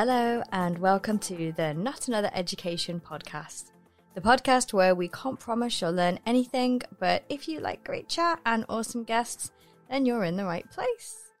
Hello, 0.00 0.44
and 0.52 0.78
welcome 0.78 1.18
to 1.18 1.50
the 1.56 1.74
Not 1.74 2.06
Another 2.06 2.30
Education 2.32 3.02
podcast. 3.04 3.72
The 4.14 4.20
podcast 4.20 4.72
where 4.72 4.94
we 4.94 5.08
can't 5.08 5.40
promise 5.40 5.80
you'll 5.80 5.90
learn 5.90 6.20
anything, 6.24 6.82
but 7.00 7.24
if 7.28 7.48
you 7.48 7.58
like 7.58 7.82
great 7.82 8.08
chat 8.08 8.38
and 8.46 8.64
awesome 8.68 9.02
guests, 9.02 9.50
then 9.90 10.06
you're 10.06 10.22
in 10.22 10.36
the 10.36 10.44
right 10.44 10.70
place. 10.70 11.32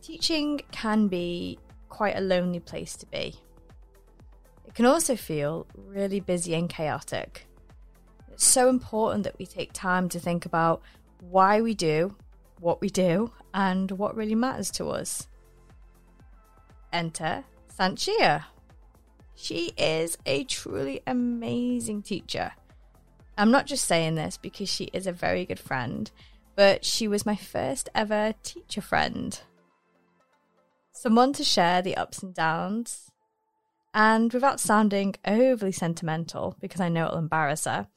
Teaching 0.00 0.62
can 0.70 1.06
be 1.06 1.58
quite 1.90 2.16
a 2.16 2.22
lonely 2.22 2.60
place 2.60 2.96
to 2.96 3.04
be. 3.04 3.34
It 4.66 4.74
can 4.74 4.86
also 4.86 5.16
feel 5.16 5.66
really 5.76 6.20
busy 6.20 6.54
and 6.54 6.66
chaotic. 6.66 7.46
It's 8.32 8.46
so 8.46 8.70
important 8.70 9.24
that 9.24 9.38
we 9.38 9.44
take 9.44 9.74
time 9.74 10.08
to 10.08 10.18
think 10.18 10.46
about 10.46 10.80
why 11.20 11.60
we 11.60 11.74
do 11.74 12.16
what 12.58 12.80
we 12.80 12.88
do 12.88 13.30
and 13.52 13.90
what 13.90 14.16
really 14.16 14.34
matters 14.34 14.70
to 14.70 14.88
us. 14.88 15.28
Enter 16.92 17.44
Sanchia. 17.76 18.44
She 19.34 19.72
is 19.76 20.18
a 20.26 20.44
truly 20.44 21.00
amazing 21.06 22.02
teacher. 22.02 22.52
I'm 23.36 23.50
not 23.50 23.66
just 23.66 23.86
saying 23.86 24.14
this 24.14 24.36
because 24.36 24.68
she 24.68 24.84
is 24.92 25.06
a 25.06 25.12
very 25.12 25.44
good 25.44 25.58
friend, 25.58 26.10
but 26.54 26.84
she 26.84 27.08
was 27.08 27.26
my 27.26 27.36
first 27.36 27.88
ever 27.94 28.34
teacher 28.42 28.82
friend. 28.82 29.40
Someone 30.92 31.32
to 31.32 31.44
share 31.44 31.82
the 31.82 31.96
ups 31.96 32.22
and 32.22 32.34
downs. 32.34 33.10
And 33.94 34.32
without 34.32 34.60
sounding 34.60 35.16
overly 35.26 35.72
sentimental, 35.72 36.56
because 36.60 36.80
I 36.80 36.88
know 36.88 37.06
it'll 37.06 37.18
embarrass 37.18 37.64
her, 37.64 37.88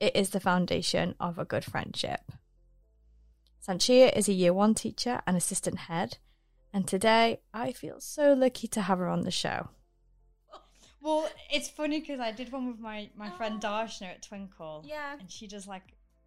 it 0.00 0.16
is 0.16 0.30
the 0.30 0.40
foundation 0.40 1.14
of 1.20 1.38
a 1.38 1.44
good 1.44 1.64
friendship. 1.64 2.32
Sanchia 3.66 4.14
is 4.16 4.28
a 4.28 4.32
year 4.32 4.52
one 4.52 4.74
teacher 4.74 5.22
and 5.26 5.36
assistant 5.36 5.78
head, 5.78 6.18
and 6.74 6.86
today 6.86 7.40
I 7.54 7.72
feel 7.72 8.00
so 8.00 8.34
lucky 8.34 8.68
to 8.68 8.82
have 8.82 8.98
her 8.98 9.08
on 9.08 9.22
the 9.22 9.30
show. 9.30 9.68
Well, 11.00 11.28
it's 11.50 11.68
funny 11.68 12.00
because 12.00 12.18
I 12.18 12.32
did 12.32 12.50
one 12.50 12.66
with 12.66 12.80
my, 12.80 13.10
my 13.16 13.30
friend 13.30 13.60
Darshna 13.60 14.06
at 14.06 14.26
Twinkl. 14.26 14.84
Yeah. 14.86 15.16
And 15.18 15.30
she 15.30 15.46
does 15.46 15.68
like, 15.68 15.82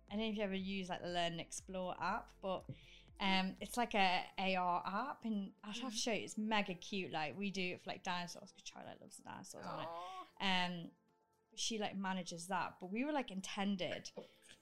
I 0.09 0.15
don't 0.15 0.23
know 0.23 0.29
if 0.29 0.37
you 0.37 0.43
ever 0.43 0.55
use 0.55 0.87
like 0.87 1.01
the 1.01 1.09
Learn 1.09 1.33
and 1.33 1.41
Explore 1.41 1.95
app, 2.01 2.27
but 2.41 2.63
um, 3.19 3.55
it's 3.59 3.75
like 3.75 3.95
a 3.95 4.21
AR 4.37 4.83
app, 4.85 5.19
and 5.23 5.49
I'll 5.63 5.73
have 5.81 5.91
to 5.91 5.97
show 5.97 6.11
you. 6.11 6.23
It's 6.23 6.37
mega 6.37 6.75
cute. 6.75 7.11
Like 7.11 7.37
we 7.37 7.49
do 7.49 7.73
it 7.73 7.83
for 7.83 7.89
like 7.89 8.03
dinosaurs 8.03 8.53
because 8.55 8.69
Charlotte 8.71 8.99
loves 9.01 9.17
the 9.17 9.23
dinosaurs 9.23 9.65
on 9.65 9.81
it. 9.81 9.89
Um, 10.39 10.89
she 11.55 11.79
like 11.79 11.97
manages 11.97 12.47
that, 12.47 12.75
but 12.79 12.91
we 12.91 13.03
were 13.03 13.11
like 13.11 13.31
intended. 13.31 14.11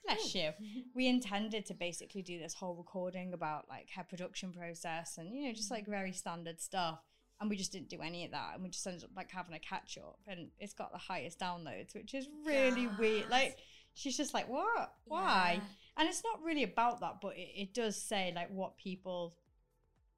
Bless 0.05 0.35
you. 0.35 0.51
We 0.95 1.07
intended 1.07 1.66
to 1.66 1.73
basically 1.73 2.21
do 2.21 2.39
this 2.39 2.53
whole 2.53 2.75
recording 2.75 3.33
about 3.33 3.67
like 3.67 3.89
her 3.95 4.03
production 4.03 4.53
process 4.53 5.17
and 5.17 5.35
you 5.35 5.47
know 5.47 5.53
just 5.53 5.71
like 5.71 5.85
very 5.88 6.13
standard 6.13 6.61
stuff, 6.61 6.99
and 7.41 7.49
we 7.49 7.57
just 7.57 7.71
didn't 7.71 7.89
do 7.89 8.01
any 8.01 8.23
of 8.23 8.31
that, 8.31 8.51
and 8.53 8.63
we 8.63 8.69
just 8.69 8.85
ended 8.88 9.03
up 9.03 9.09
like 9.16 9.29
having 9.31 9.53
a 9.53 9.59
catch 9.59 9.97
up, 9.97 10.19
and 10.27 10.47
it's 10.59 10.73
got 10.73 10.91
the 10.91 10.97
highest 10.97 11.39
downloads, 11.39 11.93
which 11.93 12.13
is 12.13 12.29
really 12.45 12.88
weird. 12.97 13.29
Like 13.29 13.57
she's 13.93 14.16
just 14.16 14.33
like, 14.33 14.47
what? 14.47 14.93
Why? 15.05 15.55
Yeah. 15.55 15.67
And 15.97 16.09
it's 16.09 16.23
not 16.23 16.43
really 16.43 16.63
about 16.63 16.99
that, 17.01 17.17
but 17.22 17.35
it, 17.35 17.49
it 17.55 17.73
does 17.73 18.01
say 18.01 18.31
like 18.35 18.51
what 18.51 18.77
people 18.77 19.35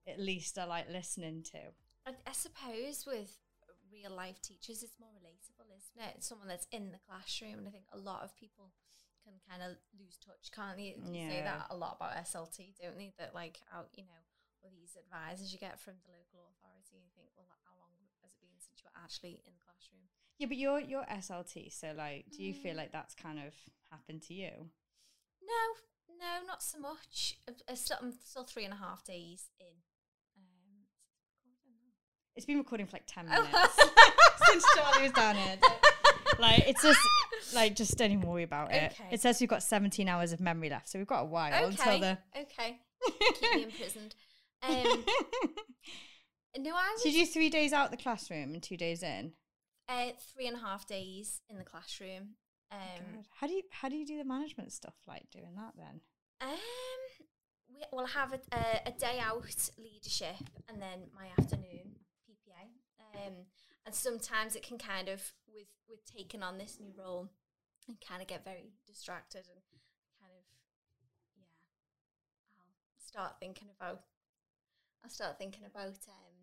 at 0.07 0.19
least 0.19 0.57
are 0.57 0.67
like 0.67 0.89
listening 0.91 1.43
to. 1.51 1.59
I, 2.05 2.11
I 2.25 2.33
suppose 2.33 3.05
with 3.07 3.37
real 3.91 4.15
life 4.15 4.41
teachers, 4.41 4.83
it's 4.83 4.99
more 4.99 5.09
relatable, 5.09 5.65
isn't 5.75 6.09
it? 6.09 6.23
Someone 6.23 6.47
that's 6.47 6.67
in 6.71 6.91
the 6.91 6.99
classroom, 7.07 7.59
and 7.59 7.67
I 7.67 7.71
think 7.71 7.85
a 7.93 7.97
lot 7.97 8.23
of 8.23 8.35
people 8.35 8.71
can 9.27 9.35
kind 9.43 9.59
of 9.61 9.75
lose 9.99 10.15
touch, 10.23 10.47
can't 10.55 10.77
they? 10.79 10.95
You 10.95 11.27
say 11.27 11.43
that 11.43 11.67
a 11.69 11.75
lot 11.75 11.99
about 11.99 12.15
SLT, 12.23 12.79
don't 12.79 12.95
they? 12.97 13.11
That 13.19 13.35
like 13.35 13.59
out, 13.75 13.89
you 13.99 14.03
know, 14.07 14.21
all 14.63 14.71
these 14.71 14.95
advisors 14.95 15.51
you 15.51 15.59
get 15.59 15.79
from 15.79 15.99
the 16.07 16.15
local 16.15 16.47
authority, 16.55 16.95
and 16.95 17.03
you 17.03 17.11
think, 17.15 17.27
well, 17.35 17.51
how 17.67 17.75
long 17.83 17.91
has 18.23 18.31
it 18.31 18.39
been 18.39 18.55
since 18.57 18.79
you 18.79 18.87
were 18.87 18.97
actually 19.03 19.43
in 19.43 19.51
the 19.53 19.63
classroom? 19.67 20.07
Yeah, 20.39 20.47
but 20.47 20.57
you're 20.57 20.79
you're 20.79 21.05
SLT, 21.11 21.73
so 21.75 21.91
like, 21.97 22.25
do 22.31 22.43
you 22.43 22.53
feel 22.53 22.73
Mm. 22.73 22.77
like 22.87 22.91
that's 22.95 23.13
kind 23.16 23.39
of 23.39 23.51
happened 23.91 24.21
to 24.31 24.33
you? 24.33 24.71
No, 25.43 25.61
no, 26.19 26.45
not 26.47 26.63
so 26.63 26.79
much. 26.79 27.35
I- 27.47 27.71
I 27.71 27.75
still, 27.75 27.97
I'm 28.01 28.13
still 28.23 28.43
three 28.43 28.63
and 28.66 28.73
a 28.73 28.77
half 28.77 29.03
days 29.03 29.49
in. 29.59 29.75
Um, 30.37 30.87
It's 32.35 32.45
been 32.45 32.57
recording 32.57 32.85
for 32.87 32.95
like 32.97 33.07
ten 33.07 33.27
minutes 33.27 33.49
since 34.47 34.63
Charlie 34.75 35.03
was 35.03 35.11
down 35.13 35.35
here. 35.35 35.57
Like, 36.39 36.63
it's 36.67 36.81
just 36.81 36.99
like 37.53 37.75
just 37.75 37.97
don't 37.97 38.11
even 38.11 38.27
worry 38.27 38.43
about 38.43 38.71
it. 38.73 38.93
Okay. 38.93 39.09
It 39.11 39.21
says 39.21 39.39
we've 39.39 39.49
got 39.49 39.63
seventeen 39.63 40.07
hours 40.09 40.31
of 40.31 40.39
memory 40.39 40.69
left, 40.69 40.89
so 40.89 40.99
we've 40.99 41.07
got 41.07 41.21
a 41.21 41.25
while 41.25 41.65
until 41.65 41.99
the. 41.99 42.17
okay, 42.39 42.79
keep 43.39 43.55
me 43.55 43.63
imprisoned. 43.63 44.15
Um, 44.63 44.73
no, 46.57 46.71
I 46.75 46.91
was 46.93 47.03
so 47.03 47.09
you 47.09 47.25
do 47.25 47.31
three 47.31 47.49
days 47.49 47.73
out 47.73 47.91
the 47.91 47.97
classroom 47.97 48.53
and 48.53 48.61
two 48.63 48.77
days 48.77 49.03
in. 49.03 49.33
uh, 49.89 50.07
three 50.33 50.47
and 50.47 50.57
a 50.57 50.59
half 50.59 50.87
days 50.87 51.41
in 51.49 51.57
the 51.57 51.63
classroom. 51.63 52.35
Um, 52.71 52.79
God. 53.15 53.25
How 53.39 53.47
do 53.47 53.53
you 53.53 53.63
how 53.71 53.89
do 53.89 53.95
you 53.95 54.05
do 54.05 54.17
the 54.17 54.25
management 54.25 54.71
stuff 54.73 54.95
like 55.07 55.29
doing 55.31 55.55
that 55.55 55.73
then? 55.77 56.01
um, 56.41 56.57
we, 57.73 57.81
we'll 57.91 58.05
have 58.07 58.33
a, 58.33 58.39
a, 58.55 58.81
a 58.87 58.91
day 58.91 59.19
out 59.21 59.69
leadership 59.77 60.35
and 60.69 60.81
then 60.81 61.09
my 61.15 61.27
afternoon 61.39 61.95
PPA. 62.29 63.17
Um, 63.27 63.33
and 63.87 63.95
sometimes 63.95 64.55
it 64.57 64.63
can 64.63 64.77
kind 64.77 65.07
of 65.07 65.33
with 65.47 65.69
with 65.89 66.05
taking 66.05 66.43
on 66.43 66.57
this 66.57 66.77
new 66.79 66.91
role, 66.97 67.29
and 67.87 67.97
kind 68.05 68.21
of 68.21 68.27
get 68.27 68.43
very 68.43 68.73
distracted 68.85 69.47
and 69.47 69.61
kind 70.19 70.33
of 70.37 70.43
yeah. 71.37 71.47
I'll 72.59 72.99
start 72.99 73.39
thinking 73.39 73.69
about. 73.79 74.01
I'll 75.03 75.09
start 75.09 75.39
thinking 75.39 75.63
about 75.65 75.99
um, 76.09 76.35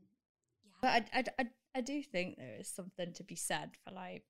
yeah. 0.64 0.72
But 0.80 0.88
I, 0.88 1.18
I, 1.18 1.24
I, 1.38 1.48
I 1.76 1.80
do 1.82 2.02
think 2.02 2.38
there 2.38 2.56
is 2.58 2.68
something 2.68 3.12
to 3.12 3.24
be 3.24 3.36
said 3.36 3.72
for 3.84 3.92
like, 3.92 4.24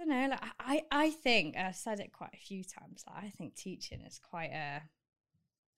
I 0.00 0.04
don't 0.04 0.08
know, 0.08 0.28
like 0.30 0.40
I, 0.58 0.82
I 0.90 1.10
think 1.10 1.58
I've 1.58 1.76
said 1.76 2.00
it 2.00 2.12
quite 2.12 2.32
a 2.32 2.38
few 2.46 2.64
times. 2.64 3.04
Like 3.06 3.24
I 3.24 3.28
think 3.28 3.54
teaching 3.54 4.00
is 4.00 4.18
quite 4.18 4.52
a 4.52 4.80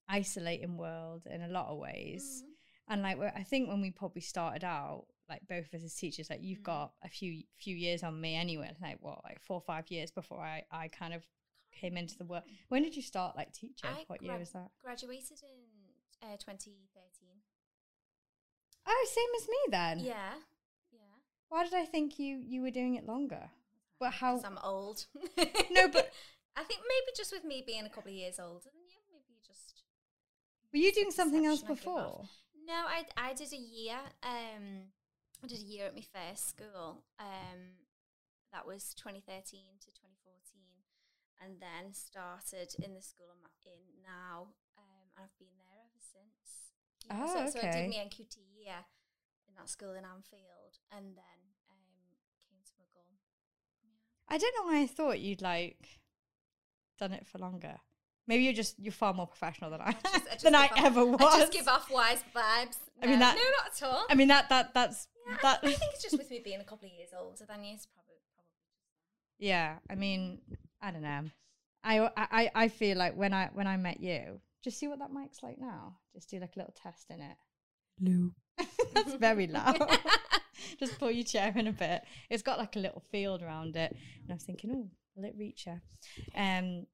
isolating 0.09 0.77
world 0.77 1.27
in 1.29 1.43
a 1.43 1.49
lot 1.49 1.67
of 1.67 1.79
ways, 1.79 2.45
Mhm. 2.45 2.53
and 2.93 3.03
like 3.03 3.19
I 3.35 3.43
think 3.43 3.69
when 3.69 3.81
we 3.81 3.91
probably 3.91 4.23
started 4.23 4.63
out, 4.63 5.07
like 5.29 5.47
both 5.49 5.67
of 5.67 5.75
us 5.75 5.85
as 5.85 5.95
teachers, 5.95 6.31
like 6.31 6.43
you've 6.43 6.61
Mm. 6.61 6.65
got 6.65 6.93
a 7.03 7.09
few 7.09 7.43
few 7.57 7.75
years 7.75 8.03
on 8.03 8.21
me 8.21 8.35
anyway. 8.37 8.73
Like 8.81 8.99
what, 9.01 9.23
like 9.25 9.41
four 9.41 9.57
or 9.57 9.61
five 9.61 9.91
years 9.91 10.11
before 10.11 10.41
I, 10.41 10.65
I 10.71 10.89
kind 10.89 11.13
of 11.15 11.23
came 11.73 11.97
into 11.97 12.17
the 12.17 12.25
work. 12.25 12.45
When 12.69 12.83
did 12.83 12.97
you 12.97 13.03
start 13.03 13.37
like 13.37 13.53
teaching? 13.53 13.91
I 13.91 14.05
what 14.07 14.23
year 14.23 14.39
was 14.39 14.51
that? 14.53 14.71
Graduated 14.83 15.39
in 15.43 16.29
uh, 16.29 16.37
2013. 16.37 17.29
Oh, 18.89 19.07
same 19.09 19.25
as 19.43 19.49
me 19.49 19.57
then. 19.71 19.99
Yeah, 20.01 20.35
yeah. 20.93 21.01
Why 21.49 21.65
did 21.65 21.75
I 21.75 21.85
think 21.85 22.19
you 22.19 22.37
you 22.45 22.63
were 22.63 22.71
doing 22.71 22.95
it 22.95 23.07
longer? 23.07 23.51
But 23.99 24.13
how? 24.13 24.41
I'm 24.45 24.59
old. 24.63 25.07
No, 25.71 25.89
but- 25.89 26.13
I 26.59 26.63
think 26.65 26.81
maybe 26.89 27.13
just 27.15 27.33
with 27.33 27.45
me 27.45 27.63
being 27.67 27.85
a 27.85 27.91
couple 27.91 28.11
of 28.11 28.17
years 28.17 28.39
older 28.39 28.61
than 28.65 28.73
you, 28.89 28.97
maybe 29.13 29.25
you 29.29 29.41
just. 29.47 29.83
Were 30.73 30.79
you 30.79 30.91
doing 30.93 31.11
something 31.11 31.45
else 31.45 31.61
perception 31.61 31.93
I 31.93 31.95
give 31.97 32.03
off. 32.05 32.07
before? 32.07 32.29
No, 32.67 32.75
I 32.75 33.05
I 33.17 33.35
did 33.35 33.53
a 33.53 33.57
year. 33.57 33.99
Um, 34.23 34.89
I 35.47 35.49
did 35.49 35.63
a 35.63 35.71
year 35.71 35.87
at 35.87 35.95
my 35.95 36.03
first 36.03 36.51
school. 36.51 37.07
Um, 37.23 37.79
that 38.51 38.67
was 38.67 38.99
2013 38.99 39.79
to 39.79 39.95
2014, 39.95 40.83
and 41.39 41.63
then 41.63 41.95
started 41.95 42.75
in 42.83 42.99
the 42.99 43.03
school 43.03 43.31
I'm 43.31 43.47
in 43.63 44.03
now. 44.03 44.59
Um, 44.75 45.07
and 45.15 45.23
I've 45.23 45.39
been 45.39 45.55
there 45.55 45.87
ever 45.87 46.03
since. 46.03 46.75
Oh, 47.15 47.47
so, 47.47 47.61
so 47.61 47.63
I 47.63 47.71
okay. 47.71 47.87
did 47.87 47.95
my 47.95 48.11
NQT 48.11 48.43
year 48.59 48.91
in 49.47 49.55
that 49.55 49.71
school 49.71 49.95
in 49.95 50.03
Anfield, 50.03 50.83
and 50.91 51.15
then 51.15 51.39
um, 51.71 52.19
came 52.51 52.67
to 52.67 52.75
McGull. 52.83 53.15
Yeah. 53.87 54.35
I 54.35 54.39
don't 54.39 54.55
know 54.59 54.67
why 54.67 54.83
I 54.83 54.91
thought 54.91 55.23
you'd 55.23 55.43
like 55.43 56.03
done 56.99 57.13
it 57.13 57.25
for 57.25 57.39
longer. 57.39 57.79
Maybe 58.29 58.45
you're 58.45 58.53
just 58.53 58.75
you're 58.79 58.93
far 58.93 59.15
more 59.15 59.27
professional 59.27 59.71
than 59.71 59.81
I, 59.81 59.93
just- 59.93 60.07
I 60.15 60.19
just 60.33 60.43
than 60.45 60.55
I 60.55 60.67
off- 60.67 60.85
ever 60.85 61.05
was. 61.05 61.21
I 61.35 61.41
just 61.41 61.53
give 61.53 61.69
off 61.69 61.91
wise 61.91 62.23
vibes. 62.35 62.77
I 63.03 63.07
mean, 63.07 63.19
No, 63.19 63.27
that- 63.27 63.37
no, 63.37 63.43
not 63.43 63.67
at 63.75 63.83
all. 63.83 64.07
I 64.11 64.15
mean 64.15 64.29
that 64.29 64.49
that 64.49 64.75
that's 64.75 65.09
Yeah, 65.29 65.37
that. 65.43 65.61
I, 65.63 65.69
I 65.69 65.73
think 65.73 65.93
it's 65.95 66.03
just 66.03 66.19
with 66.19 66.31
me 66.31 66.41
being 66.45 66.61
a 66.61 66.65
couple 66.65 66.87
of 66.89 66.93
years 66.93 67.11
older 67.19 67.45
than 67.49 67.63
you. 67.65 67.75
It's 67.75 67.87
probably 67.87 68.15
probably 68.35 68.51
yeah, 69.39 69.77
I 69.91 69.95
mean, 69.95 70.41
I 70.81 70.91
don't 70.91 71.03
know. 71.03 71.25
I, 71.85 72.11
I 72.17 72.51
I 72.55 72.69
feel 72.69 72.97
like 72.99 73.15
when 73.17 73.33
I 73.33 73.51
when 73.53 73.67
I 73.69 73.77
met 73.77 74.01
you, 74.01 74.41
just 74.65 74.79
see 74.79 74.89
what 74.89 74.99
that 74.99 75.13
mic's 75.13 75.43
like 75.43 75.59
now. 75.59 75.99
Just 76.15 76.31
do 76.31 76.41
like 76.41 76.57
a 76.57 76.59
little 76.59 76.75
test 76.83 77.11
in 77.11 77.21
it. 77.21 77.37
Lou. 78.01 78.33
That's 78.95 79.15
very 79.15 79.47
loud. 79.47 79.79
just 80.81 80.99
pull 80.99 81.11
your 81.13 81.25
chair 81.25 81.53
in 81.55 81.67
a 81.69 81.73
bit. 81.73 82.03
It's 82.29 82.43
got 82.43 82.59
like 82.59 82.75
a 82.77 82.81
little 82.81 83.03
field 83.13 83.43
around 83.43 83.77
it, 83.77 83.95
and 84.23 84.31
I 84.31 84.35
was 84.35 84.43
thinking, 84.43 84.71
oh, 84.75 84.91
will 85.15 85.25
it 85.27 85.35
reach 85.39 85.67
her? 85.67 85.81
Um, 86.35 86.87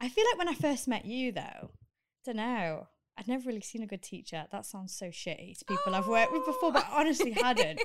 I 0.00 0.08
feel 0.08 0.24
like 0.30 0.38
when 0.38 0.48
I 0.48 0.54
first 0.54 0.88
met 0.88 1.04
you, 1.04 1.32
though, 1.32 1.40
I 1.72 2.24
don't 2.24 2.36
know. 2.36 2.88
I'd 3.18 3.28
never 3.28 3.46
really 3.48 3.60
seen 3.60 3.82
a 3.82 3.86
good 3.86 4.02
teacher. 4.02 4.46
That 4.50 4.64
sounds 4.64 4.96
so 4.96 5.06
shitty 5.06 5.58
to 5.58 5.64
people 5.66 5.94
I've 5.94 6.06
worked 6.08 6.32
with 6.32 6.46
before, 6.46 6.72
but 6.72 6.86
I 6.90 7.00
honestly 7.00 7.32
hadn't. 7.42 7.80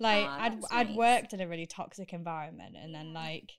Like 0.00 0.26
Aw, 0.26 0.38
I'd 0.40 0.52
that's 0.62 0.72
I'd 0.72 0.96
worked 0.96 1.32
in 1.32 1.40
a 1.40 1.46
really 1.46 1.66
toxic 1.66 2.12
environment, 2.12 2.74
and 2.76 2.92
then 2.94 3.12
like 3.12 3.52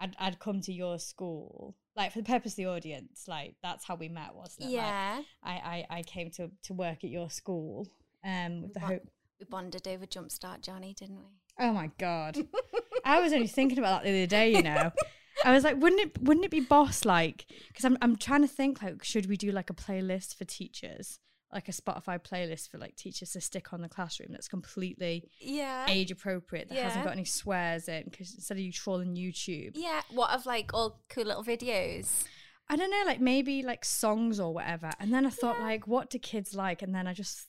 I'd 0.00 0.16
I'd 0.18 0.38
come 0.38 0.62
to 0.62 0.72
your 0.72 0.98
school, 0.98 1.76
like 1.94 2.12
for 2.12 2.20
the 2.20 2.24
purpose 2.24 2.52
of 2.52 2.56
the 2.56 2.66
audience, 2.66 3.24
like 3.28 3.56
that's 3.62 3.84
how 3.84 3.96
we 3.96 4.08
met, 4.08 4.34
wasn't 4.34 4.62
it? 4.70 4.76
Like, 4.76 4.76
Yeah. 4.76 5.22
I, 5.42 5.52
I 5.90 5.98
I 5.98 6.02
came 6.04 6.30
to 6.32 6.50
to 6.62 6.72
work 6.72 7.04
at 7.04 7.10
your 7.10 7.28
school, 7.28 7.86
Um, 8.24 8.62
with 8.62 8.72
the 8.74 8.80
Wa- 8.80 8.86
hope. 8.86 9.02
We 9.38 9.44
bonded 9.44 9.86
over 9.86 10.06
Jumpstart 10.06 10.62
Johnny, 10.62 10.94
didn't 10.94 11.18
we? 11.18 11.28
Oh 11.60 11.72
my 11.72 11.90
god! 11.98 12.38
I 13.04 13.20
was 13.20 13.32
only 13.34 13.46
thinking 13.48 13.78
about 13.78 14.02
that 14.02 14.08
the 14.10 14.16
other 14.22 14.26
day. 14.26 14.52
You 14.52 14.62
know, 14.62 14.92
I 15.44 15.52
was 15.52 15.64
like, 15.64 15.80
wouldn't 15.80 16.00
it 16.00 16.22
wouldn't 16.22 16.44
it 16.44 16.50
be 16.50 16.60
boss 16.60 17.04
like? 17.04 17.46
Because 17.68 17.84
I'm 17.84 17.96
I'm 18.02 18.16
trying 18.16 18.42
to 18.42 18.48
think 18.48 18.82
like, 18.82 19.02
should 19.04 19.26
we 19.26 19.36
do 19.36 19.52
like 19.52 19.70
a 19.70 19.74
playlist 19.74 20.36
for 20.36 20.44
teachers, 20.44 21.20
like 21.52 21.68
a 21.68 21.72
Spotify 21.72 22.18
playlist 22.18 22.70
for 22.70 22.78
like 22.78 22.96
teachers 22.96 23.32
to 23.32 23.40
stick 23.40 23.72
on 23.72 23.80
the 23.80 23.88
classroom 23.88 24.30
that's 24.32 24.48
completely 24.48 25.24
Yeah. 25.40 25.86
age 25.88 26.10
appropriate 26.10 26.68
that 26.68 26.78
hasn't 26.78 27.04
got 27.04 27.12
any 27.12 27.24
swears 27.24 27.88
in? 27.88 28.04
Because 28.10 28.34
instead 28.34 28.56
of 28.56 28.62
you 28.62 28.72
trawling 28.72 29.14
YouTube, 29.14 29.72
Yeah. 29.74 30.02
What 30.10 30.30
of 30.30 30.44
like 30.46 30.72
all 30.74 31.00
cool 31.08 31.24
little 31.24 31.44
videos? 31.44 32.24
I 32.70 32.76
don't 32.76 32.90
know, 32.90 33.02
like 33.06 33.20
maybe 33.20 33.62
like 33.62 33.84
songs 33.84 34.38
or 34.38 34.52
whatever. 34.52 34.90
And 35.00 35.14
then 35.14 35.24
I 35.24 35.30
thought 35.30 35.58
like, 35.60 35.86
what 35.86 36.10
do 36.10 36.18
kids 36.18 36.54
like? 36.54 36.82
And 36.82 36.94
then 36.94 37.06
I 37.06 37.14
just 37.14 37.46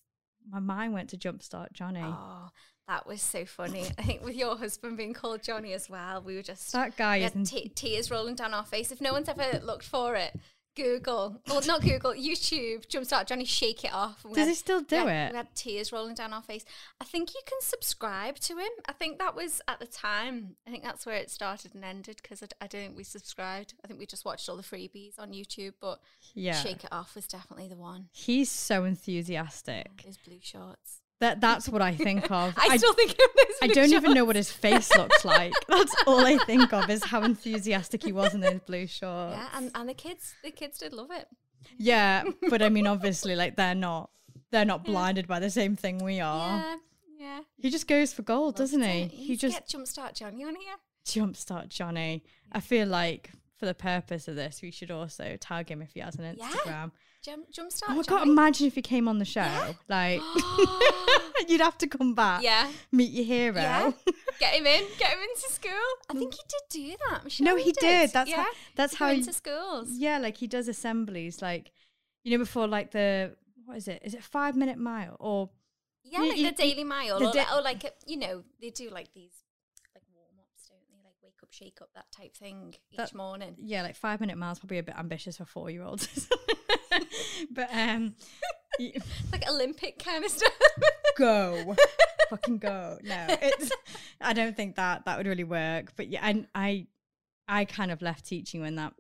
my 0.50 0.60
mind 0.60 0.94
went 0.94 1.10
to 1.10 1.18
Jumpstart 1.18 1.74
Johnny. 1.74 2.02
Oh, 2.04 2.50
that 2.90 3.08
was 3.08 3.22
so 3.22 3.46
funny. 3.46 3.86
I 3.98 4.02
think 4.04 4.26
with 4.26 4.36
your 4.36 4.58
husband 4.58 4.98
being 4.98 5.14
called 5.14 5.44
Johnny 5.44 5.74
as 5.74 5.90
well, 5.90 6.22
we 6.22 6.36
were 6.36 6.42
just 6.42 6.72
That 6.74 6.98
guy 6.98 7.20
we 7.20 7.42
is 7.42 7.54
tears 7.76 8.12
rolling 8.12 8.36
down 8.36 8.54
our 8.54 8.66
face. 8.66 8.92
If 8.92 9.00
no 9.00 9.14
one's 9.14 9.30
ever 9.30 9.60
looked 9.64 9.86
for 9.86 10.16
it, 10.16 10.38
Google, 10.76 11.42
well, 11.48 11.62
not 11.68 11.82
Google, 11.82 12.14
YouTube, 12.14 12.88
Jumpstart 12.88 13.26
Johnny, 13.28 13.44
shake 13.44 13.84
it 13.84 13.94
off. 13.94 14.24
Does 14.24 14.38
had- 14.38 14.48
he 14.48 14.54
still 14.56 14.80
we 14.80 14.86
do 14.86 14.96
had- 14.96 15.08
it? 15.30 15.32
We 15.34 15.38
had 15.38 15.54
tears 15.56 15.92
rolling 15.92 16.16
down 16.16 16.32
our 16.32 16.42
face. 16.42 16.64
I 17.02 17.06
think 17.06 17.34
you 17.34 17.42
can 17.46 17.60
subscribe 17.62 18.38
to 18.40 18.58
him. 18.58 18.70
I 18.88 18.94
think 18.94 19.20
that 19.20 19.36
was 19.36 19.62
at 19.68 19.80
the 19.80 19.88
time. 19.88 20.56
I 20.66 20.72
think 20.72 20.84
that's 20.84 21.06
where 21.06 21.16
it 21.18 21.30
started 21.30 21.76
and 21.76 21.84
ended 21.84 22.20
because 22.22 22.42
I 22.44 22.68
don't 22.68 22.82
think 22.82 22.98
we 22.98 23.04
subscribed. 23.04 23.74
I 23.84 23.88
think 23.88 24.00
we 24.00 24.06
just 24.06 24.24
watched 24.26 24.48
all 24.48 24.56
the 24.58 24.64
freebies 24.64 25.20
on 25.20 25.32
YouTube. 25.34 25.74
But 25.82 26.00
Yeah. 26.34 26.54
Shake 26.54 26.84
It 26.86 26.92
Off 26.94 27.14
was 27.16 27.28
definitely 27.28 27.68
the 27.68 27.76
one. 27.78 28.10
He's 28.14 28.50
so 28.50 28.84
enthusiastic. 28.86 30.02
His 30.06 30.18
blue 30.18 30.40
shorts. 30.42 31.02
That 31.20 31.42
that's 31.42 31.68
what 31.68 31.82
I 31.82 31.94
think 31.94 32.32
of. 32.32 32.54
I, 32.58 32.78
still 32.78 32.94
think 32.94 33.12
of 33.12 33.18
those. 33.18 33.56
I 33.62 33.68
don't 33.68 33.92
even 33.92 34.14
know 34.14 34.24
what 34.26 34.36
his 34.38 34.52
face 34.52 34.96
looks 34.96 35.26
like. 35.26 35.54
That's 35.68 35.94
all 36.08 36.26
I 36.26 36.38
think 36.38 36.72
of 36.74 36.90
is 36.90 37.04
how 37.04 37.24
enthusiastic 37.24 38.04
he 38.04 38.14
was 38.14 38.34
in 38.34 38.40
those 38.40 38.62
blue 38.62 38.88
shorts. 38.88 39.36
Yeah, 39.36 39.48
and, 39.56 39.70
and 39.76 39.90
the 39.90 39.94
kids, 39.94 40.34
the 40.44 40.52
kids 40.52 40.78
did 40.78 40.94
love 40.94 41.12
it. 41.12 41.28
Yeah, 41.78 42.24
but 42.50 42.62
I 42.62 42.70
mean, 42.70 42.88
obviously, 42.88 43.36
like 43.36 43.58
they're 43.58 43.76
not 43.76 44.12
they're 44.52 44.66
not 44.66 44.86
blinded 44.86 45.28
by 45.28 45.40
the 45.40 45.50
same 45.50 45.76
thing 45.76 45.98
we 45.98 46.22
are. 46.22 46.58
Yeah, 46.58 46.76
yeah. 47.20 47.40
He 47.58 47.70
just 47.70 47.88
goes 47.88 48.14
for 48.14 48.22
gold, 48.22 48.56
doesn't 48.56 48.82
he? 48.82 49.02
It. 49.02 49.12
He 49.12 49.30
Let's 49.34 49.42
just 49.42 49.54
get 49.56 49.68
Jumpstart 49.68 50.14
Johnny 50.14 50.46
on 50.46 50.56
here. 50.56 50.76
jumpstart 51.06 51.68
Johnny. 51.68 52.24
I 52.52 52.62
feel 52.62 52.88
like 52.88 53.32
for 53.58 53.66
the 53.66 53.74
purpose 53.74 54.30
of 54.30 54.36
this, 54.36 54.62
we 54.62 54.72
should 54.72 54.90
also 54.90 55.38
tag 55.40 55.70
him 55.70 55.82
if 55.82 55.92
he 55.94 56.00
has 56.00 56.16
an 56.16 56.36
Yeah. 56.38 56.88
Instagram. 57.20 57.26
Jump, 57.26 57.52
Jumpstart 57.54 57.84
Oh 57.90 57.96
my 57.96 58.04
god! 58.04 58.20
Johnny. 58.20 58.32
Imagine 58.32 58.68
if 58.68 58.76
he 58.76 58.82
came 58.82 59.08
on 59.08 59.18
the 59.20 59.26
show. 59.26 59.76
Like, 59.88 60.22
you'd 61.48 61.62
have 61.62 61.78
to 61.80 61.88
come 61.88 62.14
back. 62.16 62.44
yeah, 62.44 62.70
Meet 62.92 63.12
your 63.12 63.26
hero. 63.26 63.56
Yeah. 63.62 63.92
get 64.40 64.54
him 64.56 64.66
in, 64.66 64.84
get 64.98 65.12
him 65.14 65.20
into 65.22 65.50
school. 65.52 65.72
I 66.10 66.14
think 66.14 66.34
he 66.34 66.42
did 66.48 66.62
do 66.92 66.96
that. 67.10 67.22
I'm 67.24 67.44
No, 67.46 67.56
he 67.56 67.72
did. 67.72 68.12
That's 68.12 68.30
yeah. 68.30 68.44
how. 68.44 68.50
That's 68.76 68.98
Go 68.98 69.06
how. 69.06 69.12
into 69.12 69.34
schools. 69.34 69.90
Yeah, 69.92 70.18
like 70.20 70.38
he 70.38 70.48
does 70.48 70.68
assemblies, 70.68 71.42
like 71.42 71.72
you 72.24 72.32
know, 72.32 72.38
before 72.44 72.68
like 72.68 72.92
the 72.92 73.36
what 73.66 73.78
is 73.78 73.88
it? 73.88 74.02
Is 74.04 74.14
it 74.14 74.24
five 74.24 74.56
minute 74.56 74.78
mile 74.78 75.16
or 75.20 75.50
Yeah, 76.04 76.24
You- 76.24 76.30
like 76.30 76.38
you- 76.38 76.46
the 76.52 76.56
Daily 76.56 76.84
Mile, 76.84 77.20
the 77.20 77.28
or, 77.30 77.34
da- 77.34 77.40
like, 77.40 77.54
or 77.56 77.62
like 77.62 77.84
a, 77.84 77.92
you 78.08 78.18
know, 78.18 78.44
they 78.62 78.70
do 78.72 78.90
like 78.90 79.14
these 79.14 79.44
like 79.94 80.04
warm 80.14 80.32
ups, 80.40 80.68
don't 80.70 80.80
they? 80.90 80.98
Like 81.04 81.16
wake 81.22 81.38
up, 81.44 81.49
shake 81.60 81.80
up, 81.82 81.90
that 81.96 82.12
type 82.12 82.36
thing 82.36 82.74
each 82.92 82.98
That- 82.98 83.14
morning. 83.14 83.56
yeah, 83.58 83.82
like 83.84 83.96
five 83.96 84.20
minute 84.22 84.38
miles 84.38 84.60
probably 84.60 84.78
a 84.80 84.84
bit 84.84 84.96
ambitious 84.98 85.38
for 85.38 85.46
four 85.46 85.70
year 85.70 85.84
olds. 85.84 86.28
but 87.52 87.70
um, 87.74 88.16
Like 89.32 89.48
Olympic 89.50 90.00
kind 90.04 90.24
of 90.24 90.32
stuff. 90.32 90.54
go, 91.18 91.76
fucking 92.30 92.60
go. 92.60 92.98
No, 93.04 93.26
it's. 93.30 93.72
I 94.22 94.34
don't 94.34 94.56
think 94.56 94.76
that 94.78 95.06
that 95.06 95.18
would 95.18 95.28
really 95.28 95.44
work. 95.44 95.94
But 95.98 96.08
yeah, 96.08 96.22
and 96.24 96.48
I, 96.56 96.88
I 97.48 97.66
kind 97.66 97.92
of 97.92 98.02
left 98.02 98.26
teaching 98.26 98.62
when 98.62 98.76
that 98.76 98.94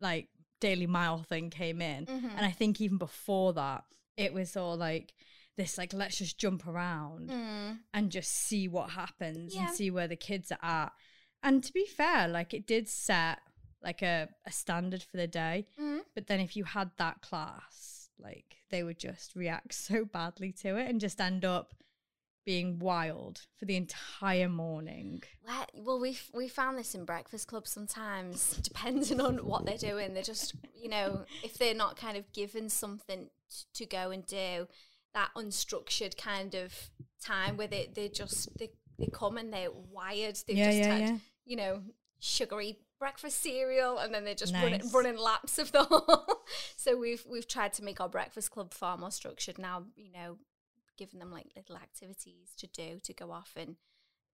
like 0.00 0.28
daily 0.60 0.86
mile 0.86 1.22
thing 1.22 1.48
came 1.50 1.80
in, 1.80 2.06
Mhm. 2.06 2.30
and 2.36 2.44
I 2.44 2.50
think 2.50 2.80
even 2.80 2.98
before 2.98 3.54
that, 3.54 3.84
it 4.16 4.32
was 4.34 4.56
all 4.56 4.76
like 4.76 5.14
this 5.56 5.78
like 5.78 5.92
let's 5.92 6.18
just 6.18 6.38
jump 6.38 6.66
around 6.66 7.30
Mm. 7.30 7.78
and 7.94 8.10
just 8.10 8.30
see 8.32 8.68
what 8.68 8.90
happens 8.90 9.54
Yeah. 9.54 9.66
and 9.68 9.74
see 9.76 9.90
where 9.90 10.06
the 10.08 10.16
kids 10.16 10.52
are 10.52 10.58
at. 10.62 10.92
And 11.42 11.62
to 11.64 11.72
be 11.72 11.84
fair, 11.86 12.28
like 12.28 12.52
it 12.54 12.66
did 12.66 12.88
set 12.88 13.38
like 13.82 14.02
a, 14.02 14.28
a 14.46 14.52
standard 14.52 15.02
for 15.02 15.16
the 15.16 15.26
day. 15.26 15.66
Mm. 15.80 16.00
But 16.14 16.26
then 16.26 16.40
if 16.40 16.56
you 16.56 16.64
had 16.64 16.90
that 16.98 17.22
class, 17.22 18.10
like 18.18 18.56
they 18.70 18.82
would 18.82 18.98
just 18.98 19.36
react 19.36 19.74
so 19.74 20.04
badly 20.04 20.52
to 20.62 20.76
it 20.76 20.88
and 20.88 21.00
just 21.00 21.20
end 21.20 21.44
up 21.44 21.74
being 22.44 22.78
wild 22.78 23.42
for 23.58 23.66
the 23.66 23.76
entire 23.76 24.48
morning. 24.48 25.22
Well, 25.74 26.00
we 26.00 26.18
we 26.32 26.48
found 26.48 26.78
this 26.78 26.94
in 26.94 27.04
Breakfast 27.04 27.46
Club 27.46 27.66
sometimes, 27.66 28.56
depending 28.62 29.20
on 29.20 29.44
what 29.44 29.66
they're 29.66 29.76
doing. 29.76 30.14
They're 30.14 30.22
just, 30.22 30.54
you 30.74 30.88
know, 30.88 31.26
if 31.44 31.58
they're 31.58 31.74
not 31.74 31.96
kind 31.96 32.16
of 32.16 32.32
given 32.32 32.70
something 32.70 33.28
to 33.74 33.84
go 33.84 34.10
and 34.10 34.24
do, 34.24 34.66
that 35.12 35.28
unstructured 35.36 36.16
kind 36.16 36.54
of 36.54 36.72
time 37.22 37.58
where 37.58 37.66
they 37.66 37.90
they 37.94 38.08
just 38.08 38.56
they, 38.58 38.70
they 38.98 39.08
come 39.12 39.36
and 39.36 39.52
they're 39.52 39.70
wired. 39.70 40.38
They've 40.46 40.56
Yeah, 40.56 40.70
just 40.70 40.78
yeah, 40.78 40.94
had, 40.94 41.00
yeah. 41.00 41.16
You 41.48 41.56
know, 41.56 41.82
sugary 42.20 42.78
breakfast 42.98 43.42
cereal, 43.42 43.98
and 43.98 44.12
then 44.12 44.24
they're 44.24 44.34
just 44.34 44.54
running, 44.54 44.80
Nice. 44.80 44.92
running 44.92 45.16
laps 45.16 45.58
of 45.58 45.72
the 45.72 45.84
whole. 45.84 46.42
so 46.76 46.96
we've 46.96 47.24
we've 47.28 47.48
tried 47.48 47.72
to 47.74 47.84
make 47.84 48.00
our 48.00 48.08
breakfast 48.08 48.50
club 48.50 48.72
far 48.74 48.96
more 48.96 49.10
structured 49.10 49.58
now. 49.58 49.84
You 49.96 50.12
know, 50.12 50.38
giving 50.98 51.20
them 51.20 51.32
like 51.32 51.46
little 51.56 51.76
activities 51.76 52.52
to 52.58 52.66
do 52.66 52.98
to 53.02 53.14
go 53.14 53.30
off 53.30 53.52
and 53.56 53.76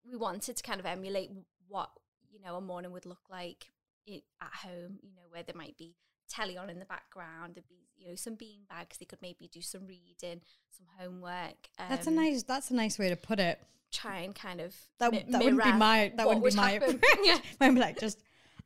we 0.05 0.17
wanted 0.17 0.57
to 0.57 0.63
kind 0.63 0.79
of 0.79 0.85
emulate 0.85 1.29
what 1.67 1.89
you 2.29 2.39
know 2.41 2.55
a 2.55 2.61
morning 2.61 2.91
would 2.91 3.05
look 3.05 3.29
like 3.29 3.67
i 4.09 4.21
at 4.41 4.53
home 4.67 4.99
you 5.01 5.11
know 5.15 5.21
where 5.29 5.43
there 5.43 5.55
might 5.55 5.77
be 5.77 5.95
telly 6.27 6.57
on 6.57 6.69
in 6.69 6.79
the 6.79 6.85
background 6.85 7.55
there'd 7.55 7.67
be 7.67 7.87
you 7.95 8.09
know 8.09 8.15
some 8.15 8.35
bean 8.35 8.61
bags 8.67 8.97
they 8.97 9.05
could 9.05 9.21
maybe 9.21 9.47
do 9.47 9.61
some 9.61 9.85
reading 9.87 10.41
some 10.69 10.87
homework 10.99 11.69
That's 11.77 12.07
a 12.07 12.09
um, 12.09 12.15
nice 12.15 12.43
that's 12.43 12.71
a 12.71 12.75
nice 12.75 12.99
way 12.99 13.09
to 13.09 13.15
put 13.15 13.39
it. 13.39 13.59
Try 13.95 14.19
and 14.19 14.35
kind 14.35 14.61
of 14.61 14.75
That, 14.99 15.11
mi- 15.11 15.25
that 15.29 15.43
wouldn't 15.43 15.63
be 15.63 15.71
my 15.73 16.11
that 16.17 16.27
wouldn't 16.27 16.45
be 16.45 16.55
my 16.55 16.73
yeah 17.23 17.37
I'd 17.61 17.73
be 17.73 17.79
like 17.79 17.99
just 17.99 18.21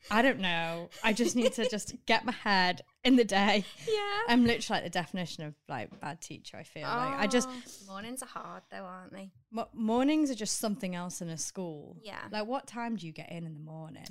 I 0.09 0.21
don't 0.21 0.39
know. 0.39 0.89
I 1.03 1.11
just 1.11 1.35
need 1.35 1.51
to 1.55 1.67
just 1.69 1.93
get 2.05 2.23
my 2.23 2.31
head 2.31 2.83
in 3.03 3.17
the 3.17 3.25
day. 3.25 3.65
yeah 3.85 4.19
I'm 4.29 4.45
literally 4.45 4.77
like 4.81 4.83
the 4.85 4.89
definition 4.97 5.43
of 5.43 5.55
like 5.67 5.99
bad 5.99 6.21
teacher. 6.21 6.55
I 6.55 6.63
feel 6.63 6.83
like 6.87 7.19
I 7.19 7.27
just 7.27 7.49
Oh, 7.51 7.91
mornings 7.91 8.23
are 8.23 8.27
hard 8.27 8.63
though 8.71 8.85
aren't 8.85 9.11
they 9.11 9.31
mo- 9.51 9.67
mornings 9.73 10.31
are 10.31 10.35
just 10.35 10.57
something 10.59 10.95
else 10.95 11.21
in 11.21 11.27
a 11.29 11.37
school. 11.37 11.97
Yeah. 12.01 12.21
Like 12.31 12.47
what 12.47 12.65
time 12.65 12.95
do 12.95 13.07
you 13.07 13.11
get 13.13 13.29
in 13.31 13.45
in 13.45 13.53
the 13.53 13.59
morning? 13.59 14.07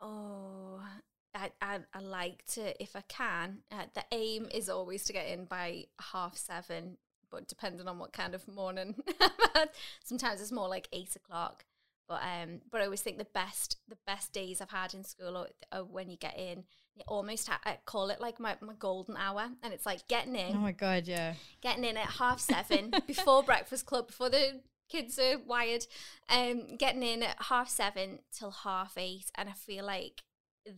Oh, 0.00 0.80
I, 1.34 1.50
I, 1.60 1.78
I 1.94 2.00
like 2.00 2.44
to, 2.54 2.82
if 2.82 2.96
I 2.96 3.02
can, 3.08 3.58
uh, 3.70 3.84
the 3.94 4.04
aim 4.12 4.48
is 4.52 4.68
always 4.68 5.04
to 5.04 5.12
get 5.12 5.28
in 5.28 5.44
by 5.44 5.84
half 6.12 6.36
seven, 6.36 6.96
but 7.30 7.48
depending 7.48 7.88
on 7.88 7.98
what 7.98 8.12
kind 8.12 8.34
of 8.34 8.46
morning 8.48 8.96
sometimes 10.04 10.40
it's 10.40 10.52
more 10.52 10.68
like 10.68 10.88
eight 10.92 11.14
o'clock. 11.16 11.64
But 12.08 12.22
um, 12.22 12.60
but 12.72 12.80
I 12.80 12.84
always 12.84 13.02
think 13.02 13.18
the 13.18 13.26
best 13.32 13.76
the 13.88 13.98
best 14.06 14.32
days 14.32 14.60
I've 14.60 14.70
had 14.70 14.94
in 14.94 15.04
school 15.04 15.36
are, 15.36 15.46
are 15.70 15.84
when 15.84 16.10
you 16.10 16.16
get 16.16 16.36
in. 16.36 16.64
You 16.96 17.04
almost 17.06 17.48
ha- 17.48 17.60
I 17.64 17.78
call 17.84 18.10
it 18.10 18.20
like 18.20 18.40
my, 18.40 18.56
my 18.60 18.72
golden 18.76 19.16
hour, 19.16 19.48
and 19.62 19.72
it's 19.72 19.86
like 19.86 20.08
getting 20.08 20.34
in, 20.34 20.56
Oh 20.56 20.60
my 20.60 20.72
god, 20.72 21.06
yeah. 21.06 21.34
getting 21.62 21.84
in 21.84 21.96
at 21.96 22.06
half 22.06 22.40
seven 22.54 22.92
before 23.06 23.44
breakfast 23.44 23.86
club, 23.86 24.08
before 24.08 24.28
the 24.28 24.60
kids 24.88 25.20
are 25.20 25.38
wired, 25.38 25.86
um, 26.28 26.76
getting 26.76 27.04
in 27.04 27.22
at 27.22 27.36
half 27.42 27.68
seven 27.68 28.18
till 28.36 28.50
half 28.50 28.94
eight, 28.98 29.30
and 29.36 29.48
I 29.48 29.52
feel 29.52 29.86
like 29.86 30.22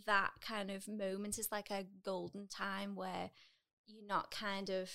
that 0.07 0.33
kind 0.47 0.71
of 0.71 0.87
moment 0.87 1.39
is 1.39 1.49
like 1.51 1.71
a 1.71 1.87
golden 2.05 2.47
time 2.47 2.95
where 2.95 3.31
you're 3.87 4.07
not 4.07 4.31
kind 4.31 4.69
of 4.69 4.91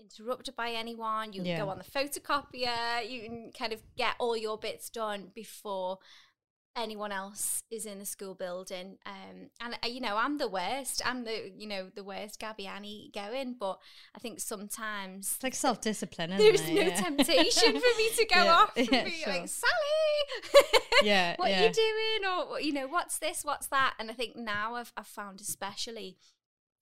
interrupted 0.00 0.56
by 0.56 0.70
anyone. 0.70 1.32
You 1.32 1.40
can 1.42 1.46
Yeah. 1.50 1.58
go 1.58 1.68
on 1.68 1.78
the 1.78 1.84
photocopier. 1.84 3.08
You 3.08 3.22
can 3.22 3.52
kind 3.56 3.72
of 3.72 3.82
get 3.96 4.14
all 4.18 4.36
your 4.36 4.58
bits 4.58 4.90
done 4.90 5.30
before 5.34 5.98
anyone 6.76 7.10
else 7.10 7.64
is 7.68 7.84
in 7.84 7.98
the 7.98 8.06
school 8.06 8.34
building. 8.34 8.96
Um, 9.04 9.50
and 9.60 9.74
uh, 9.74 9.88
you 9.88 10.00
know, 10.00 10.16
I'm 10.16 10.38
the 10.38 10.48
worst. 10.48 11.02
I'm 11.04 11.24
the 11.24 11.50
you 11.56 11.66
know 11.66 11.90
the 11.94 12.04
worst 12.04 12.38
Gabby 12.38 12.66
Annie 12.66 13.10
going. 13.12 13.56
But 13.58 13.78
I 14.14 14.20
think 14.20 14.40
sometimes 14.40 15.32
It's 15.34 15.42
like 15.42 15.54
self 15.54 15.80
discipline, 15.80 16.30
there's 16.30 16.60
it? 16.60 16.74
no 16.74 16.80
Yeah. 16.82 16.94
temptation 17.00 17.72
for 17.72 17.96
me 17.98 18.10
to 18.16 18.26
go 18.34 18.44
Yeah, 18.44 18.54
off 18.54 18.76
and 18.76 18.88
yeah, 18.90 19.04
be 19.04 19.10
sure. 19.10 19.32
like 19.32 19.48
Sally. 19.48 20.72
Yeah, 21.02 21.34
what 21.38 21.50
yeah. 21.50 21.62
are 21.62 21.66
you 21.66 21.72
doing? 21.72 22.32
Or 22.32 22.60
you 22.60 22.72
know, 22.72 22.86
what's 22.86 23.18
this? 23.18 23.44
What's 23.44 23.66
that? 23.68 23.94
And 23.98 24.10
I 24.10 24.14
think 24.14 24.36
now 24.36 24.76
I've 24.76 24.92
I've 24.96 25.06
found 25.08 25.40
especially 25.40 26.16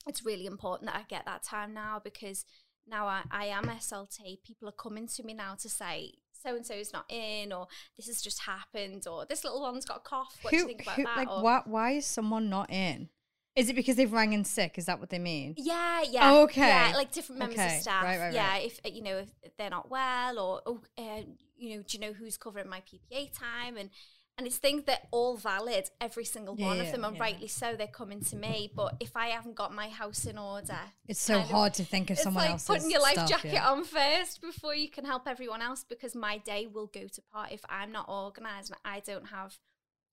it's 0.06 0.24
really 0.24 0.46
important 0.46 0.90
that 0.90 0.96
I 0.98 1.04
get 1.08 1.24
that 1.24 1.42
time 1.42 1.74
now 1.74 2.00
because 2.02 2.44
now 2.88 3.06
I, 3.06 3.22
I 3.30 3.46
am 3.46 3.64
SLT. 3.64 4.42
People 4.42 4.68
are 4.68 4.72
coming 4.72 5.06
to 5.08 5.22
me 5.22 5.34
now 5.34 5.54
to 5.60 5.68
say 5.68 6.12
so 6.32 6.54
and 6.54 6.64
so 6.64 6.74
is 6.74 6.92
not 6.92 7.04
in, 7.08 7.52
or 7.52 7.66
this 7.96 8.06
has 8.06 8.20
just 8.22 8.42
happened, 8.42 9.06
or 9.08 9.26
this 9.26 9.44
little 9.44 9.60
one's 9.60 9.84
got 9.84 9.98
a 9.98 10.00
cough. 10.00 10.36
What 10.42 10.50
do 10.50 10.56
you 10.56 10.62
Who, 10.62 10.68
think 10.68 10.82
about 10.82 10.96
who- 10.96 11.04
that? 11.04 11.16
like 11.16 11.28
or, 11.30 11.42
why, 11.42 11.62
why 11.64 11.90
is 11.92 12.06
someone 12.06 12.48
not 12.48 12.70
in? 12.70 13.08
Is 13.56 13.68
it 13.68 13.74
because 13.74 13.96
they've 13.96 14.12
rang 14.12 14.32
in 14.34 14.44
sick? 14.44 14.78
Is 14.78 14.86
that 14.86 15.00
what 15.00 15.10
they 15.10 15.18
mean? 15.18 15.54
Yeah, 15.56 16.02
yeah. 16.08 16.30
Oh, 16.30 16.42
okay. 16.44 16.68
Yeah, 16.68 16.92
like 16.94 17.10
different 17.10 17.40
members 17.40 17.58
Okay, 17.58 17.76
of 17.76 17.82
staff. 17.82 18.04
right, 18.04 18.18
right, 18.20 18.32
yeah, 18.32 18.50
right. 18.52 18.72
if 18.84 18.94
you 18.94 19.02
know 19.02 19.24
if 19.42 19.56
they're 19.56 19.68
not 19.68 19.90
well, 19.90 20.38
or 20.38 20.62
oh, 20.64 20.80
uh, 20.96 21.22
you 21.56 21.76
know, 21.76 21.82
do 21.82 21.96
you 21.96 21.98
know 21.98 22.12
who's 22.12 22.36
covering 22.36 22.68
my 22.68 22.82
PPA 22.82 23.36
time? 23.36 23.76
And 23.76 23.90
and 24.38 24.46
it's 24.46 24.56
things 24.56 24.84
that 24.84 25.08
all 25.10 25.36
valid, 25.36 25.90
every 26.00 26.24
single 26.24 26.54
Yeah, 26.56 26.66
one 26.66 26.80
of 26.80 26.92
them, 26.92 27.04
and 27.04 27.16
yeah. 27.16 27.22
rightly 27.22 27.48
so. 27.48 27.74
They're 27.76 27.88
coming 27.88 28.22
to 28.24 28.36
me, 28.36 28.70
but 28.74 28.94
if 29.00 29.16
I 29.16 29.28
haven't 29.28 29.56
got 29.56 29.74
my 29.74 29.88
house 29.88 30.24
in 30.26 30.38
order, 30.38 30.78
It's 31.08 31.20
so 31.20 31.34
kind 31.34 31.44
of- 31.44 31.50
hard 31.50 31.74
to 31.74 31.84
think 31.84 32.10
of 32.10 32.14
it's 32.14 32.22
someone 32.22 32.52
like 32.52 32.64
putting 32.64 32.90
your 32.90 33.02
life 33.02 33.14
stuff, 33.14 33.28
jacket 33.28 33.52
yeah. 33.54 33.70
on 33.70 33.84
first 33.84 34.40
before 34.40 34.74
you 34.74 34.88
can 34.88 35.04
help 35.04 35.26
everyone 35.26 35.60
else 35.60 35.84
because 35.86 36.14
my 36.14 36.38
day 36.38 36.66
will 36.66 36.86
go 36.86 37.08
to 37.08 37.22
pot 37.32 37.52
if 37.52 37.64
I'm 37.68 37.90
not 37.92 38.08
organised 38.08 38.70
and 38.70 38.78
I 38.84 39.00
don't 39.00 39.26
have 39.26 39.58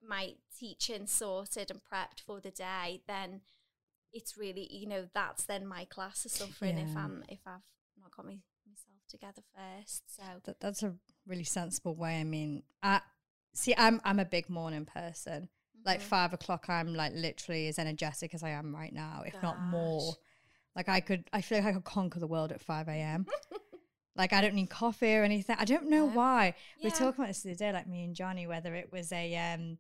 my 0.08 0.34
teaching 0.60 1.08
sorted 1.08 1.70
and 1.72 1.80
prepped 1.84 2.20
for 2.26 2.42
the 2.42 2.52
day, 2.52 3.02
then 3.08 3.42
it's 4.12 4.38
really 4.38 4.68
you 4.72 4.88
know 4.88 5.06
that's 5.14 5.44
then 5.46 5.68
my 5.68 5.84
class 5.86 6.26
is 6.26 6.32
suffering 6.32 6.78
if 6.78 6.96
I'm 6.96 7.24
if 7.30 7.40
I've 7.46 7.62
not 8.00 8.16
got 8.16 8.26
my, 8.26 8.38
myself 8.66 9.02
together 9.10 9.42
first. 9.56 10.04
So 10.16 10.24
That, 10.46 10.60
that's 10.60 10.84
a 10.84 10.96
really 11.28 11.44
sensible 11.44 11.96
way. 11.96 12.20
I 12.20 12.24
mean, 12.24 12.64
I 12.82 13.02
see. 13.56 13.76
I'm 13.78 14.02
I'm 14.06 14.20
a 14.20 14.26
big 14.26 14.50
morning 14.50 14.86
person. 14.86 15.50
Like 15.86 16.02
Mm-hmm. 16.02 16.10
five 16.10 16.34
o'clock, 16.34 16.66
I'm 16.70 16.96
like 16.96 17.14
literally 17.16 17.68
as 17.68 17.80
energetic 17.80 18.34
as 18.36 18.44
I 18.44 18.50
am 18.52 18.76
right 18.76 18.94
now, 18.94 19.24
if 19.26 19.42
not 19.44 19.60
more. 19.62 20.16
Like 20.76 20.90
I 20.90 21.00
could, 21.02 21.30
I 21.34 21.42
feel 21.42 21.60
like 21.60 21.68
I 21.68 21.74
could 21.74 21.86
conquer 21.86 22.20
the 22.20 22.28
world 22.28 22.52
at 22.52 22.62
five 22.62 22.88
a.m. 22.90 23.28
like 24.16 24.34
I 24.34 24.42
don't 24.42 24.56
need 24.56 24.70
coffee 24.70 25.16
or 25.16 25.24
anything. 25.24 25.58
I 25.60 25.66
don't 25.66 25.90
know 25.90 26.06
No. 26.06 26.12
why. 26.16 26.56
We 26.84 26.88
Yeah. 26.90 26.92
were 26.92 26.92
talking 26.98 27.24
about 27.24 27.28
this 27.28 27.42
the 27.44 27.52
other 27.52 27.58
day, 27.60 27.74
like 27.74 27.88
me 27.88 28.04
and 28.04 28.16
Johnny, 28.16 28.48
whether 28.48 28.76
it 28.76 28.92
was 28.92 29.12
a 29.12 29.36
um, 29.38 29.78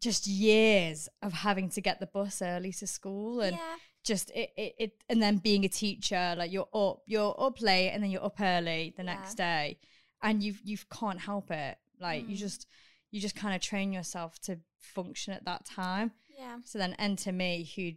just 0.00 0.26
years 0.26 1.08
of 1.22 1.32
having 1.32 1.68
to 1.70 1.80
get 1.80 2.00
the 2.00 2.06
bus 2.06 2.42
early 2.42 2.72
to 2.72 2.86
school 2.86 3.40
and 3.40 3.56
yeah, 3.56 3.76
just 4.04 4.30
it, 4.30 4.50
it, 4.56 4.74
it 4.78 5.04
and 5.10 5.22
then 5.22 5.36
being 5.38 5.64
a 5.64 5.68
teacher 5.68 6.34
like 6.38 6.50
you're 6.50 6.68
up 6.74 7.02
you're 7.06 7.34
up 7.38 7.60
late 7.60 7.90
and 7.90 8.02
then 8.02 8.10
you're 8.10 8.24
up 8.24 8.40
early 8.40 8.94
the 8.96 9.02
Yeah. 9.02 9.12
next 9.16 9.34
day 9.34 9.78
and 10.22 10.42
you've 10.42 10.60
you 10.64 10.78
can't 10.90 11.20
help 11.20 11.50
it 11.50 11.78
like 12.00 12.28
you 12.28 12.36
Mm. 12.36 12.38
just 12.40 12.66
you 13.10 13.20
just 13.20 13.36
kind 13.36 13.54
of 13.54 13.60
train 13.60 13.92
yourself 13.92 14.38
to 14.42 14.58
function 14.78 15.32
at 15.32 15.44
that 15.44 15.64
time 15.66 16.12
yeah, 16.38 16.56
so 16.64 16.78
then 16.78 16.94
enter 16.98 17.32
me 17.32 17.70
who'd 17.74 17.96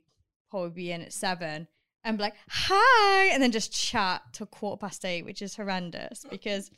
probably 0.50 0.72
be 0.72 0.92
in 0.92 1.02
at 1.02 1.14
seven 1.14 1.68
and 2.04 2.18
be 2.18 2.24
like 2.24 2.36
hi 2.50 3.28
and 3.32 3.42
then 3.42 3.52
just 3.52 3.72
chat 3.74 4.22
till 4.34 4.46
quarter 4.48 4.80
past 4.80 5.06
eight 5.06 5.24
which 5.26 5.42
is 5.42 5.56
horrendous 5.56 6.26
because 6.30 6.70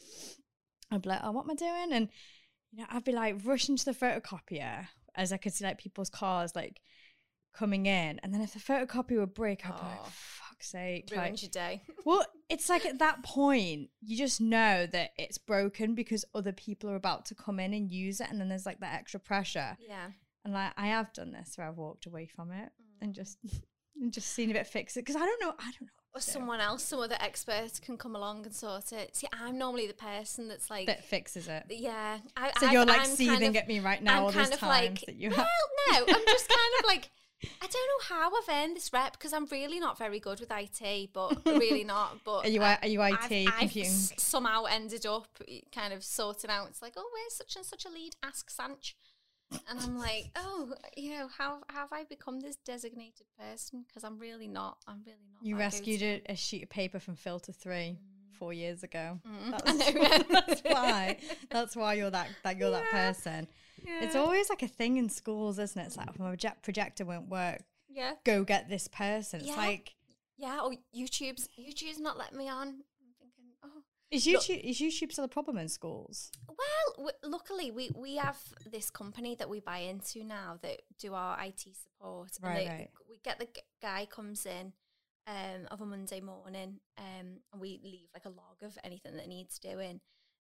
i'd 0.92 1.02
be 1.02 1.10
like 1.10 1.20
oh 1.24 1.32
what 1.32 1.46
am 1.46 1.52
i 1.52 1.56
doing 1.56 1.92
and 1.92 2.10
you 2.72 2.80
know 2.80 2.86
i'd 2.92 3.04
be 3.04 3.12
like 3.12 3.36
rushing 3.46 3.76
to 3.76 3.86
the 3.86 3.94
photocopier 3.94 4.88
as 5.16 5.32
i 5.34 5.38
could 5.38 5.54
see 5.54 5.64
like 5.66 5.78
people's 5.80 6.10
cars 6.10 6.56
like 6.56 6.80
coming 7.54 7.86
in 7.86 8.20
and 8.22 8.34
then 8.34 8.42
if 8.42 8.54
the 8.54 8.60
photocopier 8.60 9.20
would 9.20 9.34
break 9.34 9.66
i'd 9.66 9.76
be 9.76 9.82
like 9.82 10.00
Oh. 10.04 10.10
Fuck's 10.56 10.68
sake 10.70 11.12
like, 11.16 11.42
your 11.42 11.50
day. 11.52 11.84
well, 12.06 12.26
it's 12.50 12.70
like 12.70 12.86
at 12.86 13.00
that 13.00 13.24
point, 13.24 13.90
you 14.02 14.18
just 14.18 14.40
know 14.42 14.86
that 14.88 15.12
it's 15.18 15.38
broken 15.38 15.96
because 15.96 16.26
other 16.34 16.52
people 16.52 16.90
are 16.90 16.96
about 16.96 17.26
to 17.28 17.36
come 17.36 17.60
in 17.60 17.74
and 17.74 17.92
use 17.92 18.20
it, 18.22 18.30
and 18.30 18.40
then 18.40 18.50
there's 18.50 18.66
like 18.66 18.80
that 18.80 18.94
extra 18.96 19.20
pressure. 19.20 19.78
Yeah, 19.80 20.08
And 20.44 20.54
like 20.54 20.72
I 20.78 20.88
have 20.88 21.14
done 21.14 21.32
this 21.32 21.58
where 21.58 21.68
I've 21.68 21.78
walked 21.78 22.06
away 22.06 22.26
from 22.28 22.52
it 22.52 22.70
Mm. 22.82 23.02
and 23.02 23.14
just 23.16 23.38
and 24.02 24.12
just 24.12 24.30
seen 24.32 24.50
if 24.50 24.56
it 24.56 24.68
fixes 24.68 24.98
it 24.98 25.06
because 25.06 25.16
I 25.22 25.26
don't 25.26 25.42
know. 25.42 25.54
I 25.58 25.64
don't 25.72 25.82
know. 25.84 25.88
or 26.14 26.20
someone 26.22 26.60
else, 26.62 26.84
some 26.84 27.00
other 27.00 27.18
expert 27.20 27.80
can 27.82 27.98
come 27.98 28.16
along 28.16 28.46
and 28.46 28.54
sort 28.54 28.92
it. 28.94 29.16
See, 29.16 29.28
I'm 29.34 29.58
normally 29.58 29.88
the 29.88 29.94
person 29.94 30.48
that's 30.48 30.70
like, 30.70 30.88
that 30.88 31.04
fixes 31.06 31.48
it. 31.48 31.64
yeah. 31.70 32.20
I, 32.38 32.52
So 32.60 32.68
I- 32.68 32.72
you're 32.72 32.86
like 32.86 32.98
kind 33.00 33.10
seething 33.12 33.50
of- 33.50 33.56
at 33.56 33.68
me 33.68 33.80
right 33.80 34.02
now. 34.04 34.18
I'm 34.18 34.24
all 34.24 34.32
kind 34.32 34.46
those 34.48 34.54
of 34.56 34.60
times 34.60 35.00
like, 35.00 35.06
that 35.08 35.16
you 35.16 35.30
well, 35.30 35.40
have. 35.40 35.48
no, 36.08 36.14
I'm 36.14 36.26
just 36.26 36.48
kind 36.50 36.60
of 36.80 36.86
like, 36.88 37.10
I 37.44 37.68
don't 37.68 37.72
know 37.72 38.16
how 38.16 38.32
I've 38.36 38.50
earned 38.50 38.76
this 38.76 38.92
rep 38.94 39.14
because 39.14 39.34
I'm 39.34 39.46
really 39.48 39.80
not 39.80 39.98
very 39.98 40.20
good 40.20 40.40
with 40.40 40.52
IT, 40.52 41.10
but 41.14 41.38
really 41.46 41.84
not. 41.84 42.24
But 42.24 42.46
Are 42.46 42.50
you 42.50 42.62
I- 42.62 42.80
are 42.82 42.88
you 42.88 43.02
IT 43.02 43.32
I've, 43.32 43.76
I've 43.76 43.88
somehow 43.88 44.66
ended 44.66 45.06
up 45.06 45.28
kind 45.74 45.94
of 45.94 46.04
sorting 46.04 46.50
out. 46.50 46.68
It's 46.70 46.82
like, 46.82 46.94
oh, 46.98 47.10
where's 47.14 47.34
such 47.34 47.56
and 47.56 47.66
such 47.66 47.86
a 47.86 47.90
lead? 47.90 48.16
Ask 48.24 48.50
Sanch. 48.50 48.96
And 49.70 49.80
I'm 49.80 49.98
like, 49.98 50.32
oh, 50.36 50.74
you 50.98 51.12
know, 51.12 51.28
how, 51.38 51.60
how 51.70 51.82
have 51.82 51.94
I 51.94 52.04
become 52.04 52.40
this 52.40 52.56
designated 52.56 53.28
person? 53.40 53.86
Because 53.88 54.04
I'm 54.04 54.18
really 54.18 54.48
not. 54.48 54.78
I'm 54.88 55.02
really 55.06 55.28
not. 55.32 55.46
You 55.46 55.56
rescued 55.56 56.02
a, 56.02 56.22
a 56.30 56.36
sheet 56.36 56.64
of 56.64 56.70
paper 56.70 57.00
from 57.00 57.16
Filter 57.16 57.52
Three 57.52 58.00
four 58.40 58.54
years 58.54 58.84
ago. 58.84 59.20
Mm, 59.28 59.52
That's, 59.66 60.28
that's 60.30 60.62
why. 60.62 61.18
That's 61.50 61.76
why 61.76 61.94
you're 61.94 62.10
that 62.10 62.28
that 62.44 62.58
you're 62.58 62.72
that 62.72 62.90
Yeah. 63.86 64.04
It's 64.04 64.16
always 64.16 64.50
like 64.50 64.64
a 64.64 64.68
thing 64.68 64.98
in 64.98 65.10
schools, 65.10 65.60
isn't 65.60 65.80
it? 65.82 65.86
It's 65.86 65.98
like 65.98 66.10
if 66.10 66.20
my 66.20 66.28
project- 66.28 66.64
projector 66.64 67.06
won't 67.06 67.30
work, 67.30 67.62
Yeah. 67.90 68.16
go 68.24 68.44
get 68.44 68.70
this 68.70 68.88
person. 68.88 69.40
It's 69.42 69.50
Yeah. 69.50 69.56
like 69.58 69.96
Yeah. 70.38 70.62
Or 70.62 70.74
YouTube's 70.94 71.48
YouTube's 71.58 72.00
not 72.00 72.18
letting 72.18 72.38
me 72.38 72.50
on. 72.50 72.68
I'm 73.02 73.14
thinking, 73.20 73.46
oh. 73.64 73.84
is 74.12 74.26
Look- 74.28 74.44
YouTube 74.44 74.60
is 74.64 74.80
YouTube 74.80 75.12
still 75.14 75.24
a 75.26 75.30
problem 75.30 75.58
in 75.58 75.70
schools? 75.70 76.32
Well, 76.48 76.94
w- 76.98 77.18
luckily 77.24 77.72
we 77.72 77.90
we 77.96 78.16
have 78.18 78.38
this 78.66 78.90
company 78.90 79.36
that 79.36 79.50
we 79.50 79.60
buy 79.62 79.78
into 79.80 80.24
now 80.24 80.60
that 80.62 80.82
do 81.00 81.14
our 81.14 81.40
IT 81.42 81.74
support. 81.74 82.36
and 82.38 82.44
Right, 82.44 82.66
they- 82.66 82.70
right. 82.70 82.92
We 83.10 83.18
get 83.20 83.40
the 83.40 83.46
g- 83.46 83.62
guy 83.82 84.06
comes 84.06 84.46
in 84.46 84.74
um, 85.28 85.68
of 85.72 85.82
a 85.82 85.86
Monday 85.86 86.22
morning, 86.22 86.80
um, 86.98 87.42
and 87.52 87.60
we 87.62 87.80
leave 87.82 88.10
like 88.14 88.26
a 88.26 88.30
log 88.30 88.62
of 88.62 88.78
anything 88.84 89.16
that 89.16 89.28
needs 89.28 89.58
doing. 89.58 90.00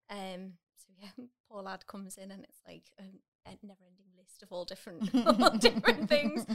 Um, 0.09 0.57
so 0.75 0.91
yeah, 0.97 1.11
poor 1.49 1.61
lad 1.61 1.85
comes 1.87 2.17
in, 2.17 2.31
and 2.31 2.43
it's 2.43 2.59
like 2.67 2.91
a, 2.99 3.03
a 3.45 3.51
never-ending 3.65 4.11
list 4.17 4.43
of 4.43 4.51
all 4.51 4.65
different 4.65 5.09
all 5.41 5.57
different 5.57 6.09
things. 6.09 6.45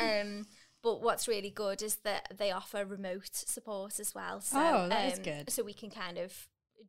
Um, 0.00 0.46
but 0.82 1.02
what's 1.02 1.26
really 1.28 1.50
good 1.50 1.82
is 1.82 1.96
that 2.04 2.32
they 2.36 2.50
offer 2.52 2.84
remote 2.84 3.30
support 3.32 3.98
as 3.98 4.14
well. 4.14 4.40
So, 4.40 4.58
Oh, 4.60 4.88
that 4.88 5.12
is 5.12 5.18
um, 5.18 5.24
good. 5.24 5.50
So 5.50 5.62
we 5.64 5.72
can 5.74 5.90
kind 5.90 6.18
of 6.18 6.32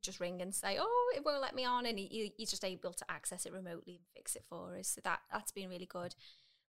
just 0.01 0.20
ring 0.20 0.42
and 0.42 0.54
say, 0.54 0.78
"Oh, 0.80 1.13
it 1.16 1.25
won't 1.25 1.42
let 1.42 1.56
me 1.56 1.66
on," 1.66 1.86
and 1.88 1.98
he, 1.98 2.06
he- 2.06 2.34
he's 2.38 2.51
just 2.51 2.63
able 2.63 2.94
to 2.94 3.06
access 3.10 3.46
it 3.48 3.51
remotely 3.54 3.96
and 3.96 4.06
fix 4.16 4.36
it 4.36 4.46
for 4.48 4.75
us. 4.78 4.89
So 4.89 5.01
that 5.04 5.20
that's 5.32 5.51
been 5.51 5.70
really 5.70 5.88
good. 5.88 6.13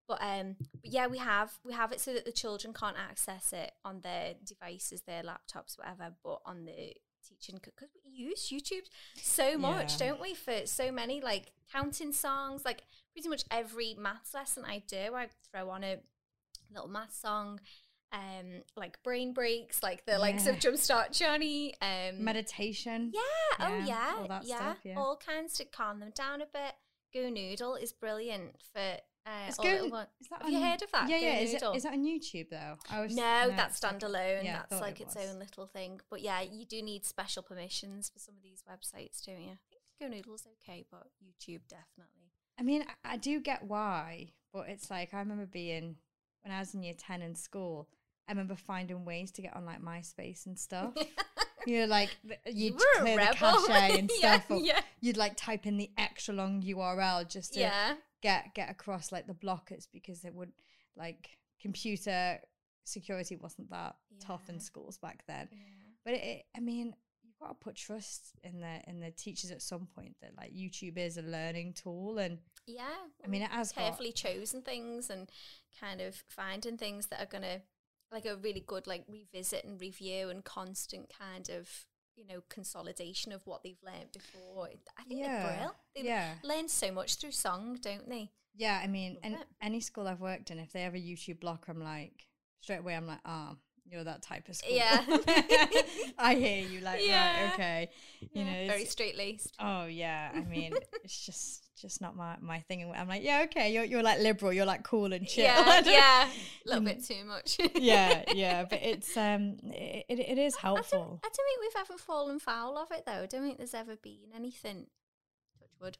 But 0.09 0.19
um, 0.23 0.57
but 0.83 0.91
yeah, 0.91 1.07
we 1.07 1.19
have 1.19 1.53
we 1.65 1.73
have 1.75 1.93
it 1.93 2.01
so 2.01 2.13
that 2.15 2.25
the 2.25 2.33
children 2.33 2.73
can't 2.73 2.97
access 2.99 3.53
it 3.53 3.73
on 3.85 4.01
their 4.01 4.35
devices, 4.45 5.03
their 5.03 5.23
laptops, 5.23 5.79
whatever. 5.79 6.15
But 6.25 6.41
on 6.47 6.65
the 6.65 6.95
teaching, 7.29 7.61
because 7.63 7.91
use 8.13 8.49
YouTube 8.51 8.87
so 9.17 9.57
much, 9.59 9.93
Yeah. 10.01 10.09
don't 10.11 10.21
we? 10.21 10.35
For 10.35 10.67
so 10.67 10.91
many 10.93 11.21
like 11.21 11.53
counting 11.73 12.13
songs, 12.13 12.65
like 12.65 12.83
pretty 13.13 13.29
much 13.29 13.45
every 13.51 13.95
maths 13.99 14.35
lesson 14.35 14.65
I 14.65 14.83
do, 14.87 15.15
I 15.15 15.29
throw 15.51 15.71
on 15.71 15.85
a 15.85 15.99
little 16.73 16.89
math 16.89 17.15
song. 17.15 17.61
Um, 18.13 18.65
like 18.77 19.01
brain 19.05 19.33
breaks, 19.33 19.85
like 19.85 20.05
the 20.05 20.19
likes 20.19 20.49
of 20.49 20.57
Yeah. 20.57 20.61
Jumpstart 20.73 21.17
Johnny. 21.17 21.75
Um, 21.81 22.25
Meditation. 22.25 23.13
yeah, 23.15 23.21
oh 23.61 23.77
Yeah, 23.79 23.85
yeah, 23.87 24.15
all 24.19 24.27
yeah. 24.43 24.57
stuff, 24.57 24.77
yeah. 24.83 24.95
all 24.99 25.17
kinds 25.17 25.55
to 25.59 25.65
calm 25.65 26.01
them 26.01 26.11
down 26.13 26.41
a 26.43 26.47
bit. 26.47 26.75
Go 27.15 27.29
Noodle 27.31 27.77
is 27.77 27.93
brilliant 27.93 28.57
for 28.73 28.97
uh, 29.31 29.49
It's 29.49 29.59
all 29.59 29.65
Go- 29.65 29.71
little 29.73 29.91
one. 29.91 30.07
Is 30.21 30.29
that 30.29 30.43
Have 30.43 30.51
you 30.51 30.61
heard 30.61 30.83
of 30.83 30.91
that? 30.93 31.09
Yeah, 31.09 31.17
yeah. 31.19 31.39
Is 31.39 31.55
it, 31.55 31.63
is 31.75 31.83
that 31.85 31.93
on 31.93 32.05
YouTube 32.05 32.51
though? 32.51 32.77
I 32.91 33.01
was 33.01 33.15
No, 33.15 33.51
that's 33.57 33.79
standalone. 33.81 34.45
yeah, 34.45 34.63
that's 34.69 34.81
like 34.83 35.01
it 35.01 35.05
its 35.05 35.17
own 35.17 35.39
little 35.39 35.67
thing. 35.67 36.01
But 36.11 36.21
yeah, 36.23 36.41
you 36.41 36.65
do 36.65 36.83
need 36.83 37.05
special 37.05 37.43
permissions 37.43 38.11
for 38.11 38.19
some 38.19 38.35
of 38.37 38.43
these 38.43 38.63
websites, 38.71 39.25
don't 39.25 39.41
you? 39.41 39.51
I 39.53 39.59
think 39.71 39.83
Go 40.01 40.09
Noodle's 40.09 40.47
okay, 40.63 40.85
but 40.91 41.07
YouTube 41.25 41.61
definitely. 41.69 42.33
I 42.59 42.63
mean, 42.63 42.85
I, 43.05 43.15
I 43.15 43.17
do 43.17 43.41
get 43.41 43.65
why, 43.65 44.33
but 44.53 44.69
it's 44.69 44.91
like 44.91 45.15
I 45.15 45.19
remember 45.19 45.47
being 45.47 45.97
when 46.43 46.55
I 46.55 46.59
was 46.61 46.75
in 46.75 46.83
year 46.83 46.95
ten 46.97 47.23
in 47.23 47.35
school. 47.35 47.89
I 48.29 48.33
remember 48.33 48.55
finding 48.55 49.05
ways 49.05 49.33
to 49.33 49.43
get 49.43 49.57
on 49.57 49.65
like 49.67 49.83
MySpace 49.83 50.47
and 50.47 50.57
stuff. 50.57 50.95
you 51.67 51.81
know, 51.81 51.87
like 51.87 52.17
you'd 52.47 52.79
clear 52.79 53.17
the 53.17 53.35
cache 53.35 53.69
and 53.99 54.09
Yeah, 54.21 54.35
stuff. 54.41 54.51
or 54.51 54.61
yeah. 54.61 54.81
You'd 55.01 55.17
like 55.17 55.37
type 55.37 55.67
in 55.67 55.77
the 55.79 55.91
extra 55.99 56.33
long 56.35 56.63
URL 56.63 57.29
just 57.29 57.55
to 57.55 57.61
Yeah. 57.61 57.95
Get 58.23 58.55
get 58.55 58.71
across 58.71 59.13
like 59.13 59.27
the 59.27 59.35
blockers 59.35 59.87
because 59.93 60.25
it 60.25 60.35
would 60.35 60.53
like 60.97 61.31
computer 61.61 62.39
security 62.85 63.37
wasn't 63.37 63.71
that 63.71 63.95
tough 64.21 64.49
in 64.49 64.59
schools 64.61 64.99
back 64.99 65.23
then. 65.29 65.49
yeah. 65.53 65.59
But 66.05 66.15
it, 66.15 66.23
it, 66.25 66.43
I 66.57 66.61
mean, 66.61 66.95
you've 67.23 67.39
got 67.39 67.49
to 67.49 67.55
put 67.55 67.77
trust 67.77 68.33
in 68.43 68.61
the 68.61 68.81
in 68.89 69.01
the 69.01 69.11
teachers 69.11 69.51
at 69.51 69.63
some 69.63 69.87
point 69.95 70.17
that 70.23 70.33
like 70.37 70.53
YouTube 70.55 70.97
is 70.99 71.17
a 71.19 71.23
learning 71.23 71.75
tool, 71.75 72.19
and 72.19 72.39
Yeah. 72.67 72.89
I 73.25 73.29
mean, 73.29 73.43
it 73.43 73.51
has 73.51 73.71
got- 73.73 73.83
carefully 73.85 74.13
chosen 74.13 74.63
things 74.63 75.11
and 75.11 75.31
kind 75.79 76.01
of 76.01 76.17
finding 76.29 76.79
things 76.79 77.07
that 77.09 77.21
are 77.23 77.41
to, 77.41 77.61
like 78.11 78.25
a 78.27 78.37
really 78.37 78.65
good, 78.67 78.87
like 78.87 79.05
revisit 79.09 79.65
and 79.65 79.81
review 79.81 80.31
and 80.31 80.43
constant 80.45 81.13
kind 81.17 81.49
of, 81.51 81.69
you 82.21 82.27
know, 82.35 82.43
consolidation 82.51 83.33
of 83.33 83.47
what 83.47 83.63
they've 83.63 83.83
learned 83.85 84.13
before. 84.13 84.69
I 84.99 85.03
think 85.05 85.21
Yeah, 85.21 85.29
they're 85.39 85.47
brilliant. 85.53 85.73
They 85.97 86.03
yeah. 86.05 86.35
learn 86.45 86.69
so 86.69 86.93
much 86.93 87.17
through 87.17 87.33
song, 87.33 87.79
don't 87.81 88.09
they? 88.09 88.31
yeah, 88.55 88.81
I 88.83 88.87
mean, 88.89 89.17
Love 89.25 89.33
it. 89.41 89.47
any 89.63 89.81
school 89.81 90.07
I've 90.07 90.21
worked 90.21 90.51
in, 90.51 90.59
if 90.59 90.73
they 90.73 90.83
have 90.83 90.95
a 90.95 90.99
YouTube 90.99 91.41
blocker, 91.41 91.73
I'm 91.73 91.83
like 91.83 92.27
straight 92.61 92.81
away, 92.81 92.95
I'm 92.95 93.07
like, 93.07 93.21
ah, 93.25 93.55
you're 93.87 94.05
that 94.05 94.23
type 94.23 94.49
of 94.49 94.57
school. 94.57 94.75
Yeah. 94.77 95.03
I 96.19 96.35
hear 96.35 96.67
you. 96.67 96.81
Like, 96.81 97.01
Yeah. 97.07 97.43
right, 97.45 97.53
okay. 97.55 97.91
You 98.33 98.45
know, 98.45 98.67
very 98.67 98.85
straight 98.85 99.17
laced. 99.17 99.55
Oh 99.59 99.87
yeah, 99.87 100.31
I 100.35 100.41
mean, 100.41 100.75
it's 101.05 101.25
just 101.25 101.70
just 101.81 102.01
not 102.01 102.17
my 102.17 102.37
my 102.41 102.61
thing. 102.61 102.83
And 102.83 102.93
I'm 102.93 103.09
like, 103.09 103.23
yeah, 103.23 103.43
okay, 103.45 103.73
you're 103.73 103.85
you're 103.85 104.03
like 104.03 104.21
liberal, 104.21 104.53
you're 104.53 104.67
like 104.67 104.85
cool 104.85 105.13
and 105.13 105.27
chill. 105.27 105.45
Yeah, 105.45 105.63
I 105.67 105.83
yeah, 105.85 106.29
a 106.29 106.69
little 106.69 106.85
bit 106.85 107.05
too 107.05 107.25
much. 107.25 107.59
yeah, 107.75 108.25
yeah. 108.35 108.65
But 108.65 108.81
it's 108.83 109.17
um, 109.17 109.57
it, 109.65 110.07
it, 110.09 110.19
it 110.19 110.39
is 110.39 110.57
I 110.57 110.69
don't, 110.69 110.77
helpful. 110.77 111.21
I 111.23 111.29
don't 111.29 111.35
think 111.35 111.61
we've 111.61 111.81
ever 111.81 111.99
fallen 111.99 112.39
foul 112.39 112.79
of 112.79 112.91
it 112.93 113.05
though. 113.07 113.23
I 113.23 113.27
don't 113.27 113.43
think 113.43 113.59
there's 113.59 113.75
ever 113.75 113.97
been 113.97 114.31
anything, 114.35 114.87
touch 115.59 115.71
wood, 115.81 115.99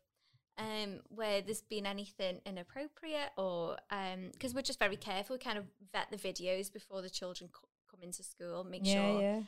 um, 0.59 1.01
where 1.09 1.41
there's 1.43 1.63
been 1.63 1.87
anything 1.87 2.41
inappropriate 2.45 3.31
or 3.37 3.77
um, 3.91 4.31
because 4.33 4.55
we're 4.55 4.63
just 4.63 4.79
very 4.79 4.97
careful. 4.97 5.35
We 5.35 5.41
kind 5.41 5.59
of 5.59 5.65
vet 5.93 6.11
the 6.11 6.17
videos 6.17 6.73
before 6.73 7.03
the 7.03 7.11
children 7.11 7.51
co- 7.53 7.69
come 7.91 8.01
into 8.03 8.23
school, 8.23 8.65
make 8.65 8.83
Yeah, 8.85 8.95
sure 8.95 9.21
yeah, 9.23 9.41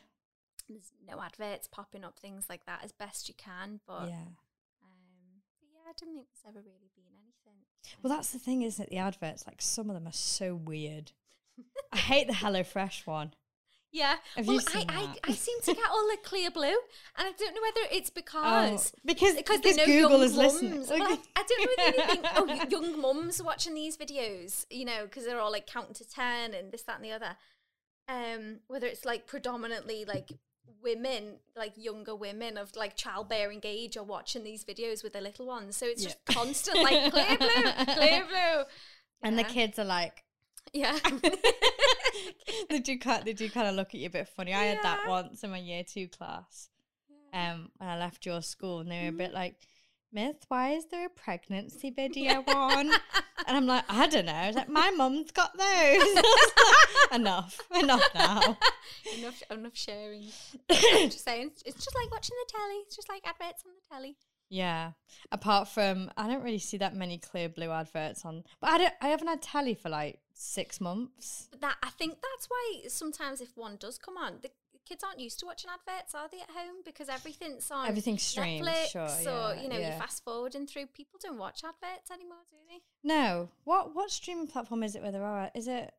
there's 0.69 0.91
no 1.07 1.21
adverts 1.21 1.67
popping 1.67 2.03
up, 2.03 2.17
things 2.19 2.45
like 2.49 2.65
that, 2.65 2.81
as 2.83 2.91
best 2.91 3.27
you 3.27 3.35
can. 3.35 3.79
But 3.85 4.09
yeah. 4.09 4.25
I 5.93 6.05
don't 6.05 6.15
think 6.15 6.27
there's 6.27 6.55
ever 6.55 6.65
really 6.65 6.89
been 6.95 7.05
anything. 7.13 7.59
Well, 8.01 8.15
that's 8.15 8.31
the 8.31 8.39
thing, 8.39 8.63
isn't 8.63 8.83
it? 8.83 8.89
The 8.89 8.97
adverts, 8.97 9.45
like 9.45 9.61
some 9.61 9.89
of 9.89 9.93
them 9.95 10.07
are 10.07 10.13
so 10.13 10.55
weird. 10.55 11.11
I 11.91 11.97
hate 11.97 12.27
the 12.27 12.33
HelloFresh 12.33 13.05
one. 13.05 13.33
Yeah, 13.95 14.15
Have 14.35 14.47
well, 14.47 14.59
I? 14.73 14.85
I, 14.89 15.29
I 15.29 15.31
seem 15.33 15.61
to 15.61 15.73
get 15.75 15.85
all 15.91 16.07
the 16.07 16.17
clear 16.23 16.49
blue, 16.49 16.65
and 16.65 17.27
I 17.27 17.31
don't 17.37 17.53
know 17.53 17.61
whether 17.61 17.87
it's 17.91 18.09
Oh, 18.33 18.71
because 18.71 18.91
because 19.05 19.35
because 19.35 19.61
because 19.61 19.61
they 19.61 19.75
know 19.75 19.85
Google 19.85 20.09
young 20.17 20.21
is 20.23 20.35
listening. 20.35 20.83
Well, 20.89 21.03
I, 21.03 21.19
I 21.35 21.43
don't 21.47 21.61
know 21.61 21.67
whether 21.77 21.97
they 21.97 22.07
think, 22.07 22.25
oh, 22.35 22.67
young 22.71 22.99
mums 22.99 23.39
are 23.39 23.43
watching 23.43 23.75
these 23.75 23.95
videos, 23.95 24.65
you 24.71 24.85
know, 24.85 25.03
because 25.03 25.25
they're 25.25 25.39
all 25.39 25.51
like 25.51 25.67
counting 25.67 25.93
to 25.93 26.09
10 26.09 26.55
and 26.55 26.71
this, 26.71 26.81
that, 26.81 26.95
and 26.95 27.05
the 27.05 27.11
other. 27.11 27.37
Um, 28.07 28.61
whether 28.65 28.87
it's 28.87 29.05
like 29.05 29.27
predominantly 29.27 30.05
like 30.05 30.31
women, 30.81 31.37
like 31.55 31.73
younger 31.75 32.15
women 32.15 32.57
of 32.57 32.75
like 32.75 32.95
childbearing 32.95 33.61
age 33.63 33.95
are 33.97 34.03
watching 34.03 34.43
these 34.43 34.63
videos 34.65 35.03
with 35.03 35.13
their 35.13 35.21
little 35.21 35.45
ones. 35.45 35.75
So 35.77 35.85
it's 35.85 36.01
Yeah. 36.03 36.09
just 36.09 36.25
constant 36.25 36.81
like 36.83 37.11
clear 37.11 37.37
blue, 37.37 37.85
clear 37.95 38.25
blue. 38.25 38.63
and 39.21 39.37
the 39.39 39.43
kids 39.43 39.79
are 39.79 39.85
like, 39.85 40.23
Yeah. 40.73 40.97
they 42.69 42.79
do 42.79 42.97
kind 42.99 43.23
they 43.25 43.33
do 43.33 43.49
kind 43.49 43.67
of 43.67 43.75
look 43.75 43.89
at 43.89 43.99
you 43.99 44.07
a 44.07 44.11
bit 44.11 44.27
funny. 44.27 44.53
I 44.53 44.63
had 44.65 44.79
that 44.83 45.07
once 45.07 45.43
in 45.43 45.51
my 45.51 45.57
year 45.57 45.83
two 45.83 46.07
class. 46.07 46.69
Um, 47.33 47.71
when 47.77 47.89
I 47.89 47.97
left 47.97 48.25
your 48.27 48.41
school, 48.43 48.79
and 48.81 48.91
they 48.91 49.01
were 49.01 49.07
a 49.07 49.09
Mm-hmm. 49.09 49.17
bit 49.17 49.33
like, 49.33 49.55
"Miss, 50.13 50.35
why 50.47 50.71
is 50.73 50.85
there 50.85 51.07
a 51.07 51.09
pregnancy 51.09 51.89
video 51.89 52.43
on?" 52.47 52.89
and 53.47 53.57
I'm 53.57 53.65
like, 53.67 53.83
"I 53.89 54.07
don't 54.07 54.25
know." 54.25 54.33
I 54.33 54.51
like, 54.51 54.69
"My 54.69 54.91
mum's 54.91 55.31
got 55.31 55.57
those." 55.57 56.23
enough, 57.11 57.59
enough 57.75 58.07
now. 58.13 58.57
enough, 59.17 59.43
enough 59.49 59.75
sharing. 59.75 60.25
Just 60.69 61.25
saying, 61.25 61.51
it's 61.65 61.83
just 61.83 61.95
like 61.95 62.11
watching 62.11 62.35
the 62.45 62.51
telly. 62.51 62.75
It's 62.85 62.95
just 62.95 63.09
like 63.09 63.25
adverts 63.25 63.63
on 63.65 63.71
the 63.73 63.95
telly. 63.95 64.15
Yeah. 64.49 64.91
Apart 65.31 65.67
from, 65.67 66.11
I 66.15 66.27
don't 66.27 66.43
really 66.43 66.59
see 66.59 66.77
that 66.77 66.95
many 66.95 67.17
clear 67.17 67.49
blue 67.49 67.71
adverts 67.71 68.23
on, 68.23 68.43
but 68.61 68.69
I 68.69 68.77
don't. 68.77 68.93
I 69.01 69.07
haven't 69.07 69.27
had 69.27 69.41
telly 69.41 69.73
for 69.73 69.89
like 69.89 70.19
six 70.33 70.79
months. 70.79 71.47
But 71.51 71.61
that 71.61 71.77
I 71.81 71.89
think 71.89 72.17
that's 72.21 72.47
why 72.47 72.81
sometimes 72.87 73.41
if 73.41 73.55
one 73.55 73.77
does 73.79 73.97
come 73.97 74.17
on, 74.17 74.39
the 74.41 74.51
kids 74.85 75.03
aren't 75.03 75.19
used 75.19 75.39
to 75.39 75.45
watching 75.45 75.69
adverts, 75.69 76.13
are 76.15 76.27
they 76.29 76.41
at 76.41 76.49
home? 76.49 76.77
Because 76.85 77.09
everything's 77.09 77.69
on 77.71 77.87
Everything's 77.87 78.23
streamed, 78.23 78.67
Netflix, 78.67 78.91
sure, 78.91 79.31
or 79.31 79.55
yeah, 79.55 79.61
you 79.61 79.69
know, 79.69 79.77
yeah. 79.77 79.93
you 79.93 79.99
fast 79.99 80.23
forwarding 80.23 80.67
through. 80.67 80.87
People 80.87 81.19
don't 81.21 81.37
watch 81.37 81.63
adverts 81.63 82.11
anymore, 82.11 82.37
do 82.49 82.57
they? 82.69 82.81
No. 83.03 83.49
What 83.63 83.95
what 83.95 84.11
streaming 84.11 84.47
platform 84.47 84.83
is 84.83 84.95
it 84.95 85.01
where 85.01 85.11
there 85.11 85.25
are? 85.25 85.51
Is 85.55 85.67
it 85.67 85.93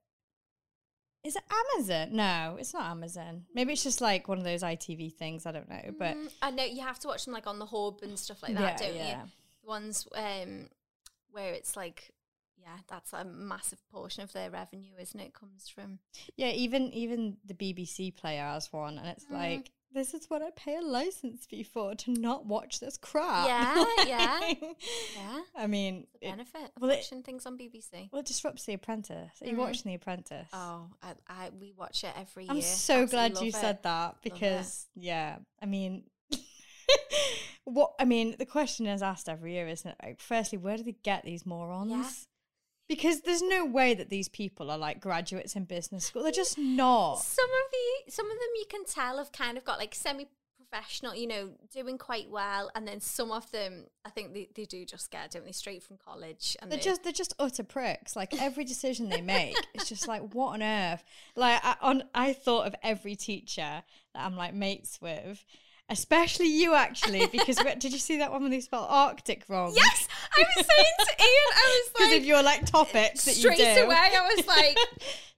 is 1.25 1.37
it 1.37 1.43
Amazon? 1.51 2.15
No, 2.15 2.57
it's 2.61 2.75
not 2.75 2.91
Amazon. 2.91 3.47
Maybe 3.55 3.73
it's 3.73 3.83
just 3.83 4.03
like 4.03 4.29
one 4.29 4.37
of 4.37 4.45
those 4.45 4.63
ITV 4.63 5.15
things. 5.15 5.47
I 5.47 5.53
don't 5.53 5.69
know. 5.69 5.95
But 5.99 6.17
Mm, 6.17 6.31
I 6.43 6.51
know 6.51 6.65
you 6.65 6.83
have 6.83 6.99
to 7.01 7.09
watch 7.09 7.25
them 7.25 7.33
like 7.33 7.47
on 7.47 7.59
the 7.59 7.67
hub 7.67 8.01
and 8.03 8.19
stuff 8.19 8.43
like 8.43 8.55
that, 8.55 8.81
yeah, 8.81 8.87
don't 8.87 8.97
yeah. 8.97 9.23
you? 9.23 9.31
The 9.63 9.69
ones 9.69 10.07
um, 10.15 10.69
where 11.31 11.55
it's 11.55 11.77
like, 11.77 12.11
yeah, 12.65 12.79
that's 12.89 13.13
a 13.13 13.25
massive 13.25 13.87
portion 13.91 14.23
of 14.25 14.33
their 14.33 14.51
revenue, 14.51 14.95
isn't 14.99 15.21
it? 15.21 15.35
Comes 15.35 15.69
from 15.69 15.99
Yeah, 16.37 16.49
even 16.51 16.93
even 16.95 17.37
the 17.45 17.55
BBC 17.55 18.15
player 18.17 18.43
has 18.43 18.73
one, 18.73 18.97
and 18.99 19.07
it's 19.07 19.27
Mm. 19.27 19.33
like 19.33 19.71
this 19.93 20.13
is 20.13 20.29
what 20.29 20.43
I 20.43 20.51
pay 20.57 20.75
a 20.77 20.81
license 20.81 21.47
fee 21.47 21.63
for 21.63 21.95
to 21.95 22.11
not 22.11 22.47
watch 22.47 22.81
this 22.81 22.97
crap. 22.97 23.47
Yeah, 23.47 23.85
yeah. 24.09 24.41
yeah, 25.15 25.41
I 25.55 25.67
mean, 25.69 26.07
the 26.21 26.27
it, 26.29 26.31
benefit 26.33 26.63
of 26.75 26.83
well, 26.83 26.91
it- 26.91 26.97
watching 26.97 27.23
things 27.23 27.47
on 27.47 27.57
BBC. 27.57 28.09
well, 28.11 28.21
it 28.21 28.27
disrupts 28.27 28.65
The 28.65 28.73
Apprentice. 28.75 29.31
Are 29.41 29.47
you 29.47 29.53
Mhm. 29.55 29.59
watching 29.59 29.91
The 29.91 29.95
Apprentice? 29.95 30.49
Oh, 30.53 30.89
I, 31.03 31.13
I 31.29 31.51
we 31.61 31.73
watch 31.77 32.03
it 32.03 32.13
every 32.19 32.45
year. 32.45 32.51
I'm 32.51 32.57
year. 32.57 32.65
so 32.67 33.07
glad 33.07 33.39
you 33.39 33.53
love 33.53 33.61
said 33.61 33.83
that 33.85 34.17
because 34.23 34.89
yeah, 34.97 35.37
I 35.63 35.67
mean 35.67 36.05
what 37.65 37.93
I 37.99 38.05
mean, 38.05 38.35
the 38.39 38.47
question 38.47 38.87
is 38.87 39.03
asked 39.03 39.29
every 39.29 39.53
year, 39.55 39.69
isn't 39.69 39.89
it? 39.91 39.97
Like, 40.03 40.21
firstly, 40.21 40.59
where 40.59 40.77
do 40.77 40.83
they 40.83 40.97
get 41.03 41.25
these 41.25 41.47
morons? 41.47 42.27
Because 42.89 43.23
there's 43.23 43.43
no 43.43 43.65
way 43.65 43.95
that 43.95 44.11
these 44.11 44.29
people 44.29 44.71
are 44.71 44.79
like 44.79 45.01
graduates 45.01 45.57
in 45.57 45.65
business 45.65 46.05
school. 46.07 46.23
They're 46.23 46.33
just 46.33 46.59
not. 46.59 47.17
Some 47.17 47.45
of 47.49 47.71
the 47.73 48.13
some 48.13 48.27
of 48.27 48.33
them 48.33 48.49
you 48.57 48.65
can 48.69 48.85
tell 48.85 49.19
have 49.19 49.33
kind 49.33 49.57
of 49.57 49.65
got 49.65 49.79
like 49.79 49.95
semi 49.95 50.27
professional, 50.59 51.15
you 51.15 51.27
know, 51.27 51.51
doing 51.73 51.97
quite 51.99 52.29
well, 52.29 52.71
and 52.75 52.87
then 52.87 53.01
some 53.01 53.31
of 53.31 53.51
them 53.53 53.87
I 54.05 54.11
think 54.11 54.35
they, 54.35 54.49
they 54.55 54.65
do 54.65 54.85
just 54.85 55.11
get 55.11 55.31
don't 55.31 55.47
they 55.47 55.53
straight 55.53 55.83
from 55.83 55.97
college 55.97 56.57
and 56.61 56.71
They're 56.71 56.79
they- 56.79 56.85
just 56.85 57.03
they're 57.05 57.13
just 57.13 57.33
utter 57.39 57.63
pricks. 57.65 58.17
Like 58.17 58.41
every 58.41 58.65
decision 58.75 59.09
they 59.09 59.23
make, 59.23 59.57
it's 59.73 59.89
just 59.89 60.07
like 60.07 60.35
what 60.35 60.55
on 60.55 60.63
earth. 60.63 61.05
Like 61.37 61.61
I, 61.65 61.77
on 61.81 62.03
I 62.15 62.33
thought 62.35 62.67
of 62.67 62.75
every 62.83 63.17
teacher 63.17 63.83
that 64.15 64.25
I'm 64.25 64.37
like 64.37 64.53
mates 64.53 65.01
with, 65.01 65.45
especially 65.89 66.47
you 66.49 66.75
actually, 66.75 67.27
because 67.27 67.57
did 67.79 67.93
you 67.93 67.99
see 67.99 68.19
that 68.19 68.33
one 68.33 68.43
when 68.43 68.51
they 68.51 68.61
spelled 68.61 68.87
Arctic 68.89 69.45
wrong? 69.49 69.73
Yes, 69.77 70.09
I 70.37 70.45
was 70.57 70.67
saying 70.67 70.95
to 70.99 71.23
Ian, 71.23 71.51
I 71.55 71.83
was 71.85 71.91
like, 71.95 71.95
because 72.11 72.17
of 72.19 72.25
your 72.25 72.43
like 72.43 72.67
topics 72.67 73.25
that 73.25 73.37
you 73.37 73.41
straight 73.53 73.59
do. 73.59 73.83
away, 73.85 73.97
I 73.97 74.35
was 74.37 74.47
like, 74.49 74.77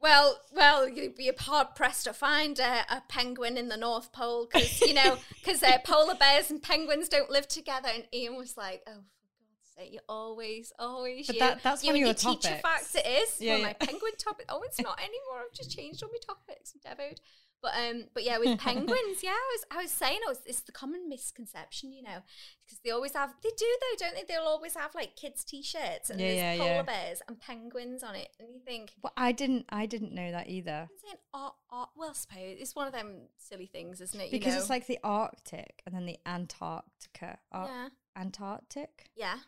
well, 0.00 0.40
well, 0.54 0.88
you'd 0.88 1.14
be 1.16 1.30
hard 1.38 1.74
pressed 1.74 2.04
to 2.04 2.12
find 2.12 2.58
a, 2.58 2.84
a 2.90 3.02
penguin 3.08 3.56
in 3.56 3.68
the 3.68 3.76
North 3.76 4.12
Pole 4.12 4.48
because 4.52 4.80
you 4.80 4.94
know 4.94 5.16
because 5.42 5.62
uh, 5.62 5.78
polar 5.84 6.14
bears 6.14 6.50
and 6.50 6.62
penguins 6.62 7.08
don't 7.08 7.30
live 7.30 7.48
together. 7.48 7.88
And 7.92 8.04
Ian 8.12 8.36
was 8.36 8.56
like, 8.56 8.82
oh. 8.86 8.92
for 8.92 9.44
God's 9.48 9.70
sake, 9.76 9.92
You 9.92 10.00
always, 10.08 10.72
always. 10.78 11.26
But 11.26 11.34
you. 11.34 11.40
that- 11.40 11.62
that's 11.62 11.82
you 11.84 11.88
one 11.88 11.96
of 11.96 12.00
your 12.06 12.14
teacher 12.14 12.48
topics. 12.56 12.62
facts. 12.62 12.94
It 12.94 13.06
is. 13.06 13.40
Yeah, 13.40 13.52
well, 13.52 13.58
yeah. 13.60 13.66
my 13.66 13.72
penguin 13.74 14.12
topic. 14.18 14.46
Oh, 14.48 14.62
it's 14.62 14.80
not 14.80 14.98
anymore. 14.98 15.44
I've 15.46 15.52
just 15.54 15.74
changed 15.76 16.02
all 16.02 16.10
my 16.10 16.18
topics. 16.26 16.74
I'm 16.74 16.80
devoed. 16.96 17.20
But 17.66 17.74
um, 17.90 18.04
but 18.14 18.22
yeah, 18.22 18.38
with 18.38 18.60
penguins, 18.60 19.24
yeah, 19.24 19.30
I 19.30 19.56
was 19.56 19.64
I 19.72 19.82
was 19.82 19.90
saying, 19.90 20.20
oh, 20.24 20.30
it's, 20.30 20.40
it's 20.46 20.60
the 20.60 20.70
common 20.70 21.08
misconception, 21.08 21.92
you 21.92 22.00
know, 22.00 22.18
because 22.64 22.78
they 22.84 22.90
always 22.92 23.12
have, 23.14 23.34
they 23.42 23.48
do 23.58 23.66
though, 23.80 24.06
don't 24.06 24.14
they? 24.14 24.22
They'll 24.22 24.44
always 24.46 24.74
have 24.74 24.94
like 24.94 25.16
kids' 25.16 25.42
t-shirts 25.42 26.08
and 26.10 26.20
Yeah, 26.20 26.26
there's 26.28 26.36
yeah, 26.38 26.56
polar 26.58 26.74
yeah. 26.76 26.82
bears 26.82 27.22
and 27.26 27.40
penguins 27.40 28.04
on 28.04 28.14
it, 28.14 28.28
and 28.38 28.48
you 28.54 28.60
think, 28.64 28.92
Well, 29.02 29.12
I 29.16 29.32
didn't 29.32 29.66
I 29.68 29.86
didn't 29.86 30.12
know 30.12 30.30
that 30.30 30.48
either. 30.48 30.88
Saying, 31.04 31.16
oh, 31.34 31.54
oh, 31.72 31.86
well, 31.96 32.10
I 32.10 32.12
suppose 32.12 32.56
it's 32.60 32.76
one 32.76 32.86
of 32.86 32.92
them 32.92 33.22
silly 33.36 33.66
things, 33.66 34.00
isn't 34.00 34.20
it? 34.20 34.26
You 34.26 34.30
Because 34.38 34.54
know? 34.54 34.60
it's 34.60 34.70
like 34.70 34.86
the 34.86 35.00
Arctic 35.02 35.82
and 35.86 35.92
then 35.92 36.06
the 36.06 36.18
Antarctica. 36.24 37.38
Ar- 37.50 37.66
yeah, 37.66 37.88
Antarctic? 38.16 39.10
yeah. 39.16 39.38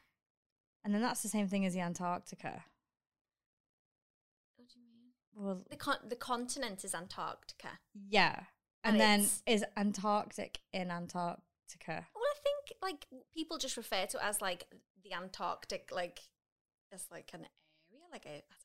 And 0.85 0.92
then 0.92 1.02
that's 1.02 1.22
the 1.22 1.28
same 1.28 1.46
thing 1.46 1.64
as 1.66 1.72
the 1.72 1.81
Antarctica. 1.83 2.64
What 4.57 4.66
do 4.68 4.81
you 4.81 4.87
mean? 4.87 5.12
Well, 5.38 5.64
The 5.70 5.77
con- 5.77 6.09
the 6.09 6.16
continent 6.16 6.85
is 6.85 6.94
Antarctica. 6.94 7.79
yeah. 8.09 8.44
And, 8.85 8.94
And 8.94 9.01
then 9.01 9.29
is 9.46 9.64
Antarctic 9.77 10.61
in 10.72 10.90
Antarctica? 10.90 11.40
Well, 12.14 12.24
I 12.24 12.38
think 12.42 12.72
like 12.83 13.07
people 13.35 13.59
just 13.59 13.77
refer 13.77 14.07
to 14.07 14.16
it 14.18 14.22
as 14.22 14.40
like 14.40 14.64
the 15.03 15.12
Antarctic, 15.14 15.90
like 15.92 16.20
as 16.92 17.07
like 17.11 17.31
an 17.35 17.40
area, 17.40 18.05
like 18.12 18.24
a 18.27 18.29
I 18.29 18.57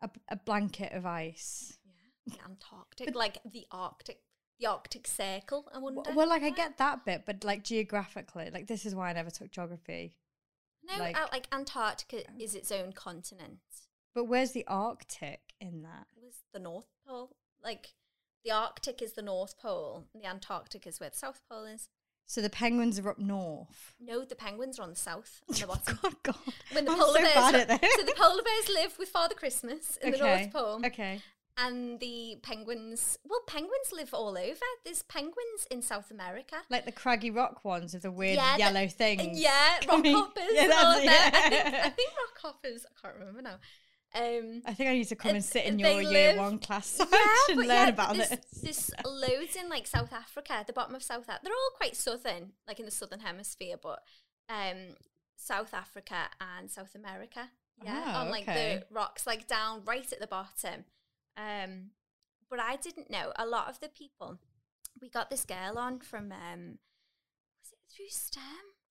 don't 0.00 0.10
know. 0.10 0.18
A, 0.28 0.34
a 0.34 0.36
blanket 0.36 0.92
of 0.92 1.04
ice. 1.06 1.78
Yeah, 1.84 2.34
the 2.34 2.44
Antarctic, 2.50 3.14
like 3.14 3.38
the 3.44 3.66
Arctic, 3.70 4.20
the 4.58 4.66
Arctic 4.66 5.06
Circle. 5.06 5.68
I 5.74 5.78
wonder. 5.78 6.12
Well, 6.14 6.28
like 6.28 6.42
I 6.42 6.50
get 6.50 6.78
that 6.78 7.04
bit, 7.04 7.24
but 7.26 7.44
like 7.44 7.62
geographically, 7.62 8.50
like 8.52 8.66
this 8.66 8.86
is 8.86 8.94
why 8.94 9.10
I 9.10 9.12
never 9.12 9.30
took 9.30 9.50
geography. 9.50 10.16
no, 10.82 10.98
like- 10.98 11.14
like, 11.14 11.32
like 11.32 11.48
Antarctica 11.52 12.22
oh. 12.28 12.32
is 12.38 12.54
its 12.54 12.72
own 12.72 12.92
continent. 12.92 13.58
But 14.16 14.24
where's 14.24 14.50
the 14.52 14.64
Arctic 14.66 15.40
in 15.60 15.82
that? 15.82 16.06
Was 16.20 16.34
the 16.52 16.58
North 16.58 16.88
Pole 17.06 17.36
like 17.62 17.88
the 18.44 18.50
Arctic 18.50 19.02
is 19.02 19.12
the 19.12 19.22
North 19.22 19.58
Pole, 19.58 20.04
and 20.14 20.22
the 20.22 20.26
Antarctic 20.28 20.86
is 20.86 20.98
where 20.98 21.10
the 21.10 21.16
South 21.16 21.40
Pole 21.50 21.64
is. 21.64 21.88
So 22.28 22.40
the 22.40 22.50
penguins 22.50 22.98
are 22.98 23.08
up 23.10 23.18
north. 23.20 23.94
No, 24.00 24.24
the 24.24 24.34
penguins 24.34 24.78
are 24.80 24.82
on 24.82 24.90
the 24.90 24.96
south, 24.96 25.42
on 25.48 25.54
the 25.54 25.64
oh 25.68 25.68
bottom. 25.68 25.98
God, 26.02 26.14
God. 26.24 26.36
When 26.72 26.84
the 26.86 26.90
I'm 26.92 26.98
polar 26.98 27.18
so 27.18 27.22
bears, 27.22 27.34
bad 27.34 27.54
at 27.70 27.80
this. 27.80 27.94
so 27.94 28.02
the 28.04 28.14
polar 28.16 28.42
bears 28.42 28.68
live 28.68 28.98
with 28.98 29.08
Father 29.10 29.34
Christmas 29.36 29.96
in 29.98 30.10
the 30.12 30.18
North 30.18 30.52
Pole, 30.52 30.80
Okay. 30.84 31.20
and 31.58 32.00
the 32.00 32.38
penguins. 32.42 33.18
Well, 33.28 33.40
penguins 33.46 33.92
live 33.92 34.12
all 34.14 34.30
over. 34.36 34.66
There's 34.84 35.02
penguins 35.02 35.66
in 35.70 35.82
South 35.82 36.10
America. 36.10 36.56
Like 36.68 36.84
the 36.84 36.90
craggy 36.92 37.30
rock 37.30 37.64
ones 37.64 37.92
with 37.94 38.02
the 38.02 38.10
weird 38.10 38.36
Yeah, 38.36 38.54
the- 38.54 38.58
yellow 38.58 38.88
things. 38.88 39.40
Yeah, 39.40 39.76
rock 39.88 40.04
hoppers. 40.06 40.44
Yeah, 40.52 40.64
and 40.64 40.72
all 40.72 40.82
that's 40.94 40.98
of 41.00 41.04
that. 41.06 41.30
I, 41.34 41.48
think, 41.50 41.74
I 41.86 41.90
think 41.90 42.10
rock 42.16 42.38
hoppers. 42.54 42.86
I 42.86 43.00
can't 43.06 43.18
remember 43.20 43.42
now. 43.42 43.56
Um, 44.16 44.62
I 44.64 44.72
think 44.72 44.88
I 44.88 44.94
need 44.94 45.08
to 45.08 45.16
come 45.16 45.32
and 45.32 45.44
sit 45.44 45.66
in 45.66 45.78
your 45.78 46.00
year 46.00 46.38
one 46.38 46.58
class 46.58 46.98
yeah, 46.98 47.06
and 47.50 47.58
learn 47.58 47.68
yeah, 47.68 47.88
about 47.88 48.16
there's, 48.16 48.30
this. 48.30 48.40
There's 48.62 48.90
loads 49.04 49.56
in 49.56 49.68
like 49.68 49.86
South 49.86 50.12
Africa, 50.12 50.64
the 50.66 50.72
bottom 50.72 50.94
of 50.94 51.02
South 51.02 51.28
Africa. 51.28 51.40
They're 51.44 51.52
all 51.52 51.76
quite 51.76 51.96
southern, 51.96 52.52
like 52.66 52.78
in 52.78 52.86
the 52.86 52.90
southern 52.90 53.20
hemisphere, 53.20 53.76
but 53.80 54.02
um, 54.48 54.96
South 55.36 55.74
Africa 55.74 56.28
and 56.40 56.70
South 56.70 56.94
America. 56.94 57.50
Yeah, 57.84 58.02
Ah, 58.06 58.22
on 58.22 58.30
like 58.30 58.48
okay. 58.48 58.82
the 58.88 58.94
rocks, 58.94 59.26
like 59.26 59.46
down 59.46 59.82
right 59.84 60.10
at 60.10 60.18
the 60.18 60.26
bottom. 60.26 60.84
Um, 61.36 61.90
but 62.48 62.58
I 62.58 62.76
didn't 62.76 63.10
know 63.10 63.32
a 63.36 63.44
lot 63.44 63.68
of 63.68 63.80
the 63.80 63.88
people. 63.88 64.38
We 65.02 65.10
got 65.10 65.28
this 65.28 65.44
girl 65.44 65.76
on 65.76 66.00
from 66.00 66.32
um, 66.32 66.78
was 67.60 67.72
it 67.72 67.78
through 67.94 68.08
STEM? 68.08 68.42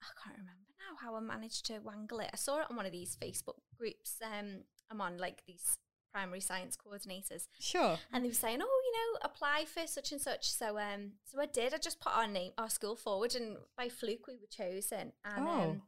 I 0.04 0.14
can't 0.24 0.38
remember 0.38 0.70
now 0.78 0.98
how 1.02 1.16
I 1.16 1.20
managed 1.20 1.66
to 1.66 1.80
wangle 1.80 2.20
it. 2.20 2.30
I 2.32 2.38
saw 2.38 2.60
it 2.60 2.68
on 2.70 2.76
one 2.76 2.86
of 2.86 2.92
these 2.92 3.18
Facebook 3.20 3.58
groups. 3.76 4.18
Um, 4.22 4.66
I'm 4.92 5.02
on 5.02 5.18
like 5.18 5.44
these 5.46 5.78
primary 6.12 6.40
science 6.40 6.78
coordinators, 6.78 7.48
Sure. 7.60 8.00
and 8.14 8.24
they 8.24 8.30
were 8.30 8.34
saying, 8.34 8.60
"Oh, 8.62 8.82
you 8.86 8.94
know, 8.94 9.20
apply 9.22 9.66
for 9.66 9.86
such 9.86 10.12
and 10.12 10.22
such." 10.22 10.50
So, 10.50 10.78
um, 10.78 11.14
so 11.26 11.40
I 11.42 11.46
did. 11.46 11.74
I 11.74 11.78
just 11.78 12.00
put 12.00 12.16
our 12.16 12.28
name, 12.28 12.54
our 12.58 12.70
school 12.70 12.96
forward, 12.96 13.36
and 13.36 13.58
by 13.76 13.90
fluke 13.90 14.28
we 14.28 14.36
were 14.36 14.48
chosen. 14.50 15.12
And 15.26 15.48
Oh. 15.48 15.52
um, 15.52 15.82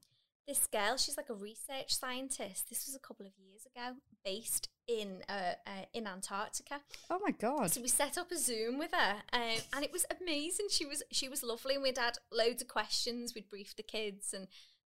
this 0.48 0.66
girl, 0.68 0.96
she's 0.98 1.18
like 1.18 1.30
a 1.30 1.34
research 1.34 1.94
scientist. 1.96 2.70
This 2.70 2.86
was 2.88 2.96
a 2.96 3.00
couple 3.00 3.26
of 3.26 3.34
years 3.38 3.66
ago, 3.66 3.98
based 4.24 4.70
in 4.88 5.24
uh, 5.30 5.56
uh 5.66 5.86
in 5.94 6.08
Antarctica. 6.08 6.82
Oh 7.10 7.20
my 7.20 7.32
god. 7.32 7.72
So 7.72 7.82
we 7.82 7.88
set 7.90 8.18
up 8.18 8.32
a 8.32 8.38
Zoom 8.38 8.78
with 8.78 8.92
her, 8.94 9.24
um, 9.34 9.58
and 9.74 9.84
it 9.84 9.92
was 9.92 10.06
amazing. 10.20 10.68
She 10.70 10.86
was 10.86 11.04
she 11.12 11.30
was 11.30 11.44
lovely, 11.44 11.76
and 11.76 11.84
we'd 11.84 11.98
had 11.98 12.18
loads 12.32 12.62
of 12.62 12.68
questions. 12.68 13.34
We'd 13.36 13.50
briefed 13.50 13.78
the 13.78 13.84
kids 13.84 14.34
and 14.34 14.48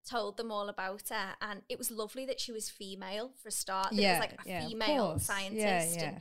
told 0.08 0.36
them 0.36 0.50
all 0.50 0.68
about 0.68 1.08
her, 1.10 1.34
and 1.40 1.62
it 1.68 1.78
was 1.78 1.90
lovely 1.90 2.26
that 2.26 2.40
she 2.40 2.52
was 2.52 2.70
female 2.70 3.32
for 3.42 3.48
a 3.48 3.52
start. 3.52 3.94
There 3.96 4.02
Yeah, 4.02 4.12
was 4.20 4.20
like 4.20 4.32
a 4.40 4.48
yeah, 4.48 4.68
female 4.68 5.18
scientist, 5.18 5.96
Yeah, 5.96 6.18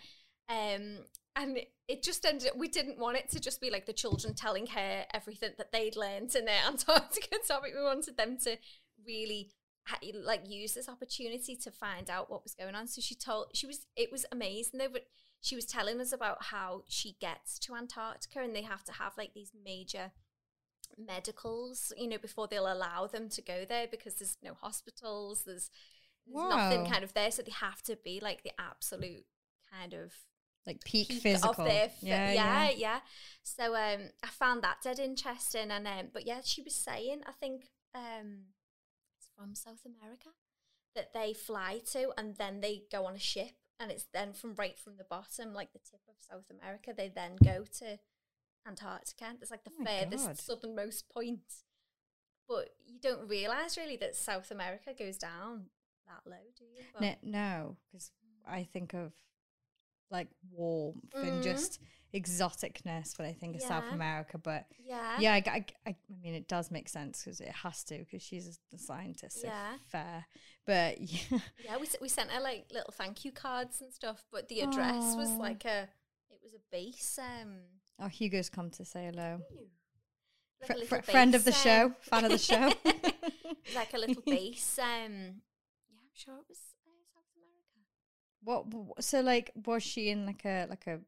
and 0.50 0.98
um, 1.00 1.06
and 1.36 1.58
it- 1.58 1.74
it 1.88 2.04
just 2.04 2.26
ended. 2.26 2.52
We 2.56 2.68
didn't 2.68 2.98
want 2.98 3.16
it 3.18 3.30
to 3.32 3.40
just 3.40 3.62
be 3.62 3.70
like 3.70 3.86
the 3.86 3.94
children 3.94 4.34
telling 4.36 4.68
her 4.68 5.06
everything 5.13 5.52
that 5.58 5.72
they'd 5.72 5.96
learned 5.96 6.36
in 6.36 6.44
their 6.44 6.62
Antarctica 6.68 7.38
topic. 7.48 7.74
We 7.76 7.82
wanted 7.82 8.18
them 8.18 8.38
to 8.40 8.58
really 9.06 9.54
like 10.26 10.42
use 10.46 10.74
this 10.74 10.90
opportunity 10.90 11.56
to 11.56 11.72
find 11.72 12.10
out 12.10 12.30
what 12.30 12.44
was 12.44 12.54
going 12.54 12.76
on. 12.76 12.88
So 12.88 13.00
she 13.02 13.16
told 13.16 13.48
she 13.54 13.66
was 13.68 13.86
it 13.96 14.12
was 14.12 14.26
amazing 14.32 14.80
though, 14.80 14.90
but 14.92 15.06
she 15.42 15.56
was 15.56 15.66
telling 15.66 16.02
us 16.02 16.12
about 16.12 16.46
how 16.46 16.84
she 16.88 17.16
gets 17.22 17.58
to 17.60 17.74
Antarctica 17.76 18.40
and 18.42 18.54
they 18.56 18.63
have 18.63 18.84
to 18.86 18.92
have 18.92 19.13
like 19.18 19.34
these 19.34 19.52
major 19.63 20.12
medicals, 20.97 21.91
you 21.97 22.08
know, 22.08 22.17
before 22.17 22.47
they'll 22.47 22.71
allow 22.71 23.08
them 23.08 23.30
to 23.30 23.41
go 23.41 23.65
there 23.65 23.88
because 23.89 24.15
there's 24.15 24.38
no 24.43 24.54
hospitals, 24.54 25.43
there's, 25.45 25.69
there's 26.26 26.36
nothing 26.50 26.86
kind 26.86 27.04
of 27.04 27.13
there. 27.13 27.32
So 27.32 27.41
they 27.43 27.52
have 27.52 27.82
to 27.84 27.97
be 28.04 28.19
like 28.21 28.43
the 28.43 28.52
absolute 28.60 29.26
kind 29.71 29.93
of 29.93 30.13
Like 30.65 30.84
peak, 30.84 31.10
peak 31.10 31.21
physical. 31.21 31.50
of 31.50 31.58
their 31.58 31.89
fi- 31.89 32.08
yeah, 32.08 32.32
yeah, 32.34 32.69
yeah, 32.76 33.00
So 33.43 33.76
um, 33.76 34.02
I 34.23 34.28
found 34.28 34.62
that 34.63 34.78
dead 34.84 35.00
interesting, 35.00 35.71
and 35.71 35.88
um, 35.88 36.08
but 36.13 36.26
yeah, 36.28 36.41
she 36.43 36.62
was 36.62 36.76
saying 36.76 37.21
I 37.26 37.32
think 37.32 37.69
um, 37.95 38.54
it's 39.17 39.30
from 39.36 39.56
South 39.56 39.86
America 39.86 40.30
that 40.95 41.13
they 41.13 41.34
fly 41.34 41.80
to, 41.91 42.12
and 42.17 42.36
then 42.38 42.62
they 42.62 42.84
go 42.91 43.06
on 43.06 43.15
a 43.15 43.19
ship, 43.19 43.52
and 43.80 43.91
it's 43.91 44.06
then 44.13 44.34
from 44.34 44.56
right 44.56 44.78
from 44.78 44.97
the 44.97 45.04
bottom, 45.06 45.54
like 45.54 45.71
the 45.73 45.80
tip 45.80 46.02
of 46.10 46.15
South 46.19 46.45
America, 46.50 46.93
they 46.95 47.08
then 47.10 47.36
go 47.43 47.63
to 47.80 48.00
Antarctica. 48.68 49.36
It's 49.42 49.52
like 49.52 49.64
the 49.64 49.72
Oh 49.80 49.84
furthest 49.86 50.26
God. 50.28 50.38
southernmost 50.38 51.10
point. 51.10 51.42
But 52.48 52.70
you 52.86 53.00
don't 53.02 53.28
realise 53.28 53.78
really 53.78 53.98
that 53.98 54.16
South 54.16 54.52
America 54.52 54.94
goes 54.98 55.18
down 55.18 55.66
that 56.08 56.30
low, 56.30 56.38
do 56.58 56.64
you? 56.66 56.84
But- 56.94 57.02
No, 57.02 57.16
no, 57.24 57.78
because 57.92 58.12
I 58.46 58.64
think 58.64 58.94
of 58.94 59.14
like 60.10 60.30
warmth 60.52 61.04
and 61.16 61.42
Mhm. 61.42 61.44
just 61.44 61.80
exoticness 62.14 63.18
when 63.20 63.28
I 63.28 63.34
think 63.34 63.56
of 63.58 63.62
South 63.62 63.92
America. 63.92 64.38
But 64.38 64.66
yeah, 64.80 65.20
yeah, 65.20 65.34
I, 65.34 65.44
I, 65.46 65.66
I, 65.86 65.90
I 65.90 65.96
mean, 66.22 66.34
it 66.34 66.48
does 66.48 66.72
make 66.72 66.88
sense 66.88 67.24
because 67.24 67.42
it 67.42 67.50
has 67.50 67.84
to 67.86 67.98
because 68.00 68.22
she's 68.22 68.60
a, 68.74 68.78
scientist. 68.78 69.42
So 69.42 69.48
Yeah. 69.48 69.78
fair. 69.88 70.26
But 70.66 71.02
yeah, 71.02 71.40
Yeah, 71.66 71.78
we, 71.78 71.88
we 72.02 72.08
sent 72.08 72.32
her 72.32 72.40
like 72.40 72.68
little 72.72 72.94
thank 72.94 73.26
you 73.26 73.34
cards 73.34 73.82
and 73.82 73.94
stuff, 73.94 74.24
but 74.32 74.48
the 74.48 74.62
address 74.62 75.16
was 75.18 75.30
like 75.32 75.66
a 75.66 75.90
it 76.30 76.40
was 76.42 76.54
a 76.54 76.60
base 76.72 77.20
um 77.20 77.58
oh, 78.00 78.08
Hugo's 78.08 78.50
come 78.50 78.70
to 78.72 78.86
say 78.86 79.06
hello. 79.12 79.40
like 80.70 80.88
Fr- 80.88 80.96
fr- 80.98 81.12
friend 81.12 81.36
of 81.36 81.44
the 81.44 81.52
show, 81.52 81.86
um, 81.86 81.96
fan 82.02 82.26
of 82.26 82.32
the 82.32 82.38
show. 82.38 82.74
like 83.76 83.94
a 83.94 83.98
little 83.98 84.22
base 84.26 84.80
um 84.80 85.12
yeah, 85.90 86.00
I'm 86.00 86.14
sure 86.14 86.36
it 86.36 86.46
was 86.50 86.60
uh, 86.86 87.04
South 87.14 87.26
America. 87.36 88.86
What? 88.96 89.04
So 89.04 89.22
like, 89.22 89.52
was 89.66 89.84
she 89.84 90.10
in 90.10 90.26
like 90.26 90.46
a 90.46 90.66
like 90.70 90.88
a 90.88 91.00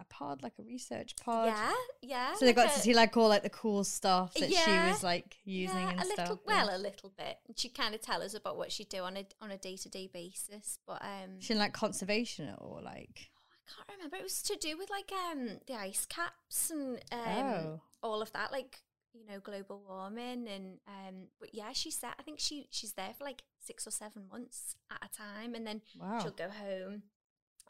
a 0.00 0.04
pod, 0.04 0.42
like 0.42 0.52
a 0.60 0.62
research 0.62 1.16
pod? 1.16 1.48
Yeah, 1.48 1.72
yeah. 2.02 2.34
So 2.34 2.44
they 2.44 2.52
got 2.52 2.66
like 2.66 2.74
to 2.74 2.80
see 2.80 2.94
like 2.94 3.16
all 3.16 3.28
like 3.28 3.42
the 3.42 3.50
cool 3.50 3.82
stuff 3.84 4.34
that 4.34 4.52
she 4.52 4.70
was 4.70 5.02
like 5.02 5.36
using 5.44 5.76
yeah, 5.76 5.90
and 5.90 6.00
a 6.00 6.04
stuff. 6.04 6.18
little 6.18 6.40
yeah. 6.48 6.64
well, 6.66 6.76
a 6.76 6.78
little 6.78 7.12
bit. 7.16 7.38
She'd 7.56 7.74
kind 7.74 7.94
of 7.94 8.00
tell 8.00 8.22
us 8.22 8.34
about 8.34 8.56
what 8.56 8.70
she'd 8.72 8.88
do 8.88 9.02
on 9.02 9.16
a 9.16 9.26
on 9.40 9.50
a 9.50 9.58
day 9.58 9.76
to 9.76 9.88
day 9.88 10.08
basis. 10.12 10.78
But 10.86 11.02
um 11.02 11.40
she 11.40 11.52
in 11.52 11.58
like 11.58 11.72
conservation 11.72 12.54
or 12.58 12.80
like 12.80 13.30
can't 13.74 13.88
remember. 13.96 14.16
It 14.16 14.22
was 14.22 14.42
to 14.42 14.56
do 14.56 14.76
with 14.78 14.90
like 14.90 15.10
um 15.12 15.58
the 15.66 15.74
ice 15.74 16.06
caps 16.06 16.70
and 16.70 16.98
um 17.12 17.72
Oh. 17.74 17.80
all 18.02 18.22
of 18.22 18.32
that, 18.32 18.52
like 18.52 18.80
you 19.12 19.26
know 19.26 19.40
global 19.40 19.82
warming 19.86 20.48
and 20.48 20.78
um. 20.86 21.28
But 21.40 21.54
yeah, 21.54 21.72
she 21.72 21.90
said 21.90 22.10
I 22.18 22.22
think 22.22 22.40
she 22.40 22.68
she's 22.70 22.92
there 22.94 23.14
for 23.16 23.24
like 23.24 23.42
six 23.60 23.86
or 23.86 23.90
seven 23.90 24.24
months 24.30 24.76
at 24.90 24.98
a 25.04 25.16
time, 25.16 25.54
and 25.54 25.66
then 25.66 25.82
wow. 25.98 26.18
she'll 26.22 26.32
go 26.32 26.48
home. 26.50 27.02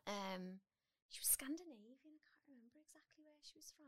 Um, 0.07 0.61
she 1.11 1.21
was 1.21 1.29
Scandinavian. 1.29 1.97
I 2.15 2.21
can't 2.25 2.49
remember 2.49 2.79
exactly 2.81 3.23
where 3.25 3.37
she 3.43 3.57
was 3.57 3.73
from. 3.77 3.87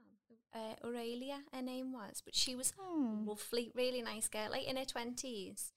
Uh, 0.53 0.75
Aurelia, 0.87 1.40
her 1.55 1.62
name 1.62 1.92
was, 1.92 2.23
but 2.25 2.35
she 2.35 2.55
was 2.57 2.73
Hmm. 2.79 3.27
lovely, 3.27 3.70
really 3.75 4.03
nice 4.03 4.29
girl, 4.29 4.51
like 4.51 4.66
in 4.66 4.77
her 4.77 4.85
twenties. 4.85 5.73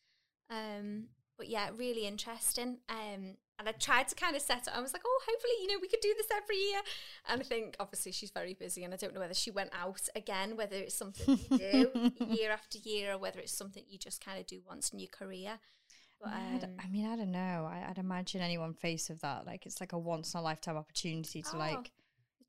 Um, 0.49 1.09
but 1.37 1.47
yeah, 1.47 1.69
really 1.75 2.05
interesting. 2.07 2.79
Um, 2.89 3.37
and 3.59 3.69
I 3.69 3.71
tried 3.73 4.07
to 4.09 4.15
kind 4.15 4.35
of 4.35 4.41
set 4.41 4.67
it. 4.67 4.73
I 4.75 4.81
was 4.81 4.93
like, 4.93 5.03
oh, 5.05 5.21
hopefully, 5.27 5.53
you 5.61 5.67
know, 5.67 5.77
we 5.81 5.87
could 5.87 6.01
do 6.01 6.13
this 6.17 6.27
every 6.35 6.57
year. 6.57 6.79
And 7.29 7.41
I 7.41 7.43
think 7.43 7.75
obviously 7.79 8.11
she's 8.11 8.31
very 8.31 8.53
busy, 8.53 8.83
and 8.83 8.93
I 8.93 8.97
don't 8.97 9.13
know 9.13 9.19
whether 9.19 9.33
she 9.33 9.51
went 9.51 9.69
out 9.79 10.01
again, 10.15 10.55
whether 10.57 10.75
it's 10.75 10.95
something 10.95 11.39
you 11.49 11.57
do 11.57 12.11
year 12.27 12.51
after 12.51 12.77
year, 12.79 13.13
or 13.13 13.17
whether 13.17 13.39
it's 13.39 13.53
something 13.53 13.83
you 13.87 13.97
just 13.97 14.23
kind 14.23 14.39
of 14.39 14.47
do 14.47 14.61
once 14.67 14.89
in 14.89 14.99
your 14.99 15.09
career. 15.09 15.59
But 16.21 16.29
um, 16.33 16.61
I 16.83 16.87
mean, 16.87 17.05
I 17.05 17.15
don't 17.17 17.31
know. 17.31 17.69
I, 17.69 17.85
I'd 17.89 17.97
imagine 17.97 18.39
anyone 18.41 18.73
faced 18.73 19.09
with 19.09 19.21
that, 19.21 19.45
like 19.45 19.65
it's 19.65 19.79
like 19.81 19.91
a 19.93 19.97
once 19.99 20.33
in 20.33 20.39
a 20.39 20.43
lifetime 20.43 20.77
opportunity 20.77 21.41
to 21.41 21.55
Oh, 21.55 21.57
like 21.59 21.91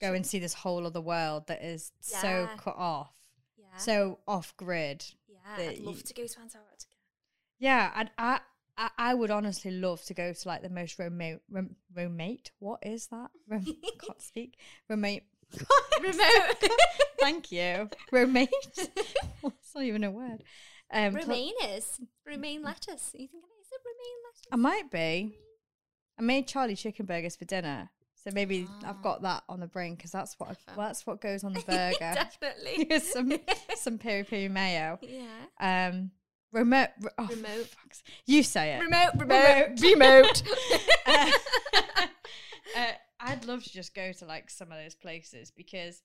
go 0.01 0.13
and 0.15 0.25
see 0.27 0.39
this 0.39 0.55
whole 0.55 0.87
other 0.87 1.01
world 1.01 1.49
that 1.49 1.63
is 1.65 1.91
so 2.01 2.49
cut 2.57 2.77
off, 2.77 3.13
yeah, 3.57 3.77
so 3.77 4.21
off 4.29 4.57
grid. 4.57 5.05
yeah, 5.29 5.39
I'd 5.71 5.79
love 5.81 5.97
you- 5.97 6.03
to 6.03 6.15
go 6.15 6.27
to 6.27 6.41
Antarctica. 6.41 6.95
Yeah, 7.59 7.91
I'd, 7.95 8.11
I, 8.19 8.41
I, 8.77 8.91
I 8.99 9.15
would 9.15 9.31
honestly 9.31 9.71
love 9.71 10.03
to 10.07 10.15
go 10.15 10.33
to 10.33 10.49
like 10.49 10.63
the 10.63 10.71
most 10.71 10.99
remote, 10.99 11.41
rem, 11.51 11.77
remote. 11.95 12.51
What 12.59 12.81
is 12.85 13.07
that? 13.09 13.31
Rem, 13.49 13.65
can't 14.05 14.21
speak. 14.23 14.59
Remote. 14.89 15.23
Remote. 16.03 16.71
Thank 17.21 17.53
you. 17.53 17.89
Remote. 18.11 18.49
That's 19.43 19.75
not 19.75 19.85
even 19.85 20.03
a 20.05 20.11
word. 20.11 20.43
Um, 20.93 21.13
pl- 21.13 21.23
Remain 21.23 21.53
is 21.69 22.01
remain 22.27 22.63
lettuce. 22.63 23.11
You 23.15 23.29
think 23.29 23.45
it 23.45 23.61
is 23.61 23.69
it 23.73 23.81
remain 23.85 24.17
lettuce? 24.27 24.49
I 24.53 24.57
might 24.57 24.91
be. 24.91 25.39
I 26.19 26.23
made 26.23 26.47
Charlie 26.49 26.77
chicken 26.77 27.07
burgers 27.07 27.37
for 27.37 27.45
dinner, 27.45 27.91
so 28.15 28.31
maybe 28.33 28.67
I've 28.85 28.97
Ah. 28.97 29.03
got 29.03 29.23
that 29.23 29.43
on 29.49 29.61
the 29.61 29.67
brain 29.67 29.95
because 29.95 30.11
that's 30.13 30.35
what 30.39 30.49
Perfect. 30.51 30.77
that's 30.77 31.07
what 31.07 31.21
goes 31.21 31.43
on 31.45 31.53
the 31.53 31.61
burger. 31.61 31.97
Definitely. 32.01 32.99
Some 33.01 33.33
some 33.77 33.99
peri 33.99 34.25
peri 34.25 34.49
mayo. 34.49 34.99
yeah. 35.03 35.89
Um, 35.89 36.11
remote. 36.55 36.89
re- 37.01 37.11
oh, 37.19 37.27
Remote. 37.29 37.69
You 38.27 38.43
say 38.43 38.75
it. 38.75 38.81
Remote, 38.81 39.11
Remote. 39.17 39.81
remote, 39.81 40.43
remote. 40.43 40.43
uh, 41.07 41.31
uh, 42.77 42.93
I'd 43.21 43.45
love 43.45 43.63
to 43.65 43.73
just 43.73 43.95
go 43.95 44.13
to 44.13 44.25
like 44.25 44.51
some 44.51 44.71
of 44.73 44.79
those 44.79 44.95
places 44.95 45.51
because 45.51 46.03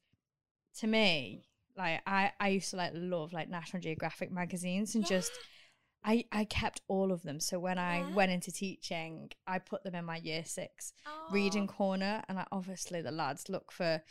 to 0.80 0.88
me, 0.88 1.46
like 1.78 2.02
I, 2.06 2.32
I 2.40 2.50
used 2.50 2.72
to 2.72 2.78
like 2.78 2.92
love 2.96 3.34
like 3.34 3.50
National 3.50 3.82
Geographic 3.82 4.32
magazines 4.32 4.96
and 4.96 5.06
just 5.06 5.32
I, 6.04 6.24
I 6.32 6.46
kept 6.46 6.82
all 6.88 7.12
of 7.12 7.24
them. 7.24 7.42
So 7.42 7.60
when 7.60 7.78
I 7.78 8.06
went 8.14 8.32
into 8.32 8.54
teaching, 8.54 9.32
I 9.46 9.60
put 9.60 9.84
them 9.84 9.96
in 9.96 10.06
my 10.06 10.16
year 10.18 10.44
six 10.46 10.94
reading 11.30 11.68
corner 11.68 12.24
and 12.30 12.40
I 12.40 12.46
obviously 12.54 13.02
the 13.02 13.12
lads 13.12 13.50
look 13.50 13.70
for 13.72 14.02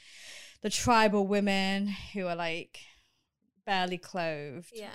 the 0.60 0.68
tribal 0.68 1.26
women 1.26 1.88
who 2.12 2.26
are 2.26 2.36
like 2.36 2.78
barely 3.64 3.96
clothed 3.96 4.72
Yeah. 4.74 4.90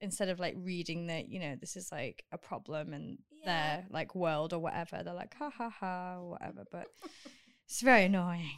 Instead 0.00 0.28
of 0.28 0.38
like 0.38 0.54
reading 0.56 1.06
that 1.08 1.28
you 1.28 1.40
know 1.40 1.56
this 1.60 1.76
is 1.76 1.90
like 1.92 2.24
a 2.32 2.38
problem 2.38 2.92
in 2.92 3.18
Yeah. 3.44 3.46
their 3.46 3.86
like 3.90 4.14
world 4.14 4.52
or 4.52 4.58
whatever 4.58 5.02
they're 5.04 5.14
like 5.14 5.34
ha 5.34 5.50
ha 5.50 5.70
ha 5.70 6.16
or 6.20 6.30
whatever 6.30 6.64
but 6.70 6.86
it's 7.66 7.80
very 7.80 8.04
annoying 8.04 8.50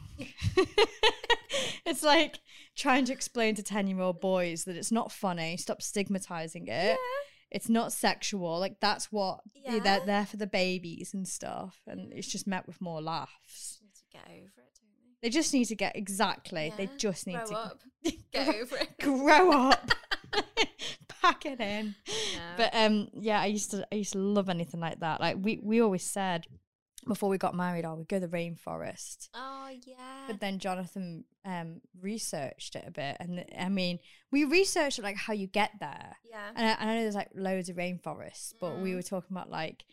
it's 1.85 2.03
like 2.03 2.39
trying 2.75 3.05
to 3.05 3.13
explain 3.13 3.55
to 3.55 3.63
10 3.63 3.87
year 3.87 3.99
old 3.99 4.21
boys 4.21 4.63
that 4.65 4.75
it's 4.75 4.91
not 4.91 5.11
funny 5.11 5.57
stop 5.57 5.81
stigmatizing 5.81 6.67
it 6.67 6.97
It's 7.51 7.67
not 7.67 7.91
sexual. 7.91 8.59
Like 8.59 8.79
that's 8.79 9.11
what 9.11 9.41
Yeah. 9.53 9.79
they're 9.79 10.05
there 10.05 10.25
for 10.25 10.37
the 10.37 10.47
babies 10.47 11.13
and 11.13 11.27
stuff, 11.27 11.81
and 11.85 12.13
it's 12.13 12.29
mm. 12.29 12.31
just 12.31 12.47
met 12.47 12.65
with 12.65 12.79
more 12.79 13.01
laughs. 13.01 13.81
Get 14.09 14.23
over 14.25 14.61
it, 14.61 14.79
they? 15.21 15.27
They 15.27 15.29
just 15.29 15.53
need 15.53 15.65
to 15.65 15.75
get 15.75 15.97
exactly. 15.97 16.73
They 16.77 16.87
just 16.97 17.27
need 17.27 17.35
Grow 17.35 17.45
to 17.47 17.55
up. 17.57 17.81
Get 18.31 18.47
over 18.55 18.77
it. 18.77 18.97
grow 18.99 19.51
up, 19.51 19.91
pack 21.21 21.45
it 21.45 21.59
in. 21.59 21.95
Yeah. 22.33 22.53
But 22.57 22.69
um, 22.73 23.09
yeah, 23.13 23.41
I 23.41 23.45
used 23.47 23.71
to 23.71 23.85
I 23.91 23.95
used 23.95 24.13
to 24.13 24.19
love 24.19 24.49
anything 24.49 24.79
like 24.79 24.99
that. 24.99 25.19
Like 25.19 25.37
we 25.39 25.59
we 25.61 25.81
always 25.81 26.03
said 26.03 26.45
before 27.07 27.29
we 27.29 27.37
got 27.39 27.55
married, 27.55 27.83
oh, 27.83 27.95
we'd 27.95 28.07
go 28.07 28.19
to 28.19 28.27
the 28.27 28.35
rainforest. 28.37 29.29
oh 29.33 29.69
yeah. 29.85 30.25
But 30.27 30.39
then 30.39 30.59
Jonathan 30.59 31.23
um 31.45 31.81
researched 31.99 32.75
it 32.75 32.83
a 32.87 32.91
bit, 32.91 33.17
and 33.19 33.43
I 33.57 33.69
mean, 33.69 33.99
we 34.31 34.43
researched 34.43 35.01
like 35.01 35.15
how 35.17 35.33
you 35.33 35.47
get 35.47 35.71
there. 35.79 36.15
yeah. 36.29 36.49
And 36.55 36.67
I, 36.67 36.75
I 36.79 36.85
know 36.95 37.01
there's 37.01 37.15
like 37.15 37.29
loads 37.35 37.69
of 37.69 37.75
rainforests, 37.77 38.53
but 38.59 38.79
we 38.79 38.91
Mm. 38.91 38.95
were 38.95 39.01
talking 39.01 39.35
about 39.35 39.49
like 39.49 39.83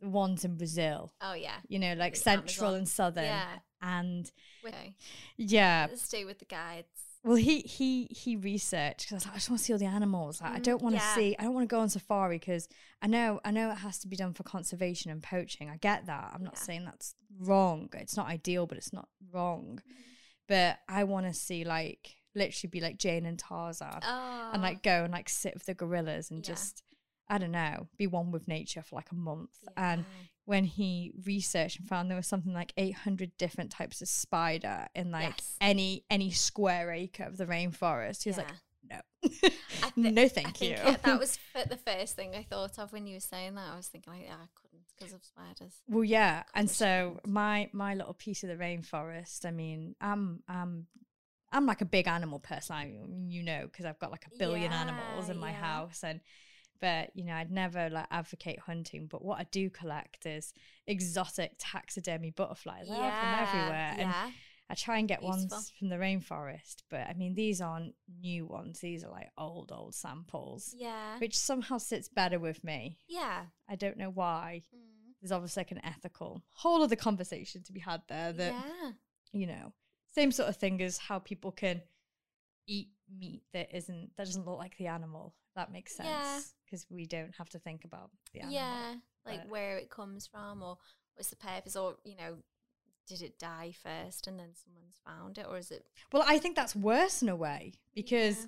the 0.00 0.08
ones 0.08 0.44
in 0.44 0.56
Brazil. 0.56 1.12
Oh 1.20 1.34
yeah. 1.34 1.56
You 1.68 1.78
know, 1.80 1.94
like 1.94 2.14
The 2.14 2.20
central 2.20 2.66
Amazon. 2.68 2.78
and 2.78 2.88
southern. 2.88 3.24
Yeah. 3.24 3.48
And 3.82 4.30
Okay. 4.66 4.94
yeah, 5.36 5.86
Let's 5.88 6.02
stay 6.02 6.24
with 6.24 6.38
the 6.40 6.44
guides. 6.44 6.86
Well, 7.24 7.36
he 7.36 7.60
he 7.60 8.06
he 8.10 8.36
researched 8.36 9.00
because 9.08 9.12
I 9.12 9.16
was 9.16 9.24
like, 9.26 9.34
I 9.34 9.36
just 9.38 9.50
want 9.50 9.58
to 9.60 9.64
see 9.64 9.72
all 9.72 9.78
the 9.78 9.86
animals. 9.86 10.40
Like, 10.40 10.52
I 10.52 10.58
Mm, 10.60 10.62
don't 10.62 10.82
want 10.82 10.94
to 10.96 11.02
yeah. 11.02 11.14
see. 11.14 11.36
I 11.38 11.42
don't 11.42 11.54
want 11.54 11.68
to 11.68 11.74
go 11.74 11.80
on 11.80 11.88
safari 11.88 12.38
because 12.38 12.68
I 13.02 13.06
know 13.06 13.40
I 13.44 13.50
know 13.50 13.70
it 13.70 13.78
has 13.78 13.98
to 14.00 14.08
be 14.08 14.16
done 14.16 14.34
for 14.34 14.44
conservation 14.44 15.10
and 15.10 15.22
poaching. 15.22 15.68
I 15.68 15.76
get 15.76 16.06
that. 16.06 16.30
I'm 16.34 16.42
not 16.44 16.54
Yeah. 16.56 16.62
saying 16.62 16.84
that's 16.84 17.14
wrong. 17.38 17.88
It's 17.94 18.16
not 18.16 18.28
ideal, 18.28 18.66
but 18.66 18.78
it's 18.78 18.92
not 18.92 19.08
wrong. 19.32 19.80
Mm-hmm. 19.82 20.02
But 20.48 20.78
I 20.88 21.04
want 21.04 21.26
to 21.26 21.34
see 21.34 21.64
like 21.64 22.16
literally 22.34 22.70
be 22.70 22.80
like 22.80 22.98
Jane 22.98 23.26
and 23.26 23.38
Tarzan 23.38 24.00
Oh. 24.02 24.50
and 24.52 24.62
like 24.62 24.82
go 24.82 25.02
and 25.04 25.12
like 25.12 25.28
sit 25.28 25.54
with 25.54 25.66
the 25.66 25.74
gorillas 25.74 26.30
and 26.30 26.38
Yeah. 26.46 26.54
just 26.54 26.82
I 27.28 27.36
don't 27.38 27.50
know 27.52 27.88
be 27.98 28.06
one 28.06 28.30
with 28.30 28.48
nature 28.48 28.82
for 28.82 28.96
like 28.96 29.10
a 29.10 29.16
month. 29.16 29.50
And. 29.76 30.04
When 30.48 30.64
he 30.64 31.12
researched 31.26 31.78
and 31.78 31.86
found 31.86 32.08
there 32.10 32.16
was 32.16 32.26
something 32.26 32.54
like 32.54 32.72
800 32.78 33.32
different 33.36 33.70
types 33.70 34.00
of 34.00 34.08
spider 34.08 34.88
in 34.94 35.10
like 35.10 35.34
Yes. 35.38 35.56
any 35.60 36.04
any 36.08 36.30
square 36.30 36.90
acre 36.90 37.24
of 37.24 37.36
the 37.36 37.44
rainforest 37.44 38.22
he 38.22 38.30
was 38.30 38.38
like 38.38 38.48
no 38.90 39.00
I 39.22 39.90
thi- 39.90 40.10
no 40.10 40.26
thank 40.28 40.56
think 40.56 40.60
you 40.62 40.76
uh, 40.76 40.96
that 41.04 41.18
was 41.24 41.38
f- 41.54 41.68
the 41.68 41.76
first 41.76 42.16
thing 42.16 42.34
I 42.34 42.44
thought 42.44 42.78
of 42.78 42.92
when 42.94 43.06
you 43.06 43.16
were 43.16 43.20
saying 43.20 43.56
that. 43.56 43.66
I 43.72 43.76
was 43.76 43.88
thinking, 43.88 44.10
like, 44.14 44.22
yeah, 44.24 44.36
I 44.36 44.48
couldn't 44.54 44.84
because 44.98 45.12
of 45.12 45.22
spiders. 45.24 45.74
well 45.86 46.02
yeah 46.02 46.42
and 46.54 46.68
so 46.70 47.20
my 47.26 47.68
my 47.72 47.94
little 47.94 48.14
piece 48.14 48.42
of 48.42 48.48
the 48.48 48.56
rainforest 48.56 49.44
i 49.44 49.50
mean 49.50 49.94
i'm 50.00 50.42
i'm 50.48 50.86
i'm 51.52 51.66
like 51.66 51.82
a 51.82 51.84
big 51.84 52.08
animal 52.08 52.38
person 52.40 52.74
I, 52.74 52.92
you 53.28 53.42
know 53.44 53.62
because 53.70 53.84
i've 53.84 53.98
got 53.98 54.10
like 54.10 54.26
a 54.26 54.36
billion 54.38 54.72
animals 54.72 55.28
in 55.28 55.38
my 55.38 55.50
yeah. 55.50 55.56
house 55.60 56.00
and 56.02 56.20
but 56.80 57.10
you 57.14 57.24
know 57.24 57.34
i'd 57.34 57.50
never 57.50 57.88
like 57.90 58.06
advocate 58.10 58.58
hunting 58.60 59.06
but 59.06 59.24
what 59.24 59.38
i 59.38 59.44
do 59.50 59.68
collect 59.70 60.26
is 60.26 60.52
exotic 60.86 61.52
taxidermy 61.58 62.30
butterflies 62.30 62.88
I 62.90 62.94
have 62.94 63.22
them 63.22 63.48
everywhere 63.48 63.94
and 63.98 64.32
I 64.70 64.74
try 64.74 64.98
and 64.98 65.08
get 65.08 65.20
Beautiful. 65.20 65.48
ones 65.48 65.72
from 65.78 65.88
the 65.88 65.96
rainforest, 65.96 66.82
but 66.90 67.06
I 67.08 67.14
mean, 67.14 67.34
these 67.34 67.62
aren't 67.62 67.94
new 68.20 68.44
ones. 68.44 68.80
These 68.80 69.02
are 69.02 69.10
like 69.10 69.30
old, 69.38 69.72
old 69.74 69.94
samples, 69.94 70.74
Yeah. 70.76 71.18
which 71.20 71.38
somehow 71.38 71.78
sits 71.78 72.10
better 72.10 72.38
with 72.38 72.62
me. 72.62 72.98
Yeah. 73.08 73.46
I 73.66 73.76
don't 73.76 73.96
know 73.96 74.10
why. 74.10 74.64
Mm. 74.76 75.14
There's 75.22 75.32
obviously 75.32 75.62
like 75.62 75.70
an 75.70 75.80
ethical 75.84 76.42
whole 76.50 76.82
other 76.82 76.96
conversation 76.96 77.62
to 77.62 77.72
be 77.72 77.80
had 77.80 78.02
there 78.08 78.30
that, 78.34 78.52
yeah. 78.52 78.90
you 79.32 79.46
know, 79.46 79.72
same 80.14 80.30
sort 80.30 80.50
of 80.50 80.56
thing 80.56 80.82
as 80.82 80.98
how 80.98 81.18
people 81.18 81.50
can 81.50 81.80
eat 82.66 82.88
meat 83.18 83.44
that 83.54 83.74
isn't, 83.74 84.10
that 84.18 84.26
doesn't 84.26 84.44
look 84.46 84.58
like 84.58 84.76
the 84.76 84.88
animal. 84.88 85.34
That 85.58 85.72
makes 85.72 85.96
sense. 85.96 86.08
Yeah. 86.08 86.38
Because 86.64 86.86
we 86.88 87.04
don't 87.04 87.34
have 87.36 87.48
to 87.50 87.58
think 87.58 87.84
about 87.84 88.10
the 88.32 88.40
animal. 88.40 88.54
Yeah. 88.54 88.94
Like 89.26 89.42
but- 89.42 89.50
where 89.50 89.76
it 89.76 89.90
comes 89.90 90.26
from 90.26 90.62
or 90.62 90.78
what's 91.16 91.30
the 91.30 91.36
purpose 91.36 91.74
or, 91.74 91.96
you 92.04 92.14
know, 92.16 92.36
did 93.08 93.22
it 93.22 93.38
die 93.40 93.74
first 93.82 94.28
and 94.28 94.38
then 94.38 94.50
someone's 94.54 94.98
found 95.04 95.36
it 95.38 95.46
or 95.48 95.56
is 95.58 95.70
it 95.72 95.84
Well, 96.12 96.22
I 96.26 96.38
think 96.38 96.54
that's 96.54 96.76
worse 96.76 97.22
in 97.22 97.28
a 97.28 97.34
way 97.34 97.72
because 97.92 98.36
Yeah. 98.42 98.46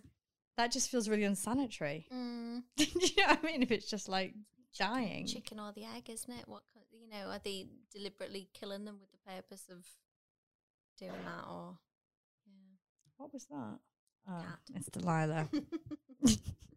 that 0.59 0.71
just 0.71 0.89
feels 0.89 1.09
really 1.09 1.25
unsanitary. 1.25 2.07
mm, 2.13 2.63
Do 2.77 2.85
you 2.85 3.11
know 3.19 3.29
what 3.31 3.39
I 3.43 3.47
mean? 3.47 3.63
If 3.63 3.73
it's 3.73 3.91
just 3.91 4.09
like 4.09 4.35
dying. 4.79 5.27
chicken 5.27 5.59
or 5.59 5.73
the 5.73 5.85
egg, 5.87 6.09
isn't 6.11 6.33
it? 6.33 6.47
What 6.47 6.63
you 6.93 7.09
know, 7.09 7.29
are 7.31 7.41
they 7.43 7.67
deliberately 7.93 8.49
killing 8.55 8.85
them 8.85 8.99
with 9.01 9.11
the 9.11 9.19
purpose 9.35 9.65
of 9.69 9.85
doing 10.97 11.25
that 11.25 11.45
or 11.51 11.77
yeah. 12.47 12.77
What 13.17 13.33
was 13.33 13.47
that? 13.47 13.79
Oh, 14.29 14.45
it's 14.77 14.87
Delilah. 14.91 15.49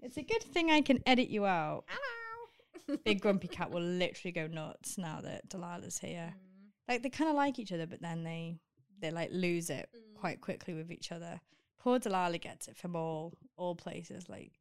it's 0.00 0.16
a 0.16 0.22
good 0.22 0.42
thing 0.42 0.70
I 0.70 0.80
can 0.80 1.02
edit 1.06 1.28
you 1.28 1.46
out. 1.46 1.84
Hello. 1.86 2.96
Big 3.04 3.20
grumpy 3.22 3.48
cat 3.48 3.70
will 3.70 3.82
literally 3.82 4.32
go 4.32 4.46
nuts 4.46 4.98
now 4.98 5.20
that 5.22 5.48
Delilah's 5.48 5.98
here. 5.98 6.34
Mm. 6.36 6.68
Like 6.88 7.02
they 7.02 7.08
kind 7.10 7.30
of 7.30 7.36
like 7.36 7.58
each 7.58 7.72
other, 7.72 7.86
but 7.86 8.00
then 8.02 8.24
they 8.24 8.56
they 9.00 9.10
like 9.10 9.30
lose 9.32 9.70
it 9.70 9.88
Mm. 9.94 10.20
quite 10.20 10.40
quickly 10.40 10.74
with 10.74 10.90
each 10.90 11.12
other. 11.12 11.40
Poor 11.78 11.98
Delilah 11.98 12.38
gets 12.38 12.68
it 12.68 12.76
from 12.76 12.94
all 12.96 13.32
all 13.56 13.74
places. 13.74 14.28
Like 14.28 14.52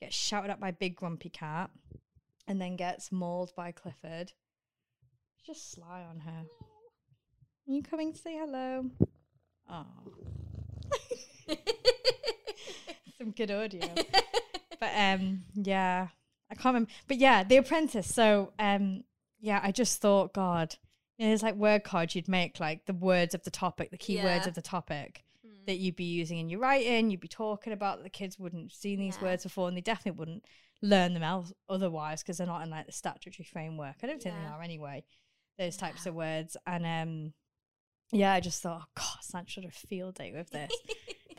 gets 0.00 0.14
shouted 0.16 0.50
at 0.50 0.60
by 0.60 0.70
Big 0.72 0.96
Grumpy 0.96 1.28
Cat, 1.30 1.70
and 2.46 2.60
then 2.60 2.76
gets 2.76 3.10
mauled 3.12 3.52
by 3.54 3.70
Clifford. 3.72 4.32
Just 5.46 5.70
sly 5.72 6.02
on 6.08 6.20
her. 6.20 6.44
Are 7.68 7.72
you 7.72 7.82
coming 7.82 8.12
to 8.12 8.18
say 8.18 8.36
hello? 8.36 8.90
Oh, 9.70 9.86
some 13.20 13.30
good 13.32 13.50
audio. 13.50 13.86
but 14.80 14.90
um, 14.96 15.42
yeah, 15.54 16.08
I 16.50 16.54
can't 16.54 16.66
remember. 16.74 16.90
But 17.08 17.18
yeah, 17.18 17.44
The 17.44 17.58
Apprentice. 17.58 18.12
So 18.12 18.52
um, 18.58 19.04
yeah, 19.40 19.60
I 19.62 19.72
just 19.72 20.00
thought, 20.00 20.32
God, 20.32 20.74
you 21.18 21.24
know, 21.26 21.30
there's 21.30 21.42
like 21.42 21.54
word 21.56 21.84
cards 21.84 22.14
you'd 22.14 22.28
make, 22.28 22.58
like 22.60 22.86
the 22.86 22.94
words 22.94 23.34
of 23.34 23.42
the 23.44 23.50
topic, 23.50 23.90
the 23.90 23.98
key 23.98 24.22
words 24.22 24.46
of 24.46 24.54
the 24.54 24.62
topic 24.62 25.24
Mm. 25.46 25.64
that 25.66 25.78
you'd 25.78 25.96
be 25.96 26.04
using 26.04 26.36
in 26.36 26.50
your 26.50 26.60
writing. 26.60 27.10
You'd 27.10 27.20
be 27.20 27.26
talking 27.28 27.72
about 27.72 28.02
the 28.02 28.10
kids 28.10 28.38
wouldn't 28.38 28.64
have 28.64 28.72
seen 28.72 28.98
these 28.98 29.16
Yeah. 29.16 29.22
words 29.24 29.42
before, 29.42 29.68
and 29.68 29.74
they 29.76 29.80
definitely 29.80 30.18
wouldn't 30.18 30.44
learn 30.82 31.14
them 31.14 31.22
else 31.22 31.50
otherwise 31.66 32.22
because 32.22 32.36
they're 32.36 32.46
not 32.46 32.62
in 32.62 32.68
like 32.68 32.84
the 32.84 32.92
statutory 32.92 33.44
framework. 33.50 33.96
I 34.02 34.06
don't 34.06 34.22
think 34.22 34.34
they 34.34 34.44
are 34.46 34.60
anyway. 34.62 35.02
Those 35.58 35.78
types 35.78 36.04
of 36.04 36.14
words, 36.14 36.58
and 36.66 36.84
um, 36.84 37.32
yeah, 38.12 38.34
I 38.34 38.40
just 38.40 38.60
thought, 38.62 38.82
oh, 38.82 38.90
God, 38.94 39.18
Sanchia 39.44 39.48
should 39.48 39.64
have 39.64 39.72
field 39.72 40.16
day 40.16 40.30
with 40.34 40.50
this. 40.52 40.70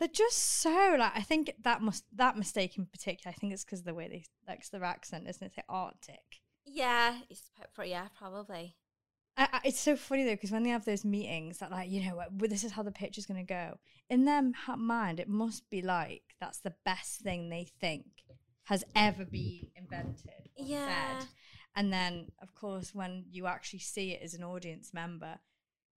They're 0.02 0.08
just 0.08 0.38
so 0.60 0.96
like 0.98 1.12
I 1.14 1.22
think 1.22 1.52
that 1.62 1.80
must 1.80 2.04
that 2.16 2.36
mistake 2.36 2.76
in 2.76 2.86
particular. 2.86 3.32
I 3.32 3.38
think 3.38 3.52
it's 3.52 3.64
because 3.64 3.78
of 3.78 3.84
the 3.84 3.94
way 3.94 4.08
they 4.08 4.24
like 4.48 4.68
their 4.70 4.82
accent, 4.82 5.28
isn't 5.28 5.44
it? 5.46 5.52
It's 5.56 5.64
Arctic. 5.68 6.40
yeah, 6.66 7.18
it's 7.30 7.52
pro- 7.72 7.84
yeah, 7.84 8.08
probably. 8.18 8.74
I, 9.36 9.48
I, 9.52 9.60
it's 9.62 9.78
so 9.78 9.94
funny 9.94 10.24
though 10.24 10.32
because 10.32 10.50
when 10.50 10.64
they 10.64 10.70
have 10.70 10.84
those 10.84 11.04
meetings 11.04 11.58
that 11.58 11.70
like 11.70 11.88
you 11.88 12.04
know 12.04 12.16
well, 12.16 12.26
this 12.32 12.64
is 12.64 12.72
how 12.72 12.82
the 12.82 12.90
pitch 12.90 13.16
is 13.16 13.26
going 13.26 13.38
to 13.46 13.48
go 13.48 13.78
in 14.10 14.24
their 14.24 14.42
mind 14.76 15.20
it 15.20 15.28
must 15.28 15.70
be 15.70 15.82
like 15.82 16.34
that's 16.40 16.58
the 16.58 16.74
best 16.84 17.20
thing 17.20 17.48
they 17.48 17.68
think 17.80 18.04
has 18.64 18.82
ever 18.96 19.24
been 19.24 19.68
invented 19.76 20.48
or 20.56 20.66
Yeah. 20.66 21.20
said 21.20 21.28
and 21.76 21.92
then 21.92 22.32
of 22.42 22.52
course 22.54 22.92
when 22.92 23.24
you 23.30 23.46
actually 23.46 23.78
see 23.78 24.10
it 24.10 24.20
as 24.22 24.34
an 24.34 24.42
audience 24.42 24.92
member 24.92 25.38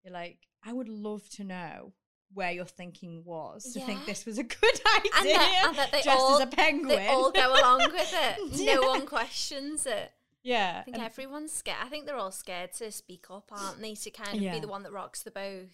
you're 0.05 0.13
like 0.13 0.41
I 0.63 0.73
would 0.73 0.89
love 0.89 1.29
to 1.37 1.45
know 1.45 1.93
where 2.35 2.51
your 2.53 2.65
thinking 2.65 3.23
was 3.25 3.65
to 3.75 3.81
think 3.81 4.05
this 4.07 4.25
was 4.27 4.39
a 4.39 4.43
good 4.43 4.61
idea 4.99 5.13
And 5.19 5.29
that, 5.31 5.89
and 5.93 6.03
that 6.05 6.07
all 6.09 6.37
as 6.37 6.41
a 6.43 6.47
penguin 6.47 6.89
they 6.89 7.07
all 7.09 7.31
go 7.31 7.53
along 7.53 7.81
with 7.93 8.15
it. 8.15 8.39
Yeah. 8.61 8.75
No 8.75 8.83
one 8.89 9.07
questions 9.07 9.87
it. 9.87 10.13
yeah 10.43 10.79
I 10.81 10.83
think 10.85 10.97
and- 10.97 11.05
everyone's 11.07 11.53
scared. 11.53 11.79
I 11.83 11.89
think 11.89 12.07
they're 12.07 12.17
all 12.17 12.33
scared 12.33 12.73
to 12.75 12.91
speak 12.93 13.27
up, 13.31 13.51
aren't 13.53 13.81
they? 13.81 13.95
To 13.95 14.11
kind 14.11 14.37
of 14.37 14.43
Yeah. 14.43 14.53
be 14.55 14.61
the 14.61 14.69
one 14.69 14.83
that 14.85 14.93
rocks 14.93 15.23
the 15.23 15.31
boat. 15.31 15.69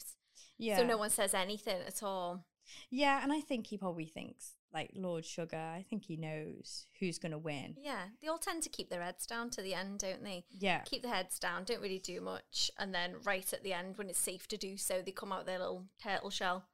yeah 0.59 0.77
So 0.79 0.85
no 0.85 0.97
one 0.99 1.11
says 1.11 1.35
anything 1.35 1.79
at 1.87 2.03
all. 2.03 2.45
Yeah, 2.91 3.23
and 3.23 3.33
I 3.33 3.41
think 3.41 3.69
he 3.69 3.79
probably 3.79 4.05
thinks 4.07 4.53
like 4.73 4.91
Lord 4.95 5.25
Sugar. 5.25 5.57
I 5.57 5.85
think 5.89 6.05
he 6.05 6.17
knows 6.17 6.87
who's 7.01 7.19
going 7.19 7.33
to 7.33 7.39
win. 7.39 7.77
Yeah, 7.83 8.03
they 8.21 8.29
all 8.29 8.39
tend 8.39 8.63
to 8.65 8.69
keep 8.69 8.91
their 8.91 9.03
heads 9.03 9.27
down 9.27 9.51
to 9.51 9.63
the 9.63 9.75
end, 9.75 10.01
don't 10.01 10.23
they? 10.23 10.45
Yeah, 10.51 10.81
Keep 10.81 11.03
their 11.03 11.15
heads 11.15 11.39
down, 11.39 11.65
don't 11.65 11.81
really 11.81 11.99
do 11.99 12.21
much, 12.21 12.71
and 12.79 12.95
then 12.95 13.15
right 13.25 13.51
at 13.53 13.63
the 13.63 13.73
end, 13.73 13.97
when 13.99 14.09
it's 14.09 14.19
safe 14.19 14.47
to 14.49 14.57
do 14.57 14.77
so, 14.77 15.01
they 15.01 15.11
come 15.13 15.33
out 15.33 15.47
their 15.47 15.59
little 15.59 15.87
turtle 16.03 16.31
shell, 16.31 16.67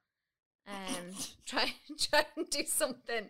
um, 0.67 1.13
try 1.45 1.73
and 1.89 1.99
try 2.09 2.25
and 2.35 2.49
do 2.49 2.63
something. 2.65 3.29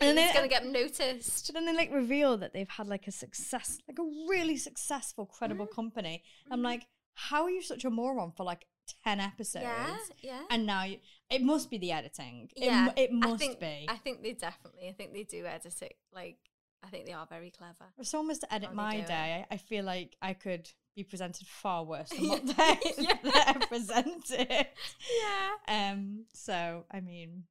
And 0.00 0.08
And 0.10 0.18
then 0.18 0.24
it's 0.26 0.34
gonna 0.36 0.48
get 0.48 0.66
noticed. 0.66 1.46
So 1.46 1.52
then 1.52 1.66
they 1.66 1.74
like 1.74 1.92
reveal 1.92 2.36
that 2.38 2.52
they've 2.52 2.68
had 2.68 2.88
like 2.88 3.06
a 3.06 3.12
success, 3.12 3.78
like 3.88 3.98
a 3.98 4.26
really 4.28 4.56
successful, 4.56 5.24
credible 5.26 5.66
Mm-hmm. 5.66 5.74
company. 5.74 6.22
I'm 6.50 6.62
like, 6.62 6.86
how 7.14 7.44
are 7.44 7.50
you 7.50 7.62
such 7.62 7.84
a 7.84 7.90
moron 7.90 8.32
for 8.36 8.44
like 8.44 8.66
ten 9.04 9.20
episodes? 9.20 9.64
Yeah, 9.64 9.96
yeah. 10.22 10.42
And 10.50 10.66
now 10.66 10.84
you, 10.84 10.98
it 11.30 11.42
must 11.42 11.70
be 11.70 11.78
the 11.78 11.92
editing. 11.92 12.50
It, 12.56 12.64
yeah, 12.64 12.90
it 12.96 13.10
I 13.12 13.14
must 13.28 13.38
think, 13.42 13.60
be. 13.60 13.86
I 13.88 13.96
think 13.96 14.22
they 14.22 14.32
definitely. 14.32 14.88
I 14.88 14.92
think 14.92 15.12
they 15.12 15.22
do 15.24 15.44
edit 15.46 15.74
it. 15.82 15.94
Like, 16.14 16.36
I 16.82 16.88
think 16.88 17.06
they 17.06 17.12
are 17.12 17.26
very 17.26 17.50
clever. 17.50 17.90
if 17.98 18.06
someone 18.06 18.28
was 18.28 18.38
to 18.40 18.52
edit 18.54 18.68
how 18.70 18.74
my 18.74 18.96
do 18.96 19.00
it. 19.02 19.06
day, 19.06 19.46
I, 19.50 19.54
I 19.54 19.56
feel 19.56 19.84
like 19.84 20.16
I 20.20 20.34
could 20.34 20.68
be 20.94 21.02
presented 21.02 21.46
far 21.46 21.84
worse 21.84 22.10
than 22.10 22.28
what 22.28 22.46
they, 22.46 22.78
Yeah. 22.98 23.14
they're 23.22 23.66
presented. 23.68 24.48
Yeah. 24.48 25.90
Um. 25.92 26.24
So 26.34 26.84
I 26.90 27.00
mean, 27.00 27.44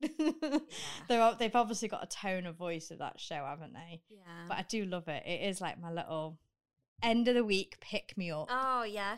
they're 1.08 1.34
they've 1.38 1.54
obviously 1.56 1.88
got 1.88 2.02
a 2.04 2.06
tone 2.06 2.46
of 2.46 2.56
voice 2.56 2.90
of 2.90 2.98
that 2.98 3.18
show, 3.20 3.44
haven't 3.46 3.72
they? 3.74 4.00
Yeah. 4.10 4.44
But 4.48 4.58
I 4.58 4.64
do 4.68 4.84
love 4.84 5.08
it. 5.08 5.22
It 5.26 5.42
is 5.48 5.60
like 5.60 5.80
my 5.80 5.90
little 5.92 6.38
end 7.02 7.28
of 7.28 7.34
the 7.34 7.44
week 7.44 7.76
pick 7.80 8.16
me 8.16 8.30
up. 8.30 8.46
oh 8.50 8.82
yeah, 8.84 9.16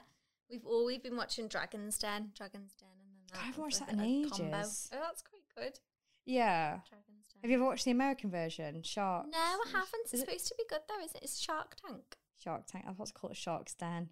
we've 0.50 0.66
all 0.66 0.86
we've 0.86 1.02
been 1.02 1.16
watching 1.16 1.48
Dragon's 1.48 1.98
Den, 1.98 2.32
Dragon's 2.36 2.74
Den, 2.74 2.88
and 3.00 3.08
then 3.12 3.20
that. 3.32 3.40
I 3.40 3.46
haven't 3.46 3.62
watched 3.62 3.80
that 3.80 3.92
in 3.92 4.00
a 4.00 4.28
combo. 4.28 4.56
ages. 4.56 4.90
Oh, 4.92 4.98
that's 5.00 5.22
quite 5.22 5.42
good. 5.56 5.78
Yeah. 6.26 6.80
Dragon's 6.88 7.26
Den. 7.32 7.42
Have 7.42 7.50
you 7.50 7.56
ever 7.56 7.64
watched 7.64 7.84
the 7.84 7.90
American 7.90 8.30
version? 8.30 8.82
Shark. 8.82 9.26
No, 9.30 9.38
I 9.38 9.64
haven't. 9.72 10.00
It's 10.04 10.14
Is 10.14 10.20
it- 10.20 10.26
supposed 10.26 10.48
to 10.48 10.54
be 10.58 10.64
good 10.68 10.80
though, 10.88 11.02
isn't 11.04 11.16
it? 11.16 11.22
It's 11.22 11.38
Shark 11.40 11.76
Tank. 11.86 12.16
Shark 12.42 12.66
Tank. 12.66 12.84
I 12.86 12.88
thought 12.88 12.94
it 12.94 13.00
was 13.00 13.12
called 13.12 13.36
Shark's 13.36 13.74
Den. 13.74 14.08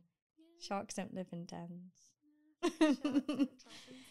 Sharks 0.61 0.95
don't 0.95 1.15
live 1.15 1.29
in 1.33 1.45
dens. 1.45 1.93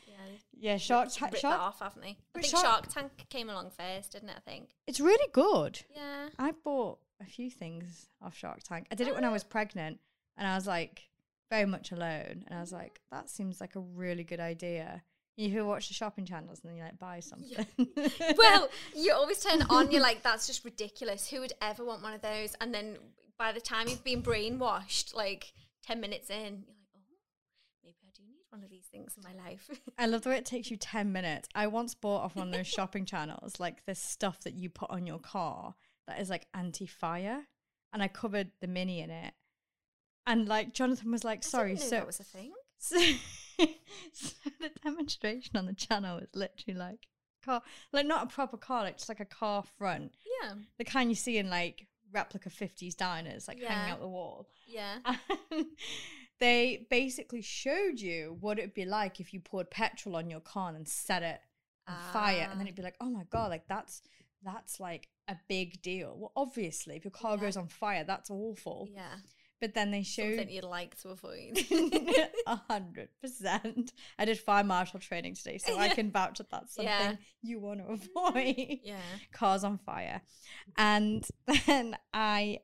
Yeah. 0.08 0.72
yeah, 0.72 0.78
Shark 0.78 1.10
Tank. 1.12 1.22
ripped 1.34 1.42
Shark. 1.42 1.58
that 1.58 1.63
off, 1.63 1.80
haven't 1.80 2.02
they? 2.02 2.18
I 2.36 2.42
think 2.42 2.46
Shark- 2.46 2.63
Shark 2.63 2.88
Tank 2.88 3.12
came 3.30 3.50
along 3.50 3.72
first, 3.78 4.13
didn't 4.13 4.30
it? 4.30 4.36
I 4.38 4.50
think. 4.50 4.70
It's 4.88 5.00
really 5.00 5.30
good. 5.32 5.80
Yeah. 5.96 6.30
I 6.40 6.54
bought 6.63 7.00
a 7.22 7.26
few 7.26 7.50
things 7.50 8.08
off 8.22 8.36
Shark 8.36 8.63
Tank. 8.63 8.88
I 8.92 8.96
did 8.96 9.08
it 9.08 9.16
when 9.16 9.24
I 9.24 9.30
oh. 9.30 9.34
was 9.34 9.44
pregnant, 9.44 10.00
and 10.38 10.48
I 10.48 10.56
was 10.56 10.66
like 10.66 11.07
very 11.50 11.66
much 11.66 11.92
alone, 11.92 12.44
and 12.48 12.58
I 12.58 12.60
was 12.60 12.72
like, 12.72 13.00
that 13.12 13.30
seems 13.30 13.62
like 13.62 13.76
a 13.76 13.80
really 13.80 14.24
good 14.24 14.40
idea. 14.40 15.04
You 15.36 15.50
who 15.52 15.66
watch 15.66 15.88
the 15.88 15.94
shopping 15.94 16.26
channels 16.26 16.62
and 16.64 16.72
then 16.72 16.78
you 16.78 16.84
like 16.84 16.98
buy 16.98 17.20
something. 17.20 17.68
well, 18.38 18.70
you 18.96 19.14
always 19.14 19.40
turn 19.40 19.62
it 19.62 19.68
on. 19.70 19.92
You're 19.92 20.02
like, 20.02 20.24
that's 20.24 20.48
just 20.48 20.66
ridiculous. 20.66 21.30
Who 21.30 21.42
would 21.42 21.54
ever 21.62 21.86
want 21.86 22.02
one 22.02 22.14
of 22.14 22.22
those? 22.24 22.56
And 22.60 22.74
then 22.74 22.98
by 23.38 23.52
the 23.52 23.62
time 23.62 23.88
you've 23.88 24.04
been 24.04 24.24
brainwashed, 24.24 25.16
like 25.16 25.54
ten 25.84 26.02
minutes 26.02 26.32
in, 26.32 26.36
you're 26.66 26.76
like, 26.76 26.90
oh, 26.96 27.02
maybe 27.84 27.98
I 28.04 28.10
do 28.16 28.24
need 28.28 28.46
one 28.50 28.64
of 28.64 28.70
these 28.72 28.88
things 28.92 29.14
in 29.16 29.24
my 29.24 29.44
life. 29.44 29.70
I 29.98 30.08
love 30.08 30.24
the 30.24 30.30
way 30.30 30.38
it 30.38 30.46
takes 30.46 30.72
you 30.72 30.78
10 30.80 31.12
minutes. 31.12 31.48
I 31.54 31.68
once 31.68 31.94
bought 31.94 32.24
off 32.24 32.36
one 32.36 32.48
of 32.48 32.54
those 32.54 32.68
shopping 32.68 33.06
channels, 33.06 33.60
like 33.60 33.86
this 33.86 34.00
stuff 34.00 34.40
that 34.42 34.56
you 34.56 34.70
put 34.70 34.90
on 34.90 35.06
your 35.06 35.20
car 35.20 35.76
that 36.08 36.20
is 36.20 36.30
like 36.30 36.48
anti 36.54 36.88
fire. 36.88 37.48
And 37.94 38.04
I 38.04 38.08
covered 38.08 38.52
the 38.60 38.68
mini 38.68 39.02
in 39.02 39.10
it. 39.10 39.34
And 40.28 40.48
like 40.48 40.74
Jonathan 40.74 41.12
was 41.12 41.24
like, 41.24 41.44
sorry, 41.44 41.76
so, 41.78 41.90
that 41.92 42.06
was 42.06 42.20
a 42.20 42.24
thing. 42.24 42.52
so, 42.78 43.00
so 44.13 44.34
the 44.60 44.70
demonstration 44.84 45.58
on 45.58 45.66
the 45.66 45.74
channel 45.74 46.20
is 46.20 46.28
literally 46.36 46.78
like 46.78 47.08
car, 47.44 47.62
like 47.94 48.06
not 48.06 48.24
a 48.26 48.28
proper 48.28 48.58
car, 48.58 48.84
like 48.84 48.98
just 48.98 49.10
like 49.10 49.20
a 49.22 49.26
car 49.26 49.63
front, 49.78 50.12
Yeah, 50.44 50.54
the 50.78 50.84
kind 50.84 51.10
you 51.10 51.16
see 51.16 51.38
in 51.40 51.50
like 51.50 51.88
replica 52.13 52.50
50s 52.50 52.96
diners, 52.96 53.48
like 53.48 53.60
hanging 53.62 53.92
out 53.92 54.00
the 54.00 54.08
wall. 54.08 54.48
yeah. 54.68 54.98
And 55.52 55.66
they 56.40 56.86
basically 56.92 57.42
showed 57.42 58.00
you 58.00 58.38
what 58.42 58.60
it'd 58.60 58.74
be 58.76 58.86
like 58.86 59.20
if 59.20 59.34
you 59.34 59.40
poured 59.40 59.72
petrol 59.72 60.16
on 60.16 60.30
your 60.30 60.40
car 60.40 60.70
and 60.76 60.88
set 60.88 61.24
it 61.24 61.40
on 61.88 61.96
fire 62.13 62.48
and 62.52 62.60
then 62.60 62.68
Ah. 62.68 62.70
it'd 62.70 62.76
be 62.76 62.84
like 62.84 62.98
oh 63.02 63.10
my 63.10 63.24
god 63.32 63.50
like 63.50 63.68
that's 63.68 64.04
that's 64.44 64.80
like 64.80 65.08
a 65.28 65.36
big 65.50 65.82
deal 65.82 66.16
well 66.16 66.32
obviously 66.36 66.96
if 66.96 67.04
your 67.06 67.12
car 67.12 67.36
Yeah. 67.36 67.42
goes 67.42 67.58
on 67.58 67.68
fire 67.68 68.04
that's 68.04 68.30
awful 68.30 68.88
Yeah, 68.94 69.16
but 69.60 69.74
then 69.74 69.91
they 69.91 70.04
something 70.04 70.38
showed 70.38 70.50
you'd 70.50 70.63
like 70.63 71.00
to 71.02 71.10
avoid. 71.10 71.58
a 72.48 72.56
hundred 72.70 73.10
percent. 73.22 73.91
I 74.20 74.26
did 74.26 74.38
fire 74.39 74.63
marshal 74.63 75.00
training 75.00 75.36
today 75.36 75.58
so 75.58 75.78
i 75.78 75.89
can 75.89 76.12
vouch 76.12 76.38
that 76.38 76.50
that's 76.50 76.76
something 76.76 76.91
Yeah. 76.93 77.15
you 77.41 77.60
want 77.60 77.80
to 77.80 77.93
avoid. 77.93 78.80
Yeah, 78.84 78.98
cars 79.32 79.63
on 79.63 79.78
fire. 79.80 80.22
And 80.78 81.26
then 81.65 81.98
i 82.13 82.60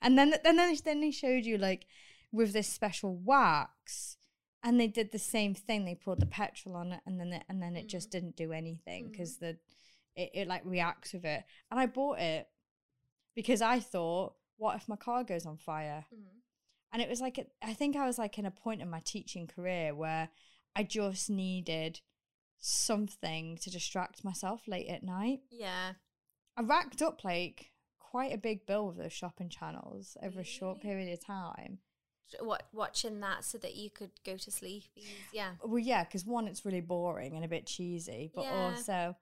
and 0.00 0.18
then 0.18 0.34
then 0.42 0.56
they, 0.56 0.74
then 0.84 1.00
they 1.00 1.10
showed 1.12 1.44
you 1.44 1.58
like 1.58 1.86
with 2.32 2.52
this 2.52 2.68
special 2.68 3.14
wax 3.16 4.16
and 4.64 4.78
they 4.80 4.86
did 4.88 5.12
the 5.12 5.18
same 5.18 5.54
thing. 5.54 5.84
They 5.84 5.94
poured 5.94 6.20
the 6.20 6.26
petrol 6.26 6.76
on 6.76 6.92
it 6.92 7.00
and 7.06 7.18
then 7.20 7.32
it, 7.32 7.44
and 7.48 7.60
then 7.62 7.76
it 7.76 7.88
just 7.88 8.10
didn't 8.10 8.36
do 8.36 8.52
anything 8.52 9.06
Mm. 9.06 9.10
because 9.12 9.36
the 9.38 9.58
it, 10.16 10.30
it 10.34 10.48
like 10.48 10.62
reacts 10.64 11.12
with 11.12 11.24
it. 11.24 11.44
And 11.70 11.78
i 11.80 11.86
bought 11.86 12.18
it 12.18 12.48
because 13.34 13.62
i 13.62 13.78
thought 13.80 14.34
what 14.56 14.76
if 14.76 14.88
my 14.88 14.96
car 14.96 15.24
goes 15.24 15.44
on 15.46 15.56
fire 15.56 16.06
Mhm. 16.12 16.40
and 16.92 17.02
it 17.02 17.08
was 17.08 17.20
like 17.20 17.38
a- 17.38 17.46
I 17.62 17.74
think 17.74 17.96
I 17.96 18.06
was 18.06 18.18
like 18.18 18.38
in 18.38 18.46
a 18.46 18.50
point 18.50 18.80
in 18.82 18.88
my 18.90 19.00
teaching 19.00 19.46
career 19.46 19.94
where 19.94 20.30
I 20.74 20.82
just 20.84 21.28
needed 21.30 22.00
something 22.58 23.56
to 23.58 23.70
distract 23.70 24.24
myself 24.24 24.66
late 24.68 24.88
at 24.88 25.02
night. 25.02 25.42
yeah. 25.50 25.94
I 26.56 26.62
racked 26.62 27.00
up 27.02 27.24
like 27.24 27.72
quite 27.98 28.32
a 28.32 28.38
big 28.38 28.66
bill 28.66 28.88
with 28.88 28.98
those 28.98 29.12
shopping 29.12 29.48
channels 29.48 30.16
over 30.22 30.40
a 30.40 30.44
short 30.44 30.80
period 30.82 31.10
of 31.12 31.24
time. 31.24 31.80
What 32.40 32.68
watching 32.72 33.20
that 33.20 33.44
so 33.44 33.56
that 33.58 33.74
you 33.74 33.90
could 33.90 34.10
go 34.24 34.36
to 34.36 34.50
sleep? 34.50 34.84
Yeah, 35.32 35.56
Well, 35.64 35.78
yeah, 35.78 36.04
because 36.04 36.24
one, 36.26 36.46
it's 36.46 36.64
really 36.64 36.80
boring 36.82 37.34
and 37.34 37.44
a 37.44 37.48
bit 37.48 37.66
cheesy, 37.66 38.30
but 38.34 38.44
Yeah. 38.44 38.50
also, 38.70 39.16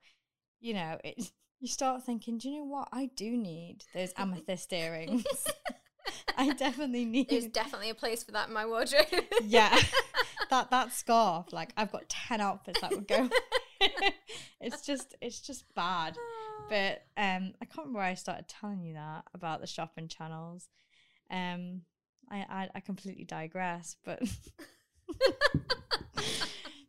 you 0.59 0.73
know, 0.73 0.99
it. 1.03 1.31
You 1.61 1.67
start 1.67 2.03
thinking, 2.03 2.39
do 2.39 2.49
you 2.49 2.59
know 2.59 2.65
what? 2.65 2.89
I 2.91 3.11
do 3.15 3.37
need 3.37 3.85
those 3.93 4.13
amethyst 4.17 4.73
earrings. 4.73 5.23
I 6.35 6.53
definitely 6.57 7.05
need. 7.05 7.29
there's 7.29 7.45
definitely 7.45 7.91
a 7.91 7.95
place 7.95 8.23
for 8.23 8.31
that 8.31 8.47
in 8.47 8.53
my 8.53 8.65
wardrobe. 8.65 9.05
yeah 9.43 9.77
that 10.49 10.71
that 10.71 10.91
scarf 10.91 11.53
like 11.53 11.71
i've 11.77 11.91
got 11.91 12.09
10 12.09 12.41
outfits 12.41 12.81
that 12.81 12.89
would 12.91 13.07
go 13.07 13.29
it's 14.59 14.81
just 14.81 15.15
it's 15.21 15.39
just 15.39 15.63
bad 15.75 16.17
but 16.67 17.03
um 17.15 17.53
i 17.61 17.65
can't 17.65 17.77
remember 17.85 17.99
why 17.99 18.09
i 18.09 18.15
started 18.15 18.47
telling 18.47 18.81
you 18.81 18.95
that 18.95 19.23
about 19.35 19.61
the 19.61 19.67
shopping 19.67 20.07
channels 20.07 20.67
um 21.29 21.81
i 22.31 22.37
i, 22.49 22.69
I 22.75 22.79
completely 22.79 23.23
digress 23.23 23.95
but 24.03 24.19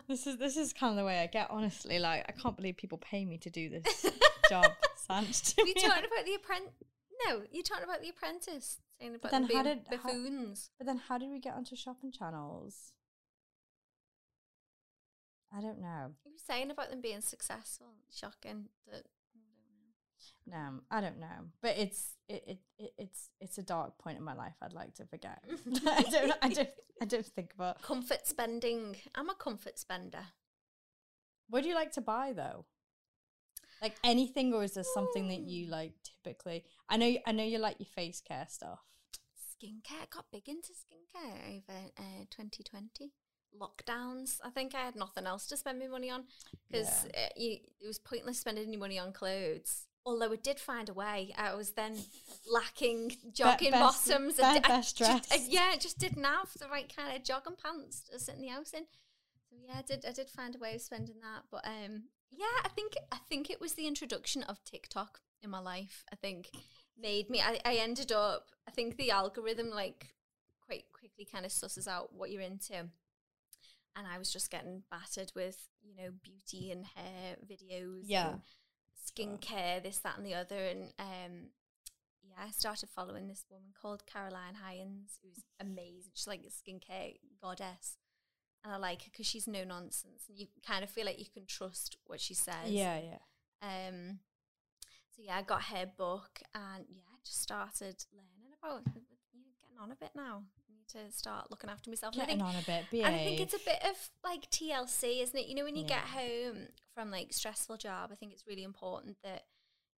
this 0.08 0.26
is 0.26 0.38
this 0.38 0.56
is 0.56 0.72
kind 0.72 0.92
of 0.92 0.96
the 0.96 1.04
way 1.04 1.20
i 1.20 1.26
get 1.26 1.48
honestly 1.50 1.98
like 1.98 2.24
i 2.28 2.32
can't 2.32 2.56
believe 2.56 2.76
people 2.78 2.98
pay 2.98 3.24
me 3.26 3.36
to 3.38 3.50
do 3.50 3.68
this 3.68 4.06
job 4.48 4.66
Sanj, 5.08 5.54
to 5.54 5.66
you 5.66 5.74
talking 5.74 6.04
about 6.04 6.24
the 6.24 6.34
apprentice? 6.34 6.72
No, 7.26 7.42
you 7.50 7.62
talking 7.62 7.84
about 7.84 8.00
the 8.02 8.08
apprentice? 8.10 8.80
Saying 9.00 9.14
about 9.16 9.30
then 9.30 9.46
them 9.46 9.56
how 9.56 9.62
did- 9.62 9.86
how- 9.90 9.96
buffoons. 9.96 10.70
But 10.78 10.86
then 10.86 10.98
how 10.98 11.18
did 11.18 11.30
we 11.30 11.38
get 11.40 11.54
onto 11.54 11.76
shopping 11.76 12.12
channels? 12.12 12.92
I 15.54 15.60
don't 15.60 15.80
know. 15.80 16.12
You 16.24 16.32
were 16.32 16.38
saying 16.38 16.70
about 16.70 16.90
them 16.90 17.00
being 17.00 17.20
successful. 17.20 17.88
Shocking. 18.10 18.68
That 18.90 19.04
I 19.34 20.48
don't 20.48 20.56
know. 20.56 20.72
No, 20.72 20.80
I 20.90 21.00
don't 21.00 21.20
know. 21.20 21.50
But 21.60 21.76
it's 21.76 22.16
it, 22.28 22.42
it, 22.46 22.58
it 22.78 22.92
it's 22.96 23.28
it's 23.40 23.58
a 23.58 23.62
dark 23.62 23.98
point 23.98 24.16
in 24.18 24.24
my 24.24 24.34
life 24.34 24.54
I'd 24.62 24.72
like 24.72 24.94
to 24.94 25.04
forget. 25.06 25.44
I 25.86 26.02
don't 26.02 26.32
I 26.42 26.48
don't 26.48 26.70
I 27.02 27.04
don't 27.04 27.26
think 27.26 27.52
about 27.54 27.82
Comfort 27.82 28.26
spending. 28.26 28.96
I'm 29.14 29.28
a 29.28 29.34
comfort 29.34 29.78
spender. 29.78 30.24
what 31.48 31.62
do 31.64 31.68
you 31.68 31.74
like 31.74 31.92
to 31.92 32.00
buy 32.00 32.32
though? 32.34 32.64
Like 33.82 33.96
anything 34.04 34.54
or 34.54 34.62
is 34.62 34.74
there 34.74 34.84
something 34.84 35.26
that 35.28 35.40
you 35.40 35.66
like 35.68 35.92
typically 36.22 36.64
I 36.88 36.96
know 36.96 37.16
I 37.26 37.32
know 37.32 37.44
you 37.44 37.58
like 37.58 37.76
your 37.80 37.88
face 37.94 38.20
care 38.20 38.46
stuff. 38.48 38.78
Skincare. 39.36 40.08
Got 40.10 40.26
big 40.32 40.48
into 40.48 40.68
skincare 40.72 41.56
over 41.58 41.78
uh, 41.98 42.24
2020. 42.30 43.10
Lockdowns. 43.60 44.38
I 44.44 44.50
think 44.50 44.74
I 44.74 44.80
had 44.80 44.96
nothing 44.96 45.26
else 45.26 45.46
to 45.48 45.56
spend 45.56 45.78
my 45.78 45.86
money 45.86 46.10
on 46.10 46.24
because 46.70 47.06
Yeah. 47.14 47.28
it 47.36 47.62
was 47.86 47.98
pointless 47.98 48.38
spending 48.38 48.66
any 48.66 48.76
money 48.76 48.98
on 48.98 49.12
clothes. 49.12 49.86
Although 50.04 50.32
it 50.32 50.42
did 50.42 50.58
find 50.58 50.88
a 50.88 50.92
way. 50.94 51.32
I 51.38 51.54
was 51.54 51.72
then 51.72 51.96
lacking 52.50 53.16
jogging 53.32 53.70
best- 53.70 54.08
bottoms. 54.08 54.36
be- 54.36 54.42
I 54.42 54.58
di- 54.58 54.64
I 54.64 54.68
best 54.68 54.96
just- 54.96 55.32
I- 55.32 55.46
yeah, 55.48 55.70
I 55.72 55.76
just 55.76 55.98
didn't 55.98 56.24
have 56.24 56.50
the 56.58 56.68
right 56.68 56.92
kind 56.94 57.14
of 57.16 57.22
jogging 57.22 57.56
pants 57.62 58.02
to 58.10 58.18
sit 58.18 58.34
in 58.36 58.40
the 58.42 58.48
house 58.48 58.72
in. 58.72 58.84
So 59.50 59.56
yeah, 59.64 59.78
I 59.78 59.82
did. 59.82 60.04
I 60.06 60.12
did 60.12 60.28
find 60.30 60.56
a 60.56 60.58
way 60.58 60.74
of 60.74 60.80
spending 60.82 61.20
that. 61.20 61.44
But 61.50 61.64
um, 61.66 62.04
yeah, 62.32 62.46
I 62.64 62.68
think 62.68 62.94
I 63.10 63.18
think 63.28 63.50
it 63.50 63.60
was 63.60 63.74
the 63.74 63.86
introduction 63.86 64.42
of 64.42 64.64
TikTok 64.64 65.20
in 65.42 65.50
my 65.50 65.60
life. 65.60 66.04
I 66.12 66.16
think 66.16 66.50
made 67.00 67.30
me. 67.30 67.40
I, 67.40 67.58
I 67.64 67.74
ended 67.76 68.12
up. 68.12 68.46
I 68.66 68.70
think 68.70 68.96
the 68.96 69.10
algorithm 69.10 69.70
like 69.70 70.14
quite 70.64 70.84
quickly 70.92 71.26
kind 71.30 71.44
of 71.44 71.52
susses 71.52 71.86
out 71.88 72.14
what 72.14 72.30
you're 72.30 72.42
into. 72.42 72.88
And 73.94 74.06
I 74.10 74.18
was 74.18 74.32
just 74.32 74.50
getting 74.50 74.84
battered 74.90 75.32
with, 75.34 75.68
you 75.82 75.94
know, 75.94 76.10
beauty 76.22 76.70
and 76.70 76.86
hair 76.86 77.36
videos. 77.46 78.04
Yeah. 78.04 78.30
and 78.30 78.40
skincare, 79.02 79.82
this, 79.82 79.98
that, 79.98 80.16
and 80.16 80.26
the 80.26 80.34
other. 80.34 80.56
And 80.56 80.92
um, 80.98 81.50
yeah, 82.22 82.46
I 82.46 82.50
started 82.50 82.88
following 82.88 83.28
this 83.28 83.44
woman 83.50 83.70
called 83.80 84.06
Caroline 84.06 84.54
Hirons, 84.54 85.18
who's 85.22 85.44
amazing. 85.60 86.12
She's 86.14 86.26
like 86.26 86.44
a 86.46 86.50
skincare 86.50 87.16
goddess. 87.40 87.96
And 88.64 88.72
I 88.72 88.76
like 88.76 89.02
her 89.02 89.10
because 89.10 89.26
she's 89.26 89.48
no 89.48 89.64
nonsense. 89.64 90.24
And 90.28 90.38
you 90.38 90.46
kind 90.66 90.84
of 90.84 90.90
feel 90.90 91.06
like 91.06 91.18
you 91.18 91.26
can 91.32 91.46
trust 91.46 91.96
what 92.06 92.20
she 92.20 92.34
says. 92.34 92.68
Yeah, 92.68 92.98
yeah. 92.98 93.18
Um, 93.62 94.20
so 95.10 95.22
yeah, 95.24 95.36
I 95.36 95.42
got 95.42 95.62
her 95.64 95.86
book 95.96 96.40
and 96.54 96.84
yeah, 96.88 97.02
just 97.24 97.42
started 97.42 98.04
learning 98.12 98.54
about 98.62 98.82
you 98.94 99.40
know, 99.40 99.52
getting 99.60 99.78
on 99.80 99.90
a 99.90 99.96
bit 99.96 100.10
now. 100.14 100.42
I 100.68 100.72
need 100.72 100.88
to 101.06 101.12
start 101.16 101.50
looking 101.50 101.70
after 101.70 101.90
myself. 101.90 102.14
Getting 102.14 102.38
think, 102.38 102.48
on 102.48 102.54
a 102.54 102.62
bit. 102.62 102.84
and 103.04 103.14
I 103.14 103.18
think 103.18 103.40
it's 103.40 103.54
a 103.54 103.58
bit 103.58 103.82
of 103.84 103.96
like 104.24 104.50
TLC, 104.50 105.22
isn't 105.22 105.38
it? 105.38 105.46
You 105.46 105.54
know, 105.54 105.64
when 105.64 105.76
you 105.76 105.84
get 105.84 106.00
home 106.00 106.68
from 106.94 107.10
like 107.10 107.32
stressful 107.32 107.76
job, 107.76 108.10
I 108.12 108.14
think 108.14 108.32
it's 108.32 108.46
really 108.46 108.64
important 108.64 109.16
that 109.22 109.44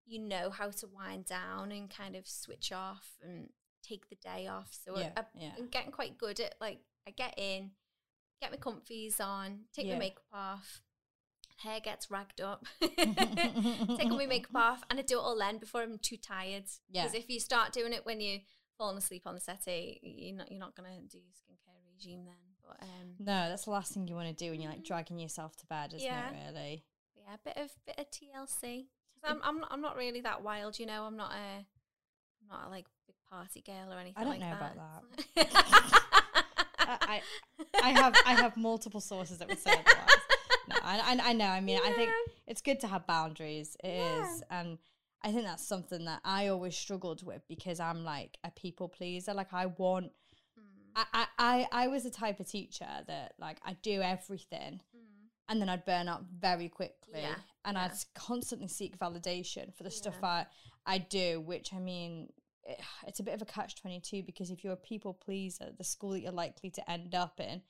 you 0.06 0.18
know 0.18 0.50
how 0.50 0.70
to 0.70 0.86
wind 0.86 1.26
down 1.26 1.72
and 1.72 1.88
kind 1.88 2.16
of 2.16 2.26
switch 2.26 2.72
off 2.72 3.12
and 3.22 3.48
take 3.82 4.08
the 4.08 4.16
day 4.16 4.46
off. 4.46 4.68
So 4.84 4.98
Yeah, 4.98 5.10
I, 5.16 5.22
yeah. 5.34 5.50
I'm 5.58 5.68
getting 5.68 5.92
quite 5.92 6.18
good 6.18 6.40
at 6.40 6.54
like 6.60 6.80
I 7.06 7.10
get 7.10 7.34
in, 7.38 7.70
get 8.48 8.50
my 8.52 8.72
comfies 8.72 9.20
on, 9.20 9.60
take 9.72 9.86
Yeah. 9.86 9.94
my 9.94 9.98
makeup 10.00 10.24
off, 10.32 10.82
hair 11.56 11.80
gets 11.80 12.10
ragged 12.10 12.40
up, 12.40 12.64
take 12.80 14.10
all 14.10 14.16
my 14.18 14.26
makeup 14.34 14.54
off, 14.54 14.82
and 14.90 14.98
I 14.98 15.02
do 15.02 15.18
it 15.18 15.22
all 15.22 15.38
then 15.38 15.58
before 15.58 15.82
I'm 15.82 15.98
too 15.98 16.16
tired. 16.16 16.64
Yeah. 16.90 17.04
Because 17.04 17.14
if 17.18 17.28
you 17.30 17.40
start 17.40 17.72
doing 17.72 17.92
it 17.92 18.04
when 18.04 18.20
you're 18.20 18.40
falling 18.78 18.98
asleep 18.98 19.22
on 19.26 19.34
the 19.34 19.40
settee, 19.40 20.00
you're 20.02 20.36
not 20.36 20.50
you're 20.50 20.60
not 20.60 20.74
gonna 20.74 20.88
do 21.10 21.18
your 21.18 21.32
skincare 21.32 21.80
regime 21.92 22.24
then. 22.24 22.34
But 22.66 22.82
um, 22.82 23.14
No, 23.18 23.48
that's 23.48 23.64
the 23.66 23.70
last 23.70 23.92
thing 23.92 24.08
you 24.08 24.14
want 24.14 24.28
to 24.28 24.44
do 24.44 24.50
when 24.50 24.60
you're 24.60 24.70
like 24.70 24.84
dragging 24.84 25.18
yourself 25.18 25.54
to 25.56 25.66
bed, 25.66 25.92
isn't 25.94 26.06
Yeah. 26.06 26.30
it? 26.30 26.46
Really. 26.52 26.84
yeah, 27.14 27.34
a 27.34 27.38
bit 27.44 27.56
of 27.62 27.70
bit 27.86 27.98
of 27.98 28.10
TLC. 28.10 28.86
I'm 29.22 29.40
I'm 29.42 29.60
not, 29.60 29.68
I'm 29.72 29.80
not 29.80 29.96
really 29.96 30.20
that 30.22 30.42
wild, 30.42 30.78
you 30.78 30.86
know. 30.86 31.04
I'm 31.04 31.16
not 31.16 31.32
a 31.32 31.66
I'm 32.42 32.48
not 32.50 32.66
a 32.66 32.70
like 32.70 32.86
big 33.06 33.16
party 33.30 33.62
girl 33.62 33.92
or 33.92 33.98
anything. 33.98 34.14
I 34.16 34.24
don't 34.24 34.38
like 34.38 34.40
know 34.40 34.52
about 34.56 34.76
that. 34.76 36.02
I, 36.86 37.20
I 37.82 37.90
have 37.90 38.14
I 38.26 38.34
have 38.34 38.56
multiple 38.56 39.00
sources 39.00 39.38
that 39.38 39.48
would 39.48 39.58
say 39.58 39.72
otherwise. 39.72 40.08
No, 40.68 40.76
I, 40.82 40.98
I, 40.98 41.30
I 41.30 41.32
know. 41.32 41.46
I 41.46 41.60
mean, 41.60 41.78
I 41.84 41.92
think 41.92 42.10
it's 42.46 42.62
good 42.62 42.80
to 42.80 42.86
have 42.86 43.06
boundaries. 43.06 43.76
It 43.84 43.88
is, 43.88 44.42
and 44.50 44.78
I 45.22 45.30
think 45.30 45.44
that's 45.44 45.66
something 45.66 46.04
that 46.06 46.20
I 46.24 46.48
always 46.48 46.76
struggled 46.76 47.22
with 47.22 47.42
because 47.48 47.80
I'm 47.80 48.04
like 48.04 48.38
a 48.44 48.50
people 48.50 48.88
pleaser. 48.88 49.34
Like 49.34 49.52
I 49.52 49.66
want. 49.66 50.12
Mm. 50.58 51.04
I, 51.12 51.26
I, 51.38 51.66
I 51.72 51.88
was 51.88 52.04
the 52.04 52.10
type 52.10 52.40
of 52.40 52.48
teacher 52.48 52.88
that 53.06 53.34
like 53.38 53.58
I 53.64 53.76
do 53.82 54.00
everything 54.00 54.80
and 55.48 55.60
then 55.60 55.68
I'd 55.68 55.84
burn 55.84 56.08
out 56.08 56.24
very 56.38 56.68
quickly 56.68 57.20
Yeah, 57.20 57.34
and 57.64 57.76
yeah. 57.76 57.84
I'd 57.84 57.92
constantly 58.14 58.68
seek 58.68 58.98
validation 58.98 59.74
for 59.74 59.82
the 59.82 59.90
stuff 59.90 60.22
I 60.22 60.46
I 60.86 60.98
do 60.98 61.40
which 61.40 61.72
I 61.74 61.78
mean 61.78 62.32
it's 63.06 63.20
a 63.20 63.22
bit 63.22 63.34
of 63.34 63.42
a 63.42 63.46
catch 63.46 63.80
22 63.80 64.22
because 64.22 64.50
if 64.50 64.64
you're 64.64 64.72
a 64.72 64.76
people 64.76 65.14
pleaser 65.14 65.66
the 65.76 65.84
school 65.84 66.10
that 66.10 66.20
you're 66.20 66.32
likely 66.32 66.70
to 66.70 66.90
end 66.90 67.14
up 67.14 67.40
in 67.40 67.62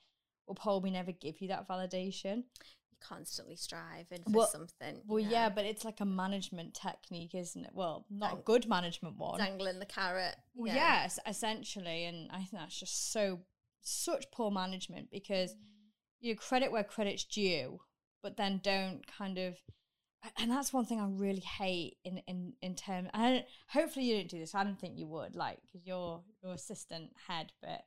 will 0.47 0.55
probably 0.55 0.91
never 0.91 1.11
give 1.11 1.41
you 1.41 1.47
that 1.47 1.67
validation 1.67 2.43
you 2.91 2.97
constantly 3.01 3.55
striving 3.55 4.23
for 4.23 4.31
Well- 4.31 4.47
something. 4.47 5.01
well 5.05 5.19
you 5.19 5.29
yeah 5.29 5.49
but 5.49 5.65
it's 5.65 5.83
like 5.85 6.01
a 6.01 6.05
management 6.05 6.73
technique 6.73 7.35
isn't 7.35 7.65
it 7.65 7.71
well 7.73 8.05
not 8.09 8.33
a 8.33 8.37
good 8.37 8.67
management 8.67 9.17
one 9.17 9.39
dangling 9.39 9.79
the 9.79 9.85
carrot. 9.85 10.35
Well, 10.55 10.73
yes, 10.73 11.19
essentially, 11.27 12.05
and 12.05 12.29
I 12.31 12.37
think 12.37 12.51
that's 12.53 12.79
just 12.79 13.11
so 13.11 13.41
such 13.81 14.31
poor 14.31 14.51
management 14.51 15.09
because 15.11 15.51
mm. 15.51 15.57
you 16.21 16.35
credit 16.35 16.71
where 16.71 16.83
credit's 16.83 17.23
due, 17.25 17.79
but 18.23 18.37
then 18.37 18.59
don't 18.63 19.05
kind 19.05 19.37
of. 19.37 19.57
And 20.37 20.51
that's 20.51 20.73
one 20.73 20.85
thing 20.85 20.99
I 20.99 21.07
really 21.07 21.41
hate 21.41 21.97
in 22.03 22.19
in 22.27 22.53
in 22.61 22.75
terms. 22.75 23.09
I 23.13 23.29
don't, 23.31 23.45
hopefully 23.69 24.05
you 24.05 24.15
don't 24.17 24.29
do 24.29 24.39
this. 24.39 24.55
I 24.55 24.63
don't 24.63 24.79
think 24.79 24.97
you 24.97 25.07
would, 25.07 25.35
like, 25.35 25.59
because 25.61 25.85
you're 25.85 26.21
your 26.43 26.53
assistant 26.53 27.11
head, 27.27 27.51
but 27.61 27.85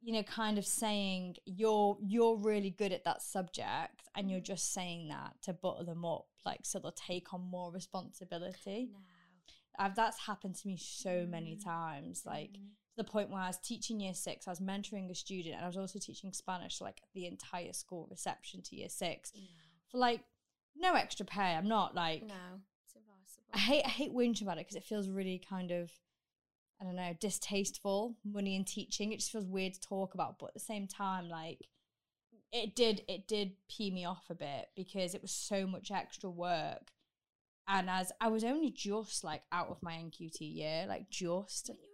you 0.00 0.12
know, 0.12 0.22
kind 0.24 0.58
of 0.58 0.66
saying 0.66 1.36
you're 1.44 1.96
you're 2.00 2.36
really 2.36 2.70
good 2.70 2.92
at 2.92 3.04
that 3.04 3.22
subject, 3.22 4.02
and 4.14 4.30
you're 4.30 4.40
just 4.40 4.72
saying 4.72 5.08
that 5.08 5.34
to 5.42 5.52
butter 5.52 5.84
them 5.84 6.04
up, 6.04 6.26
like, 6.44 6.60
so 6.64 6.78
they'll 6.78 6.92
take 6.92 7.32
on 7.32 7.40
more 7.40 7.70
responsibility. 7.72 8.90
No. 8.92 8.98
I've 9.78 9.94
that's 9.94 10.18
happened 10.26 10.56
to 10.56 10.68
me 10.68 10.76
so 10.76 11.26
many 11.28 11.56
times. 11.56 12.24
Like 12.26 12.50
Mm. 12.50 12.74
to 12.90 12.96
the 12.96 13.04
point 13.04 13.30
where 13.30 13.40
I 13.40 13.46
was 13.46 13.58
teaching 13.58 14.00
year 14.00 14.12
six, 14.14 14.46
I 14.46 14.50
was 14.50 14.60
mentoring 14.60 15.10
a 15.10 15.14
student, 15.14 15.54
and 15.54 15.64
I 15.64 15.68
was 15.68 15.78
also 15.78 15.98
teaching 15.98 16.32
Spanish, 16.32 16.80
like 16.80 17.00
the 17.14 17.26
entire 17.26 17.72
school 17.72 18.06
reception 18.10 18.60
to 18.62 18.76
year 18.76 18.90
six, 18.90 19.32
for 19.90 19.98
like 19.98 20.20
no 20.76 20.94
extra 20.94 21.26
pay. 21.26 21.54
I'm 21.54 21.68
not 21.68 21.94
like 21.94 22.22
No, 22.22 22.60
it's 22.84 22.94
impossible. 22.94 23.48
I 23.54 23.58
hate 23.58 23.84
I 23.84 23.88
hate 23.88 24.14
whinging 24.14 24.42
about 24.42 24.58
it 24.58 24.66
because 24.66 24.76
it 24.76 24.84
feels 24.84 25.08
really 25.08 25.42
kind 25.48 25.70
of 25.70 25.90
I 26.80 26.84
don't 26.84 26.96
know 26.96 27.14
distasteful. 27.20 28.16
Money 28.24 28.56
in 28.56 28.64
teaching, 28.64 29.12
it 29.12 29.20
just 29.20 29.30
feels 29.30 29.46
weird 29.46 29.74
to 29.74 29.80
talk 29.80 30.14
about, 30.14 30.38
but 30.38 30.46
at 30.46 30.54
the 30.54 30.60
same 30.60 30.88
time, 30.88 31.28
like 31.28 31.68
it 32.52 32.74
did 32.74 33.02
it 33.08 33.26
did 33.26 33.52
pee 33.68 33.90
me 33.90 34.04
off 34.04 34.24
a 34.30 34.34
bit 34.34 34.66
because 34.76 35.14
it 35.14 35.22
was 35.22 35.32
so 35.32 35.66
much 35.66 35.90
extra 35.90 36.28
work. 36.30 36.92
And 37.68 37.88
as 37.88 38.10
I 38.20 38.28
was 38.28 38.42
only 38.42 38.70
just 38.70 39.22
like 39.22 39.42
out 39.52 39.68
of 39.68 39.82
my 39.82 39.92
NQT 39.92 40.40
year, 40.40 40.84
like 40.88 41.08
just 41.10 41.68
Weren't 41.68 41.80
you 41.80 41.88
responsible 41.88 41.91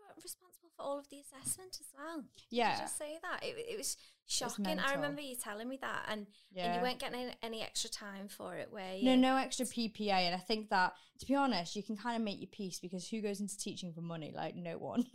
for 0.78 0.84
all 0.84 0.98
of 0.98 1.08
the 1.10 1.18
assessment 1.20 1.76
as 1.80 1.86
well? 1.96 2.18
Did 2.18 2.46
yeah, 2.50 2.74
you 2.74 2.82
just 2.82 2.98
say 2.98 3.18
that? 3.22 3.42
It, 3.42 3.56
it 3.58 3.76
was 3.76 3.96
shocking. 4.26 4.78
I 4.78 4.94
remember 4.94 5.20
you 5.20 5.34
telling 5.36 5.68
me 5.68 5.78
that, 5.80 6.06
and, 6.08 6.26
and 6.56 6.74
you 6.74 6.80
weren't 6.80 6.98
getting 6.98 7.20
any, 7.20 7.32
any 7.42 7.62
extra 7.62 7.90
time 7.90 8.28
for 8.28 8.54
it, 8.56 8.70
were 8.72 8.94
you? 8.96 9.04
No, 9.04 9.16
no 9.16 9.36
extra 9.36 9.66
PPA, 9.66 10.10
and 10.10 10.34
I 10.34 10.38
think 10.38 10.70
that 10.70 10.92
to 11.18 11.26
be 11.26 11.34
honest, 11.34 11.74
you 11.74 11.82
can 11.82 11.96
kind 11.96 12.16
of 12.16 12.22
make 12.22 12.40
your 12.40 12.48
peace 12.48 12.78
because 12.78 13.08
who 13.08 13.20
goes 13.20 13.40
into 13.40 13.58
teaching 13.58 13.92
for 13.92 14.00
money? 14.00 14.32
Like 14.34 14.54
no 14.54 14.78
one. 14.78 15.04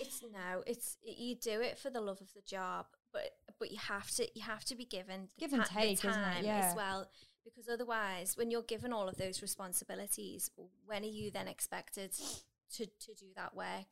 It's 0.00 0.22
no, 0.22 0.62
it's 0.66 0.96
you 1.02 1.34
do 1.34 1.60
it 1.60 1.78
for 1.78 1.90
the 1.90 2.00
love 2.00 2.20
of 2.20 2.32
the 2.34 2.42
job, 2.42 2.86
but 3.12 3.30
but 3.58 3.70
you 3.70 3.78
have 3.78 4.10
to 4.12 4.28
you 4.34 4.42
have 4.42 4.64
to 4.66 4.76
be 4.76 4.84
given 4.84 5.28
the 5.38 5.40
Give 5.40 5.52
and 5.52 5.62
the 5.62 5.66
take, 5.68 5.98
isn't 5.98 6.10
it? 6.10 6.14
time 6.14 6.44
Yeah. 6.44 6.68
as 6.68 6.76
well, 6.76 7.08
because 7.44 7.68
otherwise, 7.68 8.36
when 8.36 8.50
you're 8.50 8.62
given 8.62 8.92
all 8.92 9.08
of 9.08 9.16
those 9.16 9.42
responsibilities, 9.42 10.50
when 10.86 11.02
are 11.02 11.06
you 11.06 11.30
then 11.30 11.48
expected 11.48 12.12
to 12.76 12.86
to 12.86 13.14
do 13.14 13.26
that 13.36 13.54
work? 13.56 13.86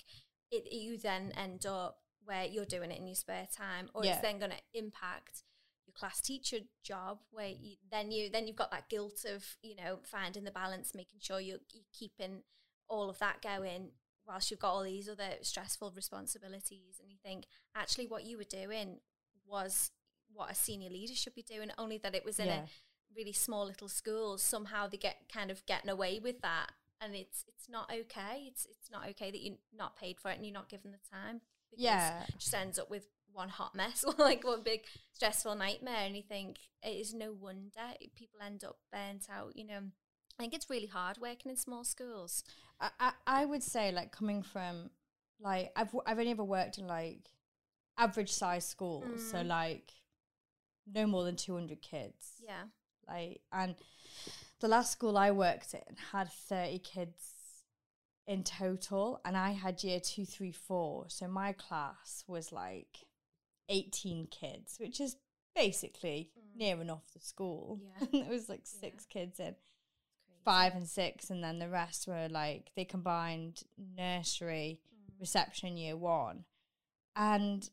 It 0.53 0.71
you 0.73 0.99
then 0.99 1.33
end 1.37 1.67
up 1.67 1.99
where 2.25 2.45
you're 2.45 2.65
doing 2.67 2.93
it 2.93 2.99
in 3.01 3.07
your 3.09 3.17
spare 3.17 3.49
time, 3.57 3.89
or 3.95 4.05
Yeah. 4.05 4.13
it's 4.13 4.23
then 4.23 4.39
going 4.39 4.53
to 4.53 4.61
impact 4.75 5.43
your 5.87 5.95
class 5.95 6.21
teacher 6.21 6.59
job 6.85 7.19
where 7.33 7.49
you 7.49 7.75
then 7.91 8.13
you 8.13 8.31
then 8.31 8.47
you've 8.47 8.55
got 8.57 8.71
that 8.71 8.89
guilt 8.89 9.25
of 9.25 9.45
you 9.63 9.75
know 9.75 9.99
finding 10.05 10.45
the 10.45 10.51
balance 10.53 10.95
making 10.95 11.19
sure 11.21 11.41
you're, 11.41 11.59
you're 11.73 11.83
keeping 11.93 12.43
all 12.89 13.11
of 13.11 13.19
that 13.19 13.43
going 13.43 13.91
whilst 14.25 14.49
you've 14.51 14.61
got 14.61 14.71
all 14.71 14.85
these 14.85 15.09
other 15.09 15.31
stressful 15.43 15.91
responsibilities 15.97 17.01
and 17.01 17.11
you 17.11 17.17
think 17.25 17.47
actually 17.75 18.07
what 18.07 18.25
you 18.25 18.39
were 18.39 18.45
doing 18.45 19.01
was 19.45 19.91
what 20.33 20.51
a 20.51 20.55
senior 20.55 20.89
leader 20.89 21.15
should 21.15 21.35
be 21.35 21.43
doing 21.43 21.71
only 21.77 21.99
that 21.99 22.15
it 22.15 22.25
was 22.25 22.39
in 22.39 22.47
Yeah. 22.47 22.63
a 22.63 22.69
really 23.17 23.33
small 23.33 23.67
little 23.67 23.89
school 23.89 24.39
somehow 24.39 24.87
they 24.87 24.97
get 24.97 25.29
kind 25.33 25.51
of 25.51 25.67
getting 25.67 25.91
away 25.91 26.21
with 26.21 26.41
that 26.43 26.71
and 27.03 27.15
it's 27.15 27.45
it's 27.49 27.69
not 27.69 27.91
okay. 27.91 28.45
It's 28.47 28.67
it's 28.67 28.91
not 28.91 29.09
okay 29.11 29.31
that 29.31 29.41
you're 29.43 29.57
not 29.77 29.97
paid 29.97 30.19
for 30.21 30.31
it 30.31 30.37
and 30.37 30.47
you're 30.47 30.55
not 30.55 30.69
given 30.69 30.93
the 30.93 30.99
time 31.11 31.41
yeah, 31.75 32.25
it 32.29 32.35
just 32.39 32.55
ends 32.55 32.79
up 32.79 32.91
with 32.91 33.07
one 33.33 33.49
hot 33.49 33.75
mess 33.75 34.05
or 34.05 34.13
like 34.19 34.45
one 34.45 34.63
big 34.63 34.81
stressful 35.15 35.55
nightmare. 35.55 36.05
And 36.05 36.15
you 36.15 36.23
think 36.23 36.59
it 36.83 36.91
is 36.91 37.15
no 37.15 37.33
wonder 37.33 37.71
people 38.15 38.39
end 38.45 38.63
up 38.63 38.77
burnt 38.93 39.27
out 39.35 39.53
you 39.57 39.67
know. 39.67 39.81
I 40.39 40.43
think 40.43 40.55
it's 40.55 40.69
really 40.69 40.87
hard 40.87 41.17
working 41.19 41.51
in 41.51 41.57
small 41.57 41.85
schools. 41.85 42.45
I, 42.81 42.91
I 43.01 43.13
I 43.27 43.45
would 43.47 43.63
say 43.63 43.91
like 43.93 44.13
coming 44.13 44.43
from 44.43 44.91
like 45.41 45.73
I've 45.77 45.95
I've 46.07 46.19
only 46.19 46.31
ever 46.33 46.45
worked 46.45 46.77
in 46.79 46.87
like 46.87 47.31
average 47.97 48.33
size 48.33 48.67
schools, 48.67 49.31
so 49.31 49.39
Mm. 49.39 49.47
like 49.49 49.93
no 50.87 51.07
more 51.07 51.25
than 51.25 51.37
two 51.37 51.55
hundred 51.55 51.81
kids. 51.81 52.35
yeah. 52.47 52.65
Like 53.09 53.41
and 53.53 53.75
the 54.63 54.69
last 54.69 54.93
school 54.93 55.19
I 55.19 55.31
worked 55.31 55.75
in 55.75 55.97
had 56.13 56.31
30 56.33 56.79
kids 56.79 57.17
in 58.27 58.45
total 58.45 59.21
and 59.25 59.37
I 59.37 59.51
had 59.51 59.83
year 59.85 60.01
two, 60.01 60.25
three, 60.25 60.53
four. 60.53 61.07
So 61.09 61.29
my 61.29 61.53
class 61.53 62.25
was 62.27 62.53
like 62.53 62.99
18 63.69 64.29
kids, 64.31 64.77
which 64.81 65.01
is 65.01 65.17
basically 65.55 66.31
Mm. 66.39 66.57
near 66.57 66.81
enough 66.81 67.13
the 67.13 67.21
school. 67.21 67.81
Yeah. 67.83 68.07
there 68.25 68.31
was 68.31 68.49
like 68.49 68.61
Yeah. 68.61 68.81
six 68.81 69.05
kids 69.07 69.39
in, 69.41 69.57
five 70.45 70.75
and 70.75 70.89
six, 70.89 71.31
and 71.31 71.43
then 71.43 71.59
the 71.59 71.69
rest 71.69 72.07
were 72.09 72.29
like 72.29 72.73
they 72.75 72.85
combined 72.85 73.63
nursery, 73.77 74.81
Mm. 74.95 75.21
reception 75.21 75.77
year 75.77 75.97
one 75.97 76.45
and 77.15 77.69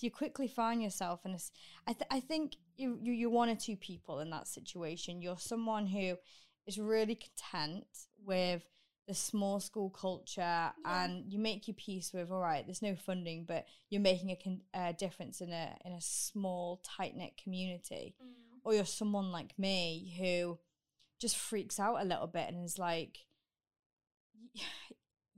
you 0.00 0.10
quickly 0.10 0.48
find 0.48 0.82
yourself 0.82 1.20
in 1.24 1.32
a 1.32 1.38
I, 1.86 1.92
th- 1.92 2.08
I 2.10 2.20
think 2.20 2.56
you, 2.76 2.98
you 3.00 3.12
you're 3.12 3.30
one 3.30 3.48
or 3.48 3.56
two 3.56 3.76
people 3.76 4.20
in 4.20 4.30
that 4.30 4.48
situation. 4.48 5.22
You're 5.22 5.38
someone 5.38 5.86
who 5.86 6.16
is 6.66 6.78
really 6.78 7.16
content 7.16 7.86
with 8.24 8.62
the 9.10 9.14
small 9.14 9.58
school 9.58 9.90
culture 9.90 10.70
and 10.84 11.24
you 11.32 11.40
make 11.40 11.66
your 11.66 11.74
peace 11.74 12.12
with 12.12 12.30
all 12.30 12.40
right 12.40 12.64
there's 12.64 12.80
no 12.80 12.94
funding 12.94 13.44
but 13.44 13.64
you're 13.88 14.00
making 14.00 14.30
a 14.30 14.36
con- 14.36 14.60
uh, 14.72 14.92
difference 14.92 15.40
in 15.40 15.50
a 15.50 15.76
in 15.84 15.90
a 15.90 16.00
small 16.00 16.80
tight 16.84 17.16
knit 17.16 17.32
community. 17.42 18.14
Mm. 18.22 18.28
or 18.62 18.74
you're 18.74 18.84
someone 18.84 19.32
like 19.32 19.58
me 19.58 20.14
who 20.16 20.58
just 21.18 21.36
freaks 21.36 21.80
out 21.80 22.00
a 22.00 22.04
little 22.04 22.28
bit 22.28 22.48
and 22.48 22.64
is 22.64 22.78
like 22.78 23.18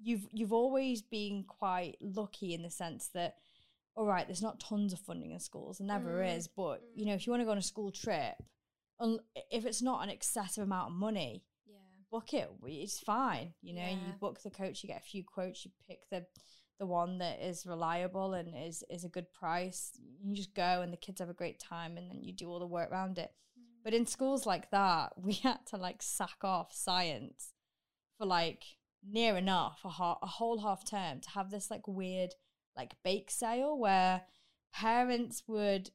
you've 0.03 0.27
you've 0.33 0.53
always 0.53 1.01
been 1.01 1.43
quite 1.45 1.97
lucky 2.03 2.53
in 2.53 2.61
the 2.63 2.71
sense 2.71 3.09
that 3.15 3.37
all 3.95 4.07
right 4.07 4.27
there's 4.27 4.43
not 4.43 4.59
tons 4.61 4.93
of 4.93 4.99
funding 5.01 5.33
in 5.33 5.41
schools 5.41 5.79
there 5.79 5.87
never 5.87 6.19
Mm, 6.21 6.37
is 6.37 6.49
but 6.49 6.81
you 6.95 7.05
know 7.07 7.15
if 7.15 7.27
you 7.27 7.31
want 7.33 7.41
to 7.41 7.45
go 7.45 7.51
on 7.53 7.59
a 7.59 7.63
school 7.63 7.91
trip 7.91 8.35
un- 9.01 9.21
if 9.51 9.65
it's 9.67 9.83
not 9.83 10.03
an 10.03 10.11
excessive 10.11 10.65
amount 10.65 10.91
of 10.93 10.97
money 10.97 11.45
yeah. 11.67 11.77
book 12.11 12.33
it 12.35 12.49
it's 12.65 13.01
fine 13.01 13.53
you 13.63 13.75
know 13.75 13.87
you 13.87 14.13
book 14.21 14.43
the 14.43 14.51
coach 14.51 14.83
you 14.83 14.89
get 14.89 15.01
a 15.01 15.05
few 15.05 15.23
quotes 15.25 15.65
you 15.65 15.71
pick 15.89 16.01
the 16.11 16.25
the 16.79 16.87
one 16.87 17.19
that 17.19 17.41
is 17.41 17.67
reliable 17.67 18.35
and 18.35 18.55
is 18.57 18.83
is 18.91 19.05
a 19.05 19.09
good 19.09 19.31
price 19.33 19.93
you 20.21 20.35
just 20.35 20.55
go 20.55 20.81
and 20.83 20.93
the 20.93 20.97
kids 20.97 21.21
have 21.21 21.29
a 21.31 21.35
great 21.35 21.61
time 21.61 21.97
and 21.97 22.11
then 22.11 22.23
you 22.25 22.33
do 22.33 22.49
all 22.49 22.59
the 22.59 22.67
work 22.67 22.91
around 22.91 23.19
it. 23.19 23.31
But 23.85 23.95
in 23.95 24.07
schools 24.07 24.47
like 24.47 24.71
that 24.71 25.13
we 25.17 25.35
had 25.35 25.65
to 25.67 25.77
like 25.77 26.03
sack 26.03 26.39
off 26.43 26.73
science 26.73 27.53
for 28.19 28.27
like 28.27 28.65
near 29.09 29.37
enough 29.37 29.81
a, 29.85 29.89
ha- 29.91 30.19
a 30.23 30.27
whole 30.27 30.61
half 30.61 30.85
term 30.85 31.21
to 31.21 31.31
have 31.31 31.51
this 31.51 31.71
like 31.71 31.87
weird 31.87 32.35
like 32.77 32.95
bake 33.05 33.31
sale 33.31 33.79
where 33.79 34.23
parents 34.73 35.43
would 35.47 35.91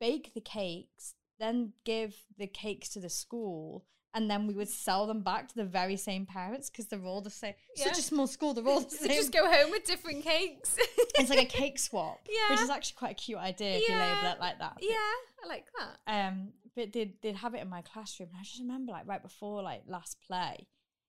bake 0.00 0.32
the 0.34 0.40
cakes 0.40 1.14
then 1.42 1.72
give 1.84 2.14
the 2.38 2.46
cakes 2.46 2.88
to 2.90 3.00
the 3.00 3.10
school. 3.10 3.84
And 4.14 4.30
then 4.30 4.46
we 4.46 4.54
would 4.54 4.68
sell 4.68 5.06
them 5.06 5.22
back 5.22 5.48
to 5.48 5.54
the 5.56 5.64
very 5.64 5.96
same 5.96 6.26
parents 6.26 6.68
because 6.68 6.86
they're 6.86 7.02
all 7.02 7.22
the 7.22 7.30
same. 7.30 7.54
Yeah. 7.76 7.86
Such 7.86 7.98
a 7.98 8.02
small 8.02 8.26
school, 8.26 8.52
they're 8.52 8.68
all 8.68 8.80
the 8.80 8.90
They 9.00 9.08
same. 9.08 9.16
just 9.16 9.32
go 9.32 9.50
home 9.50 9.70
with 9.70 9.84
different 9.84 10.22
cakes. 10.22 10.76
it's 11.18 11.30
like 11.30 11.38
a 11.40 11.46
cake 11.46 11.78
swap, 11.88 12.20
which 12.50 12.60
is 12.60 12.68
actually 12.70 12.96
quite 12.98 13.12
a 13.12 13.14
cute 13.14 13.38
idea 13.38 13.78
if 13.78 13.88
you 13.88 13.94
label 13.94 14.30
it 14.32 14.38
like 14.38 14.58
that. 14.58 14.76
yeah, 14.82 14.96
I 15.42 15.48
like 15.48 15.64
that. 15.78 16.28
Um, 16.28 16.48
but 16.76 16.92
they'd 16.92 17.14
they'd 17.22 17.36
have 17.36 17.54
it 17.54 17.62
in 17.62 17.70
my 17.70 17.80
classroom, 17.82 18.28
and 18.32 18.38
I 18.38 18.42
just 18.44 18.60
remember 18.60 18.92
like 18.92 19.08
right 19.08 19.22
before 19.22 19.62
like 19.62 19.82
last 19.88 20.18
play, 20.26 20.66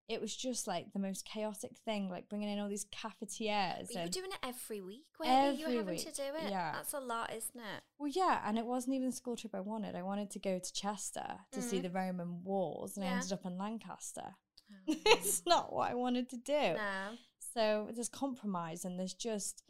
it 0.10 0.20
was 0.20 0.36
just 0.36 0.68
like 0.68 0.92
the 0.94 1.00
most 1.00 1.26
chaotic 1.26 1.72
thing, 1.86 2.10
like 2.10 2.28
bringing 2.30 2.50
in 2.50 2.60
all 2.60 2.68
these 2.68 2.86
cafetières. 2.86 3.88
But 3.88 3.96
you 3.96 4.02
were 4.02 4.08
doing 4.08 4.32
it 4.32 4.48
every 4.48 4.82
week, 4.82 5.06
weren't 5.20 5.58
you? 5.58 5.62
You 5.62 5.68
were 5.68 5.78
having 5.80 5.96
week, 5.96 6.06
to 6.06 6.14
do 6.14 6.24
it. 6.44 6.50
yeah. 6.52 6.74
That's 6.74 6.94
a 6.94 7.00
lot, 7.00 7.32
isn't 7.34 7.56
it? 7.56 7.84
well, 7.98 8.12
yeah, 8.14 8.42
and 8.46 8.58
it 8.58 8.66
wasn't 8.66 8.96
even 8.96 9.10
the 9.10 9.16
school 9.16 9.36
trip 9.36 9.56
I 9.56 9.62
wanted. 9.62 9.96
I 9.96 10.04
wanted 10.04 10.30
to 10.32 10.40
go 10.40 10.60
to 10.60 10.74
Chester 10.74 11.40
to 11.52 11.62
see 11.62 11.80
the 11.80 11.90
Roman 11.90 12.44
walls, 12.44 12.98
and 12.98 13.06
I 13.06 13.08
Mm-hmm. 13.08 13.16
Ended 13.18 13.34
up 13.34 13.46
in 13.46 13.58
Lancaster. 13.58 14.36
it's 14.88 15.44
not 15.46 15.72
what 15.72 15.90
I 15.92 15.94
wanted 15.94 16.30
to 16.32 16.38
do. 16.38 16.52
No. 16.76 17.16
So 17.54 17.90
there's 17.94 18.10
compromise 18.10 18.84
and 18.84 19.00
there's 19.00 19.14
just, 19.14 19.64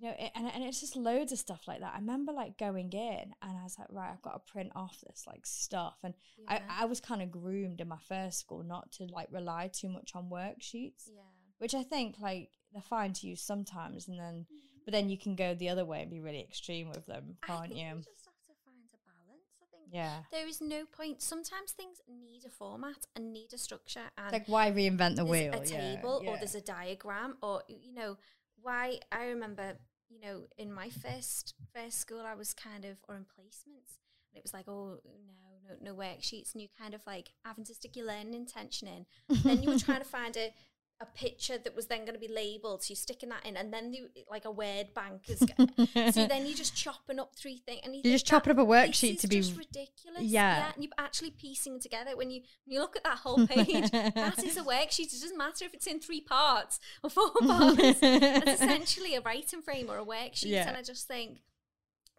you 0.00 0.08
know, 0.08 0.14
it, 0.18 0.30
and, 0.34 0.46
and 0.54 0.62
it's 0.64 0.80
just 0.80 0.96
loads 0.96 1.32
of 1.32 1.38
stuff 1.38 1.62
like 1.66 1.80
that. 1.80 1.92
I 1.94 1.98
remember 1.98 2.32
like 2.32 2.56
going 2.58 2.92
in 2.92 3.32
and 3.42 3.58
I 3.58 3.62
was 3.64 3.76
like, 3.78 3.88
right, 3.90 4.10
I've 4.12 4.22
got 4.22 4.32
to 4.46 4.52
print 4.52 4.70
off 4.76 4.96
this 5.06 5.24
like 5.26 5.44
stuff. 5.44 5.96
And 6.04 6.14
Yeah. 6.38 6.60
I, 6.68 6.82
I 6.82 6.84
was 6.86 7.00
kind 7.00 7.22
of 7.22 7.30
groomed 7.30 7.80
in 7.80 7.88
my 7.88 7.98
first 8.08 8.38
school 8.40 8.62
not 8.62 8.92
to 8.92 9.04
like 9.06 9.28
rely 9.32 9.70
too 9.72 9.88
much 9.88 10.12
on 10.14 10.30
worksheets, 10.30 11.08
Yeah. 11.08 11.22
which 11.58 11.74
I 11.74 11.82
think 11.82 12.16
like 12.20 12.50
they're 12.72 12.82
fine 12.82 13.12
to 13.14 13.26
use 13.26 13.40
sometimes. 13.42 14.06
And 14.08 14.18
then, 14.18 14.46
mm. 14.52 14.56
but 14.84 14.92
then 14.92 15.08
you 15.08 15.18
can 15.18 15.34
go 15.34 15.54
the 15.54 15.68
other 15.70 15.84
way 15.84 16.02
and 16.02 16.10
be 16.10 16.20
really 16.20 16.40
extreme 16.40 16.88
with 16.90 17.06
them, 17.06 17.36
can't 17.42 17.74
you? 17.74 17.86
you 17.86 17.94
just 17.96 18.26
have 18.26 18.40
to 18.46 18.52
find 18.64 18.84
a 18.94 18.98
balance. 19.04 19.48
I 19.60 19.66
think 19.70 19.88
Yeah. 19.92 20.20
there 20.30 20.46
is 20.46 20.60
no 20.60 20.84
point. 20.84 21.22
Sometimes 21.22 21.72
things 21.72 21.98
need 22.08 22.44
a 22.46 22.50
format 22.50 23.06
and 23.16 23.32
need 23.32 23.52
a 23.52 23.58
structure, 23.58 24.10
and 24.16 24.32
Like, 24.32 24.46
why 24.46 24.70
reinvent 24.70 25.16
the 25.16 25.24
there's 25.24 25.30
wheel? 25.30 25.54
a 25.54 25.64
Yeah, 25.66 25.94
table 25.96 26.22
or 26.26 26.36
there's 26.36 26.54
a 26.54 26.60
diagram 26.60 27.36
or 27.42 27.62
you 27.68 27.94
know 27.94 28.16
why 28.60 28.98
I 29.12 29.26
remember 29.26 29.78
you 30.18 30.28
know 30.28 30.42
in 30.56 30.72
my 30.72 30.88
first 30.90 31.54
first 31.74 31.98
school 31.98 32.22
I 32.26 32.34
was 32.34 32.54
kind 32.54 32.84
of 32.84 32.98
or 33.08 33.14
in 33.16 33.22
placements 33.22 33.98
and 34.30 34.36
it 34.36 34.42
was 34.42 34.52
like 34.52 34.68
oh 34.68 34.98
no 35.04 35.74
no 35.82 35.92
no 35.92 35.94
worksheets 35.94 36.54
and 36.54 36.62
you 36.62 36.68
kind 36.78 36.94
of 36.94 37.02
like 37.06 37.30
having 37.44 37.64
to 37.64 37.74
stick 37.74 37.96
your 37.96 38.06
learning 38.06 38.34
intention 38.34 38.88
in. 38.88 39.06
Then 39.44 39.62
you 39.62 39.70
were 39.70 39.78
trying 39.78 40.00
to 40.00 40.04
find 40.04 40.36
a 40.36 40.52
a 41.00 41.06
picture 41.06 41.56
that 41.58 41.76
was 41.76 41.86
then 41.86 42.00
going 42.00 42.14
to 42.14 42.18
be 42.18 42.26
labeled 42.32 42.82
so 42.82 42.90
you're 42.90 42.96
sticking 42.96 43.28
that 43.28 43.46
in 43.46 43.56
and 43.56 43.72
then 43.72 43.92
you, 43.92 44.08
like 44.28 44.44
a 44.44 44.50
word 44.50 44.88
bank 44.94 45.22
is 45.28 45.38
so 46.14 46.26
then 46.26 46.44
you're 46.44 46.56
just 46.56 46.74
chopping 46.74 47.20
up 47.20 47.34
three 47.36 47.58
things 47.58 47.80
and 47.84 47.94
you 47.94 47.98
You're 47.98 48.10
think 48.10 48.14
just 48.14 48.26
chopping 48.26 48.50
up 48.50 48.58
a 48.58 48.66
worksheet 48.66 49.20
to 49.20 49.28
be- 49.28 49.36
just 49.36 49.56
ridiculous 49.56 50.22
Yeah. 50.22 50.72
and 50.74 50.82
you're 50.82 50.92
actually 50.98 51.30
piecing 51.30 51.78
together 51.78 52.16
when 52.16 52.30
you 52.32 52.40
when 52.64 52.74
you 52.74 52.80
look 52.80 52.96
at 52.96 53.04
that 53.04 53.18
whole 53.18 53.46
page 53.46 53.90
that 53.92 54.42
is 54.42 54.56
a 54.56 54.62
worksheet 54.64 55.12
it 55.14 55.20
doesn't 55.20 55.38
matter 55.38 55.64
if 55.64 55.72
it's 55.74 55.86
in 55.86 56.00
three 56.00 56.20
parts 56.20 56.80
or 57.04 57.10
four 57.10 57.30
parts 57.46 57.78
it's 57.80 58.60
essentially 58.60 59.14
a 59.14 59.20
writing 59.20 59.62
frame 59.62 59.88
or 59.88 59.98
a 59.98 60.04
worksheet 60.04 60.46
Yeah. 60.46 60.66
and 60.68 60.76
i 60.76 60.82
just 60.82 61.06
think 61.06 61.42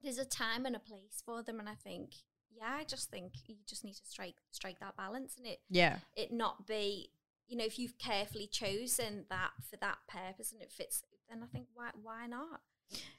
there's 0.01 0.17
a 0.17 0.25
time 0.25 0.65
and 0.65 0.75
a 0.75 0.79
place 0.79 1.21
for 1.25 1.43
them 1.43 1.59
and 1.59 1.67
i 1.67 1.75
think 1.75 2.11
yeah 2.55 2.77
i 2.79 2.85
just 2.85 3.11
think 3.11 3.33
you 3.45 3.55
just 3.67 3.83
need 3.83 3.95
to 3.95 4.05
strike 4.07 4.35
strike 4.51 4.79
that 4.79 4.95
balance 4.95 5.35
and 5.37 5.45
it 5.45 5.59
yeah. 5.69 5.97
it 6.15 6.31
not 6.31 6.65
be 6.65 7.09
you 7.49 7.57
know 7.57 7.65
if 7.65 7.77
you've 7.77 7.97
carefully 7.97 8.47
chosen 8.47 9.25
that 9.29 9.51
for 9.69 9.75
that 9.77 9.97
purpose 10.07 10.51
and 10.53 10.61
it 10.61 10.71
fits 10.71 11.03
then 11.29 11.41
i 11.43 11.47
think 11.47 11.65
why 11.73 11.89
why 12.01 12.25
not 12.27 12.61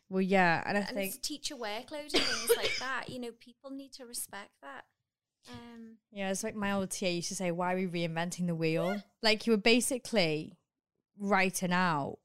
Well, 0.09 0.21
yeah. 0.23 0.63
And 0.67 0.77
I 0.79 0.81
and 0.81 0.97
think 0.97 1.15
it's 1.15 1.19
teacher 1.29 1.55
workload 1.55 2.13
and 2.15 2.23
things 2.23 2.51
like 2.57 2.77
that 2.81 3.05
you 3.09 3.19
know 3.21 3.31
people 3.39 3.71
need 3.71 3.93
to 3.95 4.05
respect 4.05 4.51
that 4.63 4.85
um 5.49 5.99
Yeah, 6.11 6.31
it's 6.31 6.43
like 6.45 6.55
my 6.57 6.73
old 6.73 6.91
TA 6.91 7.07
used 7.07 7.29
to 7.29 7.35
say, 7.35 7.51
"Why 7.51 7.73
are 7.73 7.77
we 7.77 7.87
reinventing 7.87 8.47
the 8.47 8.55
wheel?" 8.55 9.03
Like 9.23 9.47
you 9.47 9.53
were 9.53 9.57
basically 9.75 10.57
writing 11.19 11.73
out 11.73 12.19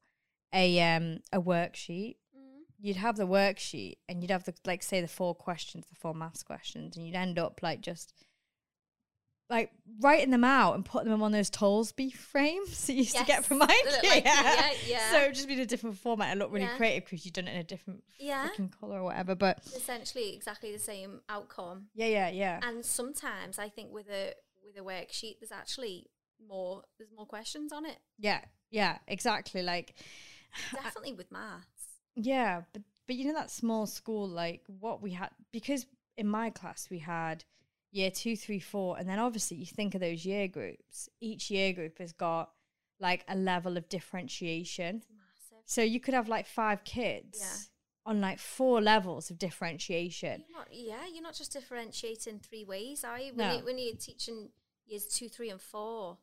a 0.54 0.80
um 0.82 1.20
a 1.32 1.40
worksheet. 1.42 2.16
mm, 2.36 2.62
You'd 2.80 2.98
have 2.98 3.16
the 3.18 3.28
worksheet, 3.28 3.98
and 4.10 4.22
you'd 4.22 4.32
have 4.32 4.44
the 4.46 4.54
like 4.66 4.84
say 4.84 5.02
the 5.02 5.08
four 5.08 5.34
questions, 5.36 5.86
the 5.88 5.96
four 5.96 6.14
maths 6.14 6.44
questions, 6.44 6.98
and 6.98 7.06
you'd 7.06 7.16
end 7.16 7.38
up 7.40 7.62
like 7.62 7.82
just 7.82 8.14
like 9.50 9.72
writing 10.02 10.32
them 10.32 10.44
out 10.44 10.74
and 10.76 10.84
putting 10.84 11.10
them 11.10 11.22
on 11.22 11.32
those 11.32 11.50
Tolsby 11.52 12.12
frames 12.14 12.88
that 12.88 12.94
you 12.94 13.00
used 13.00 13.16
to 13.18 13.24
get 13.26 13.46
from 13.46 13.60
Ikea. 13.62 13.86
little 13.86 14.10
IKEA, 14.10 14.74
yeah. 14.88 15.12
So 15.12 15.32
just 15.32 15.48
be 15.48 15.54
in 15.54 15.60
a 15.60 15.66
different 15.66 15.98
format 15.98 16.30
and 16.30 16.40
look 16.40 16.52
really 16.52 16.66
Yeah. 16.66 16.78
creative 16.78 17.06
because 17.06 17.26
you've 17.26 17.34
done 17.36 17.48
it 17.48 17.54
in 17.54 17.60
a 17.60 17.64
different 17.64 18.04
Yeah. 18.20 18.50
color 18.80 19.00
or 19.00 19.04
whatever. 19.04 19.36
But 19.36 19.60
essentially 19.68 20.36
exactly 20.36 20.72
the 20.72 20.80
same 20.80 21.22
outcome 21.30 21.88
yeah, 21.94 22.08
yeah, 22.08 22.30
yeah. 22.30 22.60
and 22.64 22.84
sometimes 22.86 23.60
i 23.60 23.70
think 23.70 23.92
with 23.94 24.10
a 24.10 24.34
with 24.66 24.78
a 24.78 24.82
worksheet 24.82 25.40
there's 25.40 25.52
actually 25.52 26.08
more 26.48 26.84
there's 26.98 27.12
more 27.16 27.26
questions 27.28 27.72
on 27.72 27.86
it 27.86 27.98
Yeah, 28.18 28.42
yeah, 28.72 28.98
exactly. 29.08 29.62
Like 29.62 29.94
definitely 30.74 31.14
with 31.14 31.32
maths 31.32 32.00
Yeah, 32.16 32.62
but 32.74 32.82
but 33.08 33.16
you 33.16 33.26
know 33.26 33.34
that 33.34 33.52
small 33.52 33.86
school, 33.86 34.28
like 34.28 34.62
what 34.80 35.02
we 35.04 35.12
had 35.12 35.30
because 35.54 35.86
in 36.18 36.28
my 36.28 36.50
class 36.50 36.88
we 36.90 36.98
had 37.00 37.44
year 37.96 38.12
two, 38.12 38.36
three, 38.36 38.60
four, 38.60 38.98
and 38.98 39.08
then 39.08 39.20
obviously 39.20 39.58
you 39.58 39.66
think 39.66 39.96
of 39.96 40.02
those 40.02 40.26
year 40.26 40.48
groups. 40.48 41.08
Each 41.22 41.50
year 41.50 41.72
group 41.74 41.98
has 42.00 42.12
got 42.12 42.52
like 43.00 43.24
a 43.28 43.36
level 43.36 43.78
of 43.78 43.88
differentiation. 43.90 45.04
massive 45.10 45.64
So 45.66 45.82
you 45.82 46.00
could 46.00 46.14
have 46.14 46.28
like 46.28 46.46
five 46.48 46.84
kids 46.84 47.40
Yeah. 47.42 48.12
on 48.12 48.22
like 48.22 48.40
four 48.40 48.82
levels 48.82 49.30
of 49.32 49.38
differentiation. 49.40 50.44
you're 50.48 50.58
not 50.58 50.68
yeah 50.72 51.06
you're 51.12 51.24
not 51.24 51.36
just 51.36 51.54
differentiating 51.54 52.40
three 52.40 52.64
ways 52.66 53.04
are 53.04 53.20
you 53.20 53.34
when, 53.34 53.48
No. 53.48 53.58
you, 53.58 53.66
when 53.66 53.78
you're 53.78 53.96
teaching 53.96 54.50
years 54.86 55.06
two 55.08 55.30
three 55.30 55.50
and 55.50 55.62
four 55.62 56.18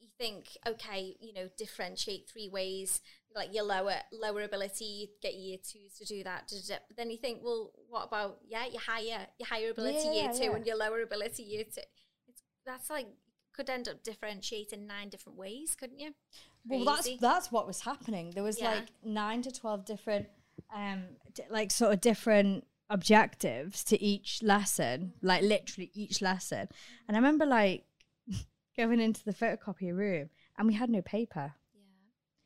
you 0.00 0.08
think 0.18 0.56
okay 0.66 1.16
you 1.20 1.32
know 1.34 1.48
differentiate 1.56 2.28
three 2.28 2.48
ways 2.48 3.00
like 3.34 3.54
your 3.54 3.64
lower 3.64 3.94
lower 4.12 4.42
ability 4.42 4.84
you 4.84 5.06
get 5.22 5.34
year 5.34 5.56
twos 5.58 5.94
to 5.98 6.04
do 6.04 6.22
that 6.24 6.46
da, 6.48 6.56
da, 6.56 6.74
da. 6.74 6.80
but 6.88 6.96
then 6.96 7.10
you 7.10 7.16
think 7.16 7.40
well 7.42 7.70
what 7.88 8.06
about 8.06 8.38
yeah 8.46 8.66
your 8.66 8.80
higher 8.80 9.26
your 9.38 9.46
higher 9.48 9.70
ability 9.70 10.08
year 10.08 10.24
Yeah, 10.24 10.32
two 10.32 10.44
yeah. 10.44 10.54
and 10.56 10.66
your 10.66 10.76
lower 10.76 11.00
ability 11.02 11.42
year 11.42 11.64
two 11.64 11.80
it's 12.28 12.42
that's 12.66 12.90
like 12.90 13.06
could 13.54 13.68
end 13.68 13.86
up 13.88 14.02
differentiating 14.02 14.86
nine 14.86 15.08
different 15.08 15.38
ways 15.38 15.74
couldn't 15.78 15.98
you 15.98 16.14
Well, 16.66 16.84
that's 16.84 17.08
that's 17.20 17.52
what 17.52 17.66
was 17.66 17.80
happening. 17.80 18.30
There 18.34 18.42
was 18.44 18.58
Yeah. 18.60 18.70
like 18.76 18.88
nine 19.04 19.42
to 19.42 19.50
twelve 19.50 19.84
different, 19.84 20.28
um, 20.74 21.02
d- 21.34 21.42
like 21.50 21.70
sort 21.70 21.92
of 21.92 22.00
different 22.00 22.64
objectives 22.88 23.82
to 23.84 24.00
each 24.02 24.42
lesson, 24.42 25.12
like 25.22 25.42
literally 25.42 25.90
each 25.92 26.22
lesson. 26.22 26.68
And 27.08 27.16
I 27.16 27.20
remember 27.20 27.44
like 27.46 27.84
going 28.76 29.00
into 29.00 29.24
the 29.24 29.34
photocopier 29.34 29.94
room, 29.96 30.30
and 30.56 30.66
we 30.68 30.74
had 30.74 30.88
no 30.88 31.02
paper. 31.02 31.54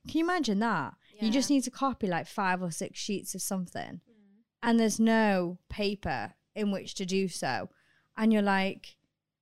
Yeah 0.07 0.13
Can 0.13 0.19
you 0.19 0.25
imagine 0.25 0.59
that? 0.61 0.95
You 1.21 1.31
just 1.31 1.49
need 1.49 1.63
to 1.65 1.71
copy 1.71 2.07
like 2.07 2.27
five 2.27 2.63
or 2.63 2.71
six 2.71 2.99
sheets 2.99 3.35
of 3.35 3.41
something, 3.43 4.01
Mm. 4.09 4.43
and 4.63 4.79
there's 4.81 5.01
no 5.01 5.59
paper 5.71 6.35
in 6.55 6.71
which 6.71 6.95
to 6.97 7.07
do 7.07 7.29
so. 7.29 7.71
And 8.19 8.33
you're 8.33 8.43
like, 8.43 8.97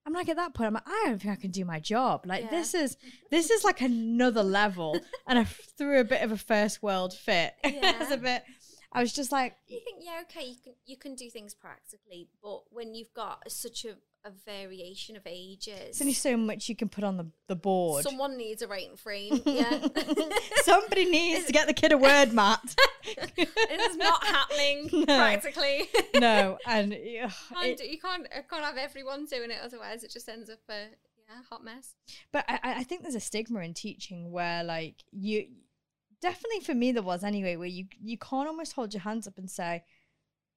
I'm 0.06 0.12
like 0.12 0.28
at 0.28 0.36
that 0.36 0.54
point, 0.54 0.68
I'm 0.68 0.74
like, 0.74 0.86
I 0.88 1.02
don't 1.06 1.20
think 1.20 1.32
I 1.32 1.40
can 1.40 1.50
do 1.50 1.64
my 1.64 1.80
job. 1.80 2.26
Like 2.26 2.44
Yeah. 2.44 2.50
this 2.50 2.74
is 2.74 2.96
this 3.30 3.50
is 3.50 3.64
like 3.64 3.80
another 3.80 4.42
level. 4.44 5.00
and 5.26 5.38
I 5.38 5.44
threw 5.44 5.98
a 6.00 6.04
bit 6.04 6.22
of 6.22 6.30
a 6.30 6.36
first 6.36 6.82
world 6.82 7.12
fit. 7.12 7.54
it 7.64 7.98
was 7.98 8.10
a 8.12 8.16
bit. 8.18 8.44
I 8.92 9.00
was 9.00 9.12
just 9.12 9.32
like, 9.32 9.56
you 9.66 9.80
think 9.84 9.98
yeah 10.04 10.20
okay 10.22 10.46
you 10.46 10.56
can 10.62 10.74
you 10.86 10.96
can 10.96 11.16
do 11.16 11.28
things 11.28 11.52
practically 11.54 12.28
but 12.40 12.62
when 12.70 12.94
you've 12.94 13.12
got 13.14 13.50
such 13.50 13.84
a, 13.84 13.96
a 14.26 14.30
variation 14.46 15.16
of 15.16 15.22
ages 15.26 15.74
there's 15.78 16.00
only 16.00 16.12
so 16.14 16.36
much 16.36 16.68
you 16.68 16.74
can 16.74 16.88
put 16.88 17.04
on 17.04 17.16
the, 17.18 17.26
the 17.46 17.54
board. 17.56 18.02
someone 18.02 18.36
needs 18.38 18.62
a 18.62 18.66
writing 18.66 18.96
frame 18.96 19.40
yeah 19.46 19.86
Somebody 20.62 21.04
needs 21.04 21.44
to 21.46 21.52
get 21.52 21.66
the 21.66 21.74
kid 21.74 21.92
a 21.92 21.98
word 21.98 22.32
mat. 22.32 22.60
it 23.04 23.38
is 23.90 23.96
not 23.96 24.24
happening 24.24 24.88
No. 24.92 25.04
practically 25.04 25.88
no, 26.16 26.56
and 26.66 26.92
can't 26.92 27.80
it- 27.80 27.90
you 27.90 27.98
can't 28.00 28.26
uh, 28.34 28.40
can't 28.48 28.64
have 28.64 28.78
everyone 28.78 29.26
doing 29.26 29.50
it 29.50 29.58
otherwise 29.62 30.02
it 30.04 30.10
just 30.10 30.28
ends 30.28 30.48
up 30.48 30.60
a 30.70 30.86
yeah 31.28 31.42
hot 31.50 31.62
mess 31.64 31.94
but 32.32 32.44
I, 32.48 32.54
I 32.62 32.72
I 32.80 32.82
think 32.84 33.02
there's 33.02 33.14
a 33.14 33.20
stigma 33.20 33.60
in 33.60 33.74
teaching 33.74 34.30
where 34.30 34.64
like 34.64 34.96
you 35.12 35.46
definitely 36.22 36.60
for 36.60 36.74
me 36.74 36.92
there 36.92 37.02
was 37.02 37.22
anyway 37.24 37.56
where 37.56 37.66
you 37.68 37.86
you 38.02 38.16
can't 38.16 38.48
almost 38.48 38.72
hold 38.72 38.94
your 38.94 39.02
hands 39.02 39.26
up 39.26 39.36
and 39.36 39.50
say 39.50 39.84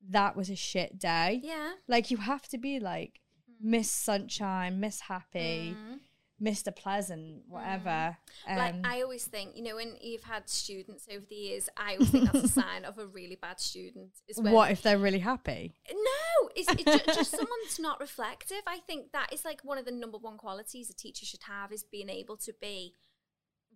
that 0.10 0.36
was 0.38 0.50
a 0.50 0.56
shit 0.56 0.98
day 1.00 1.42
yeah 1.44 1.72
like 1.88 2.12
you 2.12 2.18
have 2.18 2.48
to 2.50 2.58
be 2.58 2.80
like 2.80 3.20
miss 3.62 3.90
sunshine 3.92 4.80
miss 4.80 5.02
happy 5.02 5.76
Mm. 5.76 6.00
mr 6.42 6.76
pleasant 6.76 7.42
whatever 7.48 8.16
um, 8.48 8.58
like 8.58 8.76
I 8.84 9.02
always 9.02 9.26
think, 9.26 9.56
you 9.58 9.64
know, 9.64 9.76
when 9.76 9.96
you've 10.00 10.24
had 10.24 10.48
students 10.48 11.08
over 11.12 11.26
the 11.28 11.36
years, 11.36 11.68
I 11.76 11.94
always 11.94 12.12
think 12.12 12.32
that's 12.32 12.46
a 12.46 12.48
sign 12.62 12.86
of 12.86 13.00
a 13.00 13.08
really 13.08 13.36
bad 13.36 13.60
student. 13.60 14.12
Is 14.28 14.38
when 14.38 14.54
what 14.54 14.70
if 14.72 14.84
they're 14.84 15.00
really 15.00 15.20
happy 15.20 15.74
No, 15.92 16.50
it's, 16.56 16.70
it's 16.72 16.84
ju- 16.84 17.14
just 17.14 17.32
someone 17.32 17.60
that's 17.64 17.80
not 17.80 18.00
reflective. 18.00 18.62
I 18.68 18.78
think 18.86 19.12
that 19.14 19.34
is 19.34 19.44
like 19.44 19.62
one 19.64 19.80
of 19.80 19.86
the 19.86 19.92
number 19.92 20.20
one 20.20 20.38
qualities 20.38 20.90
a 20.92 20.94
teacher 20.94 21.26
should 21.26 21.44
have 21.48 21.72
is 21.72 21.84
being 21.84 22.10
able 22.10 22.38
to 22.38 22.54
be 22.62 22.94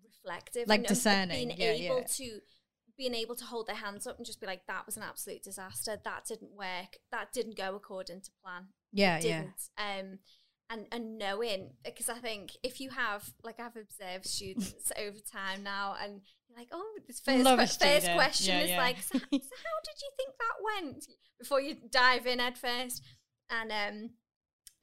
reflective, 0.03 0.67
Like 0.67 0.79
and, 0.81 0.87
discerning, 0.87 1.47
being 1.47 1.59
yeah, 1.59 1.85
able 1.87 1.99
yeah. 2.01 2.07
to 2.17 2.39
being 2.97 3.15
able 3.15 3.35
to 3.35 3.45
hold 3.45 3.65
their 3.67 3.75
hands 3.77 4.05
up 4.05 4.17
and 4.17 4.25
just 4.25 4.39
be 4.39 4.45
like, 4.45 4.67
that 4.67 4.85
was 4.85 4.97
an 4.97 5.03
absolute 5.03 5.41
disaster. 5.41 5.97
That 6.03 6.25
didn't 6.27 6.51
work. 6.51 6.97
That 7.11 7.33
didn't 7.33 7.57
go 7.57 7.75
according 7.75 8.21
to 8.21 8.29
plan. 8.43 8.67
Yeah, 8.91 9.19
yeah. 9.19 9.43
Um, 9.77 10.19
and 10.69 10.85
and 10.91 11.17
knowing 11.17 11.71
because 11.83 12.09
I 12.09 12.19
think 12.19 12.51
if 12.63 12.79
you 12.79 12.89
have 12.91 13.23
like 13.43 13.59
I've 13.59 13.75
observed 13.75 14.25
students 14.25 14.91
over 14.97 15.17
time 15.31 15.63
now, 15.63 15.95
and 16.01 16.21
you're 16.47 16.57
like, 16.57 16.69
oh, 16.71 16.93
this 17.07 17.19
first 17.19 17.45
que- 17.79 17.87
first 17.87 18.11
question 18.11 18.55
Yeah, 18.55 18.63
is 18.63 18.69
yeah. 18.69 18.77
like, 18.77 18.97
so, 19.01 19.17
so 19.17 19.25
how 19.31 19.77
did 19.83 19.97
you 20.01 20.11
think 20.17 20.33
that 20.39 20.81
went 20.83 21.05
before 21.39 21.59
you 21.61 21.75
dive 21.91 22.25
in 22.25 22.39
head 22.39 22.57
first, 22.57 23.03
and 23.49 23.71
um. 23.71 24.09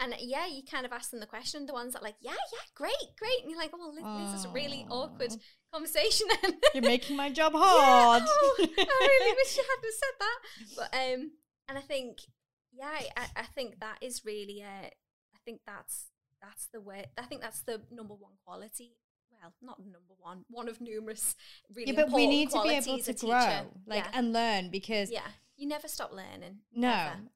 And 0.00 0.14
yeah, 0.20 0.46
you 0.46 0.62
kind 0.62 0.86
of 0.86 0.92
ask 0.92 1.10
them 1.10 1.18
the 1.18 1.26
question. 1.26 1.66
The 1.66 1.72
ones 1.72 1.92
that 1.92 2.02
are 2.02 2.04
like, 2.04 2.14
yeah, 2.20 2.30
yeah, 2.30 2.60
great, 2.76 2.92
great, 3.18 3.40
and 3.42 3.50
you're 3.50 3.58
like, 3.58 3.72
oh, 3.74 3.92
well, 3.92 4.20
this 4.30 4.38
is 4.38 4.44
a 4.44 4.48
really 4.50 4.86
awkward 4.88 5.32
conversation. 5.74 6.28
You're 6.72 6.84
making 6.84 7.16
my 7.16 7.30
job 7.30 7.52
Yeah, 7.52 7.60
hard. 7.64 8.22
oh, 8.24 8.56
I 8.60 9.08
really 9.20 9.34
wish 9.42 9.56
you 9.56 9.64
hadn't 9.68 9.94
said 9.98 10.14
that. 10.20 10.38
But 10.76 10.94
um, 10.94 11.30
and 11.68 11.78
I 11.78 11.80
think, 11.80 12.18
yeah, 12.78 12.98
I, 13.16 13.26
I 13.36 13.42
think 13.54 13.80
that 13.80 13.98
is 14.00 14.24
really, 14.24 14.62
uh, 14.62 14.86
I 14.86 15.38
think 15.44 15.60
that's 15.66 16.06
that's 16.40 16.66
the 16.72 16.80
way. 16.80 17.06
I 17.18 17.22
think 17.22 17.40
that's 17.42 17.62
the 17.62 17.80
number 17.90 18.14
one 18.14 18.32
quality. 18.44 18.92
Well, 19.30 19.52
not 19.62 19.78
number 19.78 20.14
one, 20.18 20.44
one 20.50 20.68
of 20.68 20.80
numerous 20.80 21.36
really. 21.74 21.92
yeah, 21.92 22.02
but 22.04 22.10
we 22.12 22.26
need 22.26 22.50
to 22.50 22.62
be 22.62 22.70
able 22.70 22.98
to 22.98 23.10
a 23.10 23.14
teacher. 23.14 23.26
grow, 23.26 23.66
like, 23.86 24.04
yeah. 24.04 24.10
and 24.14 24.32
learn 24.32 24.70
because 24.70 25.10
yeah, 25.12 25.20
you 25.56 25.68
never 25.68 25.86
stop 25.86 26.12
learning. 26.12 26.58
no, 26.74 26.88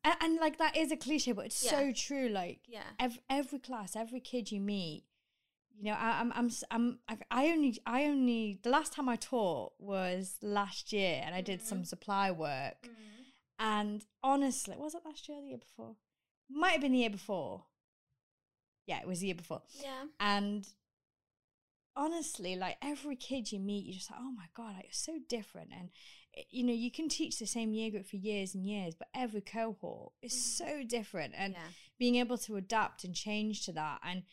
and, 0.05 0.17
and 0.21 0.39
like 0.41 0.59
that 0.59 0.77
is 0.77 0.91
a 0.91 0.97
cliche, 0.97 1.33
but 1.33 1.47
it's 1.47 1.57
so 1.57 1.93
true. 1.93 2.29
Like 2.29 2.61
Yeah. 2.67 2.83
every, 2.99 3.21
every 3.31 3.59
class, 3.61 3.95
every 3.95 4.21
kid 4.21 4.51
you 4.51 4.61
meet, 4.61 5.05
you 5.79 5.85
know, 5.85 5.97
I, 5.99 6.21
I'm, 6.21 6.33
I'm, 6.35 6.47
s- 6.47 6.65
I'm, 6.73 6.99
I- 7.09 7.19
I 7.31 7.47
only, 7.51 7.79
I 7.87 8.05
only, 8.05 8.59
the 8.63 8.71
last 8.71 8.93
time 8.93 9.09
I 9.09 9.17
taught 9.17 9.73
was 9.79 10.39
last 10.43 10.93
year, 10.93 11.23
and 11.25 11.35
I 11.37 11.41
did 11.41 11.63
some 11.63 11.85
supply 11.85 12.31
work, 12.33 12.89
and 13.63 14.05
honestly, 14.25 14.75
was 14.77 14.95
it 14.97 15.03
last 15.07 15.29
year 15.29 15.39
or 15.39 15.41
the 15.41 15.49
year 15.49 15.59
before? 15.59 15.95
Might 16.51 16.73
have 16.73 16.81
been 16.81 16.93
the 16.93 16.99
year 16.99 17.11
before. 17.11 17.63
Yeah, 18.87 19.01
it 19.01 19.07
was 19.07 19.21
the 19.21 19.27
year 19.27 19.37
before. 19.37 19.63
Yeah. 19.81 20.07
And 20.19 20.67
honestly, 21.95 22.57
like 22.57 22.77
every 22.83 23.15
kid 23.15 23.53
you 23.53 23.61
meet, 23.61 23.85
you're 23.87 23.95
just 23.95 24.11
like, 24.11 24.21
oh 24.21 24.33
my 24.33 24.47
God, 24.57 24.75
like, 24.75 24.87
you're 24.87 24.93
so 24.93 25.19
different. 25.29 25.71
And, 25.73 25.91
it- 26.33 26.47
you 26.51 26.65
know, 26.65 26.73
you 26.73 26.91
can 26.91 27.09
teach 27.09 27.39
the 27.39 27.47
same 27.47 27.73
year 27.73 27.93
group 27.93 28.07
for 28.07 28.17
years 28.17 28.55
and 28.55 28.67
years, 28.67 28.97
but 28.97 29.09
every 29.15 29.43
cohort 29.43 30.13
is 30.23 30.33
mm-hmm. 30.33 30.65
so 30.65 30.83
different. 30.85 31.35
And 31.37 31.53
yeah. 31.53 31.69
being 31.99 32.17
able 32.17 32.39
to 32.39 32.57
adapt 32.57 33.05
and 33.05 33.15
change 33.15 33.65
to 33.67 33.73
that. 33.73 34.01
And, 34.03 34.25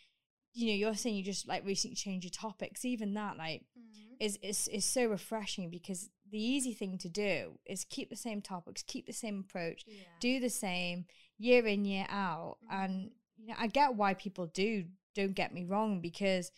you 0.54 0.68
know, 0.68 0.74
you're 0.74 0.96
saying 0.96 1.16
you 1.16 1.24
just 1.24 1.48
like 1.48 1.64
recently 1.64 1.96
changed 1.96 2.26
your 2.26 2.32
topics, 2.32 2.84
even 2.84 3.14
that, 3.14 3.38
like, 3.38 3.62
mm-hmm. 3.78 4.16
is, 4.20 4.40
is, 4.42 4.68
is 4.70 4.86
so 4.86 5.06
refreshing 5.06 5.70
because 5.70 6.10
the 6.32 6.42
easy 6.42 6.74
thing 6.74 6.98
to 7.00 7.10
do 7.10 7.60
is 7.66 7.86
keep 7.86 8.10
the 8.10 8.16
same 8.16 8.42
topics, 8.42 8.84
keep 8.84 9.06
the 9.06 9.14
same 9.14 9.46
approach, 9.48 9.84
Yeah. 9.88 10.04
do 10.20 10.40
the 10.40 10.50
same 10.50 11.06
year 11.38 11.66
in 11.66 11.86
year 11.86 12.06
out. 12.10 12.58
Mm-hmm. 12.66 12.84
And 12.84 13.12
you 13.40 13.48
know 13.48 13.56
i 13.58 13.68
get 13.68 13.96
why 13.96 14.14
people 14.14 14.48
do 14.48 14.86
don't 15.16 15.34
get 15.34 15.54
me 15.54 15.66
wrong 15.66 16.02
because 16.02 16.52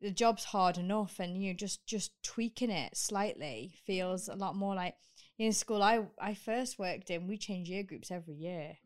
the 0.00 0.10
job's 0.10 0.44
hard 0.44 0.78
enough 0.78 1.18
and 1.18 1.42
you 1.42 1.50
know 1.50 1.56
just 1.56 1.86
just 1.86 2.10
tweaking 2.22 2.70
it 2.70 2.96
slightly 2.96 3.74
feels 3.86 4.28
mm-hmm. 4.28 4.40
a 4.40 4.44
lot 4.44 4.56
more 4.56 4.74
like 4.74 4.94
in 5.38 5.52
school 5.52 5.82
i 5.82 6.04
i 6.20 6.34
first 6.34 6.78
worked 6.78 7.10
in 7.10 7.26
we 7.26 7.36
change 7.36 7.68
year 7.68 7.82
groups 7.82 8.10
every 8.10 8.34
year. 8.34 8.76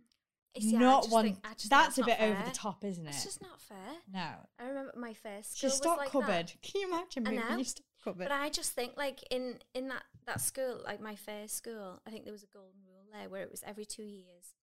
You 0.54 0.70
see, 0.70 0.76
not 0.76 1.08
one 1.10 1.24
think- 1.24 1.68
that's, 1.68 1.98
a 1.98 2.04
bit 2.04 2.20
over 2.20 2.42
the 2.44 2.50
top 2.50 2.82
isn't 2.82 3.06
it? 3.06 3.10
It's 3.10 3.22
just 3.22 3.40
not 3.40 3.60
fair. 3.60 3.76
no. 4.12 4.30
I 4.58 4.66
remember 4.66 4.92
my 4.96 5.12
first 5.12 5.56
school 5.56 5.68
just 5.68 5.84
was 5.84 5.92
stock 5.92 5.98
like 5.98 6.10
cupboard. 6.10 6.48
That. 6.48 6.54
can 6.62 6.80
you 6.80 6.88
imagine 6.88 7.24
moving 7.24 7.58
your 7.58 7.64
stock 7.64 7.84
cupboard? 8.02 8.28
But 8.28 8.32
I 8.32 8.48
just 8.48 8.72
think 8.72 8.94
like 8.96 9.22
in 9.30 9.58
in 9.74 9.88
that 9.88 10.02
that 10.28 10.40
school, 10.40 10.80
like 10.84 11.00
my 11.00 11.16
first 11.16 11.56
school, 11.56 12.00
I 12.06 12.10
think 12.10 12.24
there 12.24 12.32
was 12.32 12.44
a 12.44 12.54
golden 12.54 12.80
rule 12.86 13.04
there 13.12 13.28
where 13.28 13.42
it 13.42 13.50
was 13.50 13.64
every 13.66 13.84
two 13.86 14.04
years, 14.04 14.54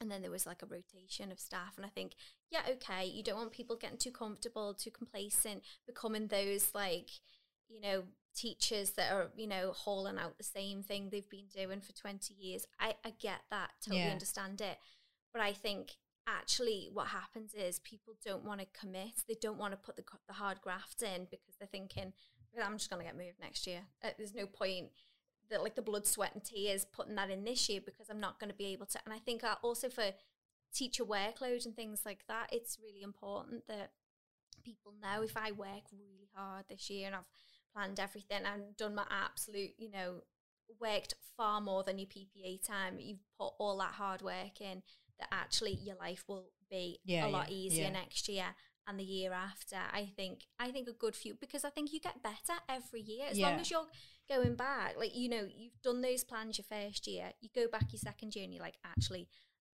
and 0.00 0.10
then 0.10 0.22
there 0.22 0.30
was 0.30 0.46
like 0.46 0.62
a 0.62 0.66
rotation 0.66 1.32
of 1.32 1.40
staff. 1.40 1.74
And 1.76 1.86
I 1.86 1.90
think 1.90 2.12
yeah, 2.50 2.62
okay, 2.70 3.06
you 3.06 3.22
don't 3.22 3.38
want 3.38 3.52
people 3.52 3.76
getting 3.76 3.98
too 3.98 4.12
comfortable, 4.12 4.74
too 4.74 4.90
complacent, 4.90 5.62
becoming 5.86 6.28
those 6.28 6.70
like 6.74 7.10
you 7.68 7.80
know 7.80 8.04
teachers 8.34 8.90
that 8.92 9.12
are 9.12 9.30
you 9.36 9.46
know 9.46 9.72
hauling 9.72 10.18
out 10.18 10.36
the 10.38 10.44
same 10.44 10.82
thing 10.82 11.08
they've 11.10 11.28
been 11.30 11.48
doing 11.54 11.80
for 11.80 11.92
20 11.94 12.34
years 12.34 12.66
i 12.78 12.94
i 13.04 13.10
get 13.18 13.40
that 13.50 13.70
totally 13.82 14.04
Yeah. 14.04 14.12
understand 14.12 14.60
it 14.60 14.76
but 15.32 15.40
i 15.40 15.52
think 15.52 15.92
actually 16.28 16.90
what 16.92 17.06
happens 17.08 17.54
is 17.54 17.78
people 17.78 18.14
don't 18.24 18.44
want 18.44 18.60
to 18.60 18.66
commit 18.78 19.22
they 19.26 19.36
don't 19.40 19.58
want 19.58 19.72
to 19.72 19.76
put 19.78 19.96
the, 19.96 20.04
the 20.28 20.34
hard 20.34 20.60
graft 20.60 21.02
in 21.02 21.26
because 21.30 21.54
they're 21.58 21.68
thinking 21.68 22.04
"Well, 22.04 22.35
i'm 22.64 22.78
just 22.78 22.90
going 22.90 23.00
to 23.04 23.06
get 23.06 23.16
moved 23.16 23.40
next 23.40 23.66
year. 23.66 23.80
Uh, 24.02 24.10
there's 24.18 24.34
no 24.34 24.46
point 24.46 24.88
that 25.50 25.62
like 25.62 25.76
the 25.76 25.82
blood 25.82 26.06
sweat 26.06 26.32
and 26.34 26.44
tears 26.44 26.84
putting 26.84 27.14
that 27.14 27.30
in 27.30 27.44
this 27.44 27.68
year 27.68 27.80
because 27.84 28.08
i'm 28.10 28.20
not 28.20 28.38
going 28.40 28.50
to 28.50 28.56
be 28.56 28.66
able 28.66 28.86
to. 28.86 28.98
And 29.04 29.14
i 29.14 29.18
think 29.18 29.44
uh, 29.44 29.56
also 29.62 29.88
for 29.88 30.12
teacher 30.74 31.04
workload 31.04 31.64
and 31.64 31.74
things 31.74 32.02
like 32.04 32.26
that 32.28 32.48
it's 32.52 32.78
really 32.82 33.02
important 33.02 33.66
that 33.68 33.92
people 34.64 34.92
know 35.00 35.22
if 35.22 35.36
i 35.36 35.52
work 35.52 35.84
really 35.92 36.28
hard 36.34 36.64
this 36.68 36.90
year 36.90 37.06
and 37.06 37.14
i've 37.14 37.24
planned 37.72 38.00
everything 38.00 38.42
and 38.44 38.76
done 38.76 38.94
my 38.94 39.04
absolute 39.10 39.70
you 39.78 39.90
know 39.90 40.22
worked 40.80 41.14
far 41.36 41.60
more 41.60 41.82
than 41.84 41.98
your 41.98 42.08
ppa 42.08 42.60
time 42.66 42.96
you've 42.98 43.20
put 43.38 43.52
all 43.58 43.78
that 43.78 43.92
hard 43.92 44.20
work 44.22 44.60
in 44.60 44.82
that 45.18 45.28
actually 45.32 45.72
your 45.82 45.96
life 45.96 46.24
will 46.28 46.46
be 46.70 46.98
Yeah, 47.04 47.26
a 47.26 47.28
lot 47.28 47.48
yeah, 47.50 47.56
easier 47.56 47.84
yeah. 47.84 47.90
next 47.92 48.28
year 48.28 48.46
and 48.86 48.98
the 49.00 49.04
year 49.04 49.32
after 49.32 49.76
i 49.92 50.08
think 50.16 50.40
i 50.58 50.70
think 50.70 50.88
a 50.88 50.92
good 50.92 51.14
few 51.16 51.34
because 51.40 51.64
i 51.64 51.70
think 51.70 51.92
you 51.92 52.00
get 52.00 52.22
better 52.22 52.58
every 52.68 53.00
year 53.00 53.26
as 53.30 53.38
long 53.38 53.60
as 53.60 53.70
you're 53.70 53.86
going 54.28 54.54
back 54.54 54.94
like 54.98 55.14
you 55.14 55.28
know 55.28 55.46
you've 55.56 55.80
done 55.82 56.00
those 56.02 56.24
plans 56.24 56.58
your 56.58 56.64
first 56.68 57.06
year 57.06 57.30
you 57.40 57.48
go 57.54 57.66
back 57.68 57.92
your 57.92 57.98
second 57.98 58.34
year 58.34 58.44
and 58.44 58.52
you're 58.54 58.62
like 58.62 58.78
actually 58.84 59.28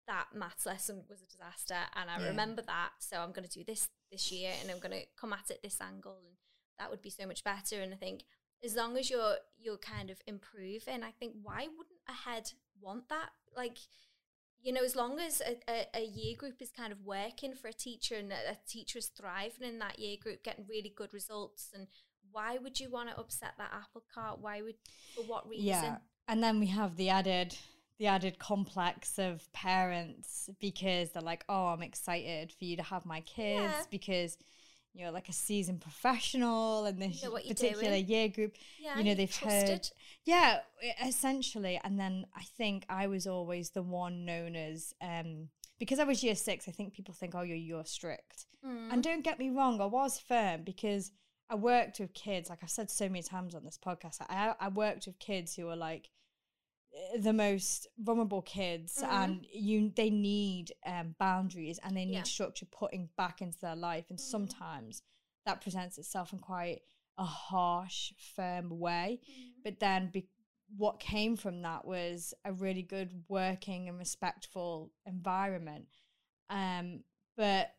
that 0.07 0.25
maths 0.33 0.65
lesson 0.65 1.03
was 1.09 1.21
a 1.21 1.25
disaster 1.25 1.77
and 1.95 2.09
i 2.09 2.19
Yeah. 2.19 2.27
remember 2.29 2.61
that 2.61 2.91
so 2.99 3.17
i'm 3.17 3.31
going 3.31 3.47
to 3.47 3.59
do 3.59 3.63
this 3.65 3.87
this 4.11 4.31
year 4.31 4.51
and 4.61 4.71
i'm 4.71 4.79
going 4.79 4.91
to 4.99 5.05
come 5.19 5.33
at 5.33 5.49
it 5.49 5.59
this 5.63 5.79
angle 5.81 6.17
and 6.25 6.35
that 6.79 6.89
would 6.91 7.01
be 7.01 7.09
so 7.09 7.25
much 7.25 7.43
better. 7.43 7.81
And 7.81 7.91
i 7.93 7.97
think 7.97 8.21
as 8.63 8.75
long 8.75 8.97
as 8.97 9.09
you're 9.09 9.37
you're 9.57 9.77
kind 9.77 10.09
of 10.09 10.21
improving 10.27 11.03
i 11.03 11.11
think 11.11 11.33
why 11.41 11.67
wouldn't 11.75 11.99
a 12.07 12.13
head 12.13 12.51
want 12.79 13.09
that? 13.09 13.29
Like 13.55 13.77
you 14.67 14.73
know 14.73 14.83
as 14.83 14.97
long 14.97 15.17
as 15.17 15.41
a, 15.41 15.57
a, 15.71 15.87
a 15.95 16.05
year 16.05 16.35
group 16.37 16.61
is 16.61 16.71
kind 16.75 16.91
of 16.91 16.99
working 17.05 17.53
for 17.55 17.69
a 17.69 17.73
teacher 17.73 18.15
and 18.15 18.33
a, 18.33 18.51
a 18.51 18.57
teacher 18.67 18.99
is 18.99 19.07
thriving 19.07 19.65
in 19.65 19.79
that 19.79 19.97
year 19.97 20.17
group 20.21 20.43
getting 20.43 20.65
really 20.67 20.93
good 20.93 21.13
results 21.13 21.69
and 21.73 21.87
why 22.33 22.57
would 22.61 22.77
you 22.77 22.89
want 22.91 23.09
to 23.09 23.17
upset 23.17 23.53
that 23.57 23.71
apple 23.73 24.03
cart 24.13 24.39
why 24.41 24.61
would 24.61 24.75
for 25.15 25.21
what 25.21 25.47
reason 25.47 25.65
Yeah, 25.65 25.97
and 26.27 26.43
then 26.43 26.59
we 26.59 26.65
have 26.67 26.97
the 26.97 27.09
added 27.09 27.55
the 27.97 28.07
added 28.07 28.39
complex 28.39 29.17
of 29.17 29.51
parents 29.53 30.49
because 30.59 31.11
they're 31.11 31.23
like, 31.23 31.43
"Oh, 31.49 31.67
I'm 31.67 31.81
excited 31.81 32.51
for 32.51 32.65
you 32.65 32.75
to 32.77 32.83
have 32.83 33.07
my 33.07 33.21
kids 33.21 33.73
Yeah. 33.73 33.83
because 33.89 34.37
you're 34.97 35.11
like 35.11 35.29
a 35.29 35.33
seasoned 35.33 35.81
professional 35.81 36.85
and 36.85 37.01
this 37.01 37.21
you're 37.21 37.39
particular 37.39 37.83
doing. 37.83 38.07
year 38.07 38.27
group, 38.27 38.55
yeah 38.79 38.97
you 38.97 39.03
know, 39.03 39.13
they've 39.13 39.35
heard, 39.35 39.89
yeah, 40.25 40.59
essentially. 41.05 41.79
And 41.83 41.99
then 41.99 42.25
I 42.35 42.43
think 42.57 42.85
I 42.89 43.07
was 43.07 43.27
always 43.27 43.71
the 43.71 43.81
one 43.81 44.25
known 44.25 44.55
as 44.55 44.93
um 45.01 45.49
because 45.79 45.99
I 45.99 46.03
was 46.03 46.23
year 46.23 46.35
six. 46.35 46.67
I 46.67 46.71
think 46.71 46.93
people 46.93 47.13
think, 47.13 47.35
"Oh, 47.35 47.41
you're 47.41 47.55
you're 47.55 47.85
strict." 47.85 48.45
Mm. 48.65 48.91
And 48.93 49.03
don't 49.03 49.23
get 49.23 49.39
me 49.39 49.49
wrong, 49.49 49.79
I 49.79 49.85
was 49.85 50.19
firm 50.19 50.63
because 50.63 51.11
I 51.49 51.55
worked 51.55 51.99
with 51.99 52.13
kids, 52.13 52.49
like 52.49 52.59
I've 52.61 52.69
said 52.69 52.89
so 52.89 53.07
many 53.07 53.23
times 53.23 53.55
on 53.55 53.63
this 53.63 53.79
podcast. 53.83 54.17
I, 54.21 54.53
I 54.59 54.67
worked 54.67 55.05
with 55.07 55.19
kids 55.19 55.55
who 55.55 55.65
were 55.65 55.75
like 55.75 56.09
the 57.19 57.33
most 57.33 57.87
vulnerable 57.97 58.41
kids, 58.41 59.01
Mhm. 59.01 59.09
and 59.09 59.45
you 59.51 59.89
they 59.95 60.09
need 60.09 60.71
um, 60.85 61.15
boundaries 61.19 61.79
and 61.83 61.95
they 61.95 62.05
need 62.05 62.13
Yeah. 62.13 62.23
structure 62.23 62.65
putting 62.65 63.09
back 63.17 63.41
into 63.41 63.59
their 63.59 63.75
life. 63.75 64.09
And 64.09 64.19
Mhm. 64.19 64.23
sometimes 64.23 65.03
that 65.45 65.61
presents 65.61 65.97
itself 65.97 66.33
in 66.33 66.39
quite 66.39 66.81
a 67.17 67.25
harsh, 67.25 68.13
firm 68.17 68.79
way. 68.79 69.19
Mm. 69.29 69.63
But 69.63 69.79
then, 69.79 70.09
be- 70.11 70.29
what 70.75 70.99
came 70.99 71.37
from 71.37 71.61
that 71.61 71.85
was 71.85 72.33
a 72.43 72.51
really 72.51 72.83
good 72.83 73.23
working 73.29 73.87
and 73.87 73.97
respectful 73.97 74.91
environment. 75.05 75.87
Um, 76.49 77.03
but 77.35 77.73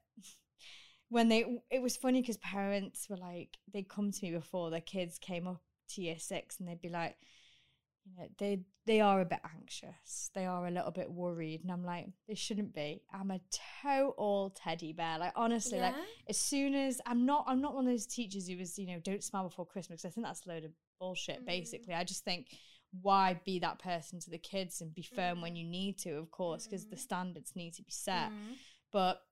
when 1.08 1.28
they, 1.28 1.60
it 1.70 1.80
was 1.80 1.96
funny 1.96 2.20
because 2.20 2.36
parents 2.38 3.08
were 3.08 3.16
like, 3.16 3.58
they'd 3.72 3.88
come 3.88 4.10
to 4.10 4.24
me 4.24 4.30
before 4.32 4.70
their 4.70 4.80
kids 4.80 5.18
came 5.18 5.46
up 5.46 5.62
to 5.90 6.02
year 6.02 6.18
six, 6.18 6.58
and 6.58 6.68
they'd 6.68 6.80
be 6.80 6.88
like, 6.88 7.16
you 8.08 8.16
know, 8.16 8.28
they 8.38 8.60
they 8.86 9.00
are 9.00 9.20
a 9.20 9.24
bit 9.26 9.40
anxious. 9.54 10.30
They 10.34 10.46
are 10.46 10.66
a 10.66 10.70
little 10.70 10.90
bit 10.90 11.10
worried, 11.10 11.62
and 11.62 11.70
I'm 11.70 11.84
like, 11.84 12.06
they 12.26 12.34
shouldn't 12.34 12.74
be. 12.74 13.02
I'm 13.12 13.30
a 13.30 13.40
total 13.82 14.50
teddy 14.56 14.92
bear. 14.94 15.18
Like 15.18 15.32
honestly, 15.36 15.78
like 15.78 15.94
as 16.28 16.38
soon 16.38 16.74
as 16.74 17.00
I'm 17.06 17.26
not, 17.26 17.44
I'm 17.46 17.60
not 17.60 17.74
one 17.74 17.86
of 17.86 17.92
those 17.92 18.06
teachers 18.06 18.48
who 18.48 18.56
was, 18.56 18.78
you 18.78 18.86
know, 18.86 18.98
don't 19.00 19.22
smile 19.22 19.44
before 19.44 19.66
Christmas. 19.66 20.04
I 20.04 20.08
think 20.10 20.26
that's 20.26 20.46
a 20.46 20.48
load 20.48 20.64
of 20.64 20.70
bullshit. 20.98 21.42
Mm. 21.42 21.46
Basically, 21.46 21.94
I 21.94 22.04
just 22.04 22.24
think 22.24 22.48
why 23.02 23.38
be 23.44 23.58
that 23.58 23.78
person 23.78 24.18
to 24.20 24.30
the 24.30 24.38
kids 24.38 24.80
and 24.80 24.94
be 24.94 25.02
firm 25.02 25.42
when 25.42 25.52
Mm. 25.52 25.58
you 25.58 25.64
need 25.64 25.98
to, 25.98 26.12
of 26.16 26.30
course, 26.30 26.64
because 26.66 26.86
the 26.86 26.96
Mm. 26.96 27.00
standards 27.00 27.54
need 27.54 27.74
to 27.74 27.82
be 27.82 27.90
set. 27.92 28.30
Mm. 28.32 28.56
But 28.90 29.22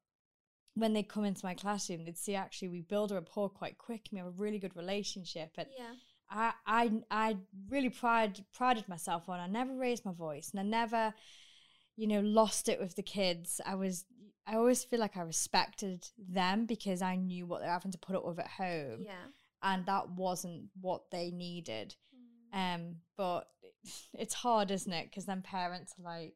when 0.74 0.93
they 0.93 1.03
come 1.03 1.24
into 1.24 1.47
my 1.47 1.55
classroom, 1.55 2.05
they'd 2.05 2.18
see 2.18 2.35
actually 2.35 2.68
we 2.68 2.83
build 2.83 3.11
a 3.11 3.14
rapport 3.14 3.49
quite 3.49 3.79
quick. 3.79 4.09
and 4.11 4.12
We 4.12 4.18
have 4.18 4.27
a 4.27 4.31
really 4.43 4.59
good 4.59 4.77
relationship, 4.77 5.53
and 5.57 5.68
yeah 5.79 5.95
I, 6.31 6.53
I, 6.66 6.93
I 7.11 7.37
really 7.68 7.91
pride, 7.91 8.45
prided 8.53 8.89
myself 8.89 9.29
on. 9.29 9.39
I 9.41 9.47
never 9.47 9.74
raised 9.77 10.05
my 10.05 10.12
voice, 10.12 10.51
and 10.51 10.61
I 10.61 10.62
never, 10.64 11.14
you 11.97 12.07
know, 12.07 12.20
lost 12.20 12.68
it 12.68 12.81
with 12.81 12.97
the 12.97 13.03
kids. 13.03 13.61
I 13.64 13.74
was, 13.77 14.05
I 14.47 14.57
always 14.57 14.85
feel 14.85 15.01
like 15.01 15.16
I 15.16 15.22
respected 15.22 16.09
them 16.29 16.66
because 16.66 17.03
I 17.03 17.16
knew 17.16 17.47
what 17.47 17.61
they're 17.61 17.70
having 17.70 17.93
to 17.93 17.99
put 17.99 18.16
up 18.16 18.24
with 18.27 18.39
at 18.39 18.49
home, 18.49 19.03
Yeah. 19.05 19.27
and 19.62 19.87
that 19.87 20.11
wasn't 20.11 20.64
what 20.81 21.11
they 21.11 21.31
needed. 21.31 21.95
Mm. 22.55 22.74
Um, 22.74 22.97
but 23.16 23.49
it's 24.14 24.35
hard, 24.35 24.70
isn't 24.70 24.93
it? 24.93 25.11
Because 25.11 25.27
then 25.27 25.43
parents 25.43 25.95
are 25.99 26.03
like, 26.05 26.35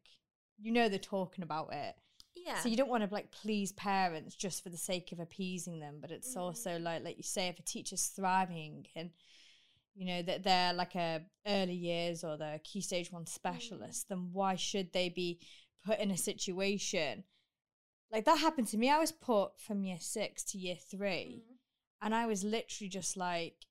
you 0.62 0.72
know, 0.72 0.88
they're 0.88 0.98
talking 0.98 1.42
about 1.42 1.72
it. 1.72 1.94
Yeah. 2.36 2.60
So 2.60 2.68
you 2.68 2.76
don't 2.76 2.88
want 2.88 3.06
to 3.06 3.12
like 3.12 3.32
please 3.32 3.72
parents 3.72 4.34
just 4.36 4.62
for 4.62 4.68
the 4.70 4.76
sake 4.76 5.10
of 5.12 5.18
appeasing 5.20 5.80
them, 5.80 5.98
but 6.00 6.10
it's 6.10 6.34
Mm. 6.36 6.40
also 6.40 6.78
like 6.78 7.02
like 7.04 7.16
you 7.16 7.22
say, 7.24 7.48
if 7.48 7.58
a 7.58 7.62
teacher's 7.62 8.06
thriving 8.06 8.86
and 8.94 9.10
you 10.00 10.06
know 10.06 10.22
that 10.22 10.42
they're 10.44 10.72
like 10.72 10.94
a 10.96 11.20
early 11.46 11.74
years 11.74 12.24
or 12.24 12.36
they're 12.38 12.58
key 12.70 12.80
stage 12.80 13.12
one 13.12 13.24
Mm. 13.24 13.28
specialist, 13.28 14.08
then 14.08 14.30
why 14.32 14.56
should 14.56 14.92
they 14.92 15.08
be 15.10 15.38
put 15.84 15.98
in 15.98 16.10
a 16.10 16.16
situation 16.16 17.24
like 18.10 18.24
that 18.24 18.38
happened 18.38 18.68
to 18.68 18.78
me? 18.78 18.88
I 18.90 18.98
was 18.98 19.12
put 19.12 19.60
from 19.60 19.84
year 19.84 19.98
six 20.00 20.42
to 20.50 20.58
year 20.58 20.76
three, 20.76 21.44
Mm. 21.46 21.56
and 22.02 22.14
I 22.14 22.26
was 22.26 22.42
literally 22.44 22.88
just 22.88 23.16
like. 23.16 23.66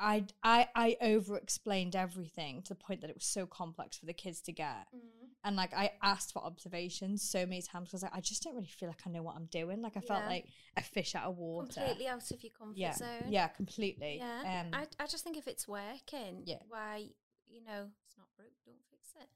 I, 0.00 0.24
I 0.42 0.68
I 0.74 0.96
over 1.00 1.36
explained 1.36 1.96
everything 1.96 2.62
to 2.62 2.68
the 2.70 2.74
point 2.76 3.00
that 3.00 3.10
it 3.10 3.16
was 3.16 3.24
so 3.24 3.46
complex 3.46 3.96
for 3.98 4.06
the 4.06 4.12
kids 4.12 4.40
to 4.42 4.52
get 4.52 4.86
Mm. 4.94 5.28
and 5.44 5.56
like 5.56 5.72
I 5.74 5.92
asked 6.02 6.32
for 6.32 6.44
observations 6.44 7.22
so 7.22 7.40
many 7.46 7.62
times 7.62 7.88
because 7.88 8.02
like, 8.02 8.14
I 8.14 8.20
just 8.20 8.42
don't 8.42 8.54
really 8.54 8.66
feel 8.68 8.88
like 8.88 9.02
I 9.06 9.10
know 9.10 9.22
what 9.22 9.36
I'm 9.36 9.46
doing. 9.46 9.82
Like 9.82 9.96
I 9.96 10.00
felt 10.00 10.24
like 10.26 10.46
a 10.76 10.82
fish 10.82 11.14
out 11.14 11.24
of 11.24 11.36
water. 11.36 11.72
Completely 11.72 12.06
out 12.08 12.30
of 12.30 12.42
your 12.42 12.52
comfort 12.58 12.76
yeah, 12.78 12.94
zone. 12.94 13.28
yeah, 13.28 13.48
completely. 13.48 14.18
Yeah. 14.18 14.62
Um, 14.62 14.70
I, 14.72 14.86
I 15.02 15.06
just 15.06 15.24
think 15.24 15.36
if 15.36 15.46
it's 15.48 15.66
working, 15.68 16.42
Yeah. 16.44 16.58
why, 16.68 17.08
you 17.48 17.64
know, 17.64 17.86
it's 18.06 18.16
not 18.18 18.26
broke, 18.36 18.52
don't 18.66 18.76
fix 18.90 19.10
it. 19.20 19.28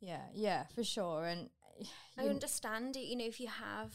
yeah, 0.00 0.22
yeah, 0.34 0.64
for 0.74 0.84
sure. 0.84 1.24
And 1.24 1.50
I 2.18 2.26
understand 2.28 2.96
it. 2.96 3.04
You 3.04 3.16
know, 3.16 3.26
if 3.26 3.40
you 3.40 3.48
have, 3.48 3.94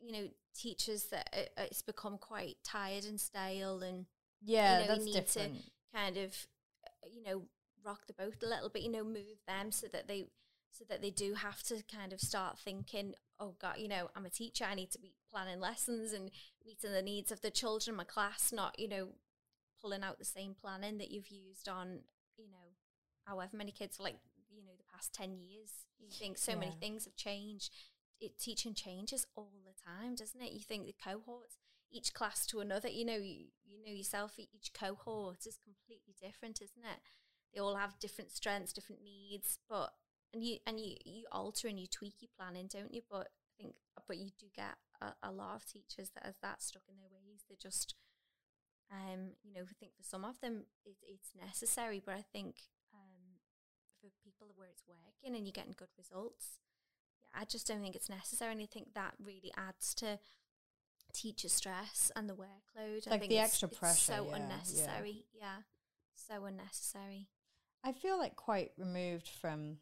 you 0.00 0.12
know, 0.12 0.28
teachers 0.54 1.04
that 1.04 1.28
uh, 1.32 1.62
it's 1.62 1.82
become 1.82 2.18
quite 2.18 2.56
tired 2.64 3.04
and 3.04 3.20
stale 3.20 3.82
and 3.82 4.06
yeah, 4.42 4.78
know, 4.78 4.82
you 4.82 4.88
that's 4.88 5.04
need 5.04 5.26
to- 5.26 5.40
kind 5.94 6.16
of, 6.16 6.46
uh, 6.86 7.08
you 7.10 7.22
know, 7.22 7.42
rock 7.84 8.06
the 8.06 8.12
boat 8.12 8.36
a 8.42 8.46
little 8.46 8.68
bit, 8.68 8.82
you 8.82 8.90
know, 8.90 9.04
move 9.04 9.40
them 9.46 9.72
so 9.72 9.86
that 9.92 10.06
they, 10.06 10.26
so 10.70 10.84
that 10.88 11.02
they 11.02 11.10
do 11.10 11.34
have 11.34 11.62
to 11.64 11.82
kind 11.92 12.12
of 12.12 12.20
start 12.20 12.58
thinking, 12.58 13.14
oh 13.38 13.54
God, 13.60 13.76
you 13.78 13.88
know, 13.88 14.10
I'm 14.14 14.26
a 14.26 14.30
teacher, 14.30 14.64
I 14.64 14.74
need 14.74 14.90
to 14.92 14.98
be 14.98 15.14
planning 15.30 15.60
lessons 15.60 16.12
and 16.12 16.30
meeting 16.64 16.92
the 16.92 17.02
needs 17.02 17.32
of 17.32 17.40
the 17.40 17.50
children 17.50 17.94
in 17.94 17.96
my 17.96 18.04
class, 18.04 18.52
not, 18.52 18.78
you 18.78 18.88
know, 18.88 19.08
pulling 19.80 20.02
out 20.02 20.18
the 20.18 20.24
same 20.24 20.54
planning 20.54 20.98
that 20.98 21.10
you've 21.10 21.30
used 21.30 21.68
on, 21.68 22.00
you 22.36 22.46
know, 22.48 22.74
however 23.24 23.56
many 23.56 23.72
kids 23.72 23.98
like, 23.98 24.16
you 24.50 24.62
know, 24.62 24.72
the 24.76 24.84
past 24.92 25.12
10 25.14 25.36
years. 25.38 25.70
You 25.98 26.08
think 26.10 26.38
so 26.38 26.56
many 26.56 26.72
things 26.80 27.04
have 27.04 27.16
changed. 27.16 27.70
It, 28.20 28.38
teaching 28.38 28.74
changes 28.74 29.26
all 29.34 29.52
the 29.64 29.72
time, 29.82 30.14
doesn't 30.14 30.40
it? 30.40 30.52
You 30.52 30.60
think 30.60 30.86
the 30.86 30.94
cohorts, 31.02 31.56
each 31.90 32.14
class 32.14 32.46
to 32.46 32.60
another, 32.60 32.88
you 32.88 33.04
know, 33.04 33.16
you, 33.16 33.46
you 33.64 33.84
know 33.84 33.92
yourself, 33.92 34.38
each 34.38 34.72
cohort 34.72 35.46
is 35.46 35.58
completely 35.62 36.14
different, 36.20 36.60
isn't 36.62 36.84
it? 36.84 37.00
They 37.52 37.60
all 37.60 37.76
have 37.76 37.98
different 37.98 38.30
strengths, 38.30 38.72
different 38.72 39.02
needs, 39.02 39.58
but 39.68 39.90
and 40.32 40.44
you 40.44 40.58
and 40.66 40.78
you 40.78 40.94
you 41.04 41.24
alter 41.32 41.66
and 41.66 41.78
you 41.78 41.86
tweak 41.86 42.14
your 42.20 42.30
planning, 42.38 42.68
don't 42.72 42.94
you? 42.94 43.02
But 43.10 43.28
I 43.28 43.62
think, 43.62 43.74
but 44.06 44.16
you 44.16 44.30
do 44.38 44.46
get 44.54 44.76
a, 45.00 45.12
a 45.22 45.32
lot 45.32 45.56
of 45.56 45.66
teachers 45.66 46.10
that 46.14 46.26
are 46.26 46.34
that 46.42 46.62
stuck 46.62 46.82
in 46.88 46.96
their 46.98 47.10
ways. 47.10 47.44
They're 47.48 47.56
just, 47.60 47.94
um, 48.92 49.32
you 49.42 49.52
know, 49.52 49.62
I 49.62 49.74
think 49.78 49.92
for 49.96 50.04
some 50.04 50.24
of 50.24 50.40
them 50.40 50.66
it, 50.84 50.96
it's 51.02 51.30
necessary, 51.38 52.00
but 52.04 52.14
I 52.14 52.22
think 52.32 52.56
um, 52.94 53.40
for 54.00 54.10
people 54.22 54.52
where 54.54 54.68
it's 54.68 54.84
working 54.86 55.36
and 55.36 55.44
you're 55.46 55.52
getting 55.52 55.74
good 55.76 55.90
results, 55.98 56.60
I 57.34 57.44
just 57.44 57.66
don't 57.66 57.80
think 57.80 57.96
it's 57.96 58.08
necessary. 58.08 58.52
And 58.52 58.62
I 58.62 58.66
think 58.66 58.94
that 58.94 59.14
really 59.18 59.52
adds 59.56 59.94
to 59.94 60.18
teacher 61.12 61.48
stress 61.48 62.10
and 62.16 62.28
the 62.28 62.34
workload. 62.34 63.06
I 63.06 63.10
Like 63.10 63.20
think 63.20 63.30
the 63.30 63.36
it's- 63.36 63.48
extra 63.48 63.68
pressure, 63.68 64.12
so 64.14 64.24
yeah, 64.24 64.30
yeah. 64.30 64.36
unnecessary. 64.36 65.24
Yeah, 65.34 65.56
so 66.14 66.44
unnecessary. 66.44 67.28
I 67.82 67.92
feel 67.92 68.18
like 68.18 68.36
quite 68.36 68.72
removed 68.76 69.28
from, 69.28 69.78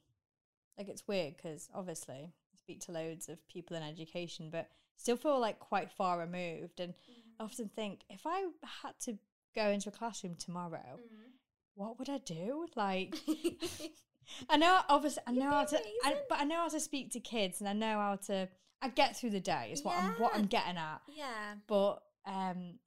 like 0.77 0.89
it's 0.89 1.07
weird 1.09 1.37
because 1.37 1.69
obviously 1.75 2.33
I 2.55 2.57
speak 2.57 2.81
to 2.83 2.93
loads 2.93 3.29
of 3.29 3.47
people 3.49 3.77
in 3.77 3.83
education, 3.83 4.51
but 4.51 4.69
still 4.97 5.17
feel 5.17 5.41
like 5.41 5.59
quite 5.59 5.91
far 5.91 6.19
removed. 6.19 6.79
And 6.81 6.95
I 7.41 7.45
often 7.45 7.69
think 7.69 8.01
if 8.09 8.23
I 8.27 8.45
had 8.83 8.99
to 9.01 9.19
go 9.55 9.69
into 9.71 9.89
a 9.89 9.93
classroom 9.93 10.37
tomorrow, 10.37 10.99
mm. 11.01 11.33
what 11.75 11.99
would 11.99 12.09
I 12.09 12.19
do? 12.19 12.67
Like, 12.77 13.17
I 14.49 14.57
know 14.57 14.81
obviously 14.89 15.23
I 15.27 15.33
know 15.33 15.51
how 15.51 15.65
to, 15.65 15.81
I, 16.05 16.17
but 16.29 16.39
I 16.41 16.45
know 16.45 16.57
how 16.57 16.69
to 16.69 16.81
speak 16.81 17.11
to 17.13 17.21
kids, 17.21 17.61
and 17.61 17.69
I 17.69 17.73
know 17.73 17.99
how 17.99 18.17
to. 18.27 18.49
I 18.81 18.89
get 18.89 19.17
through 19.17 19.31
the 19.31 19.41
day. 19.41 19.71
Is 19.73 19.83
what 19.83 19.97
I'm 19.99 20.13
what 20.13 20.35
I'm 20.35 20.47
getting 20.47 20.77
at. 20.77 21.01
yeah, 21.09 21.55
But 21.67 22.03
um, 22.27 22.79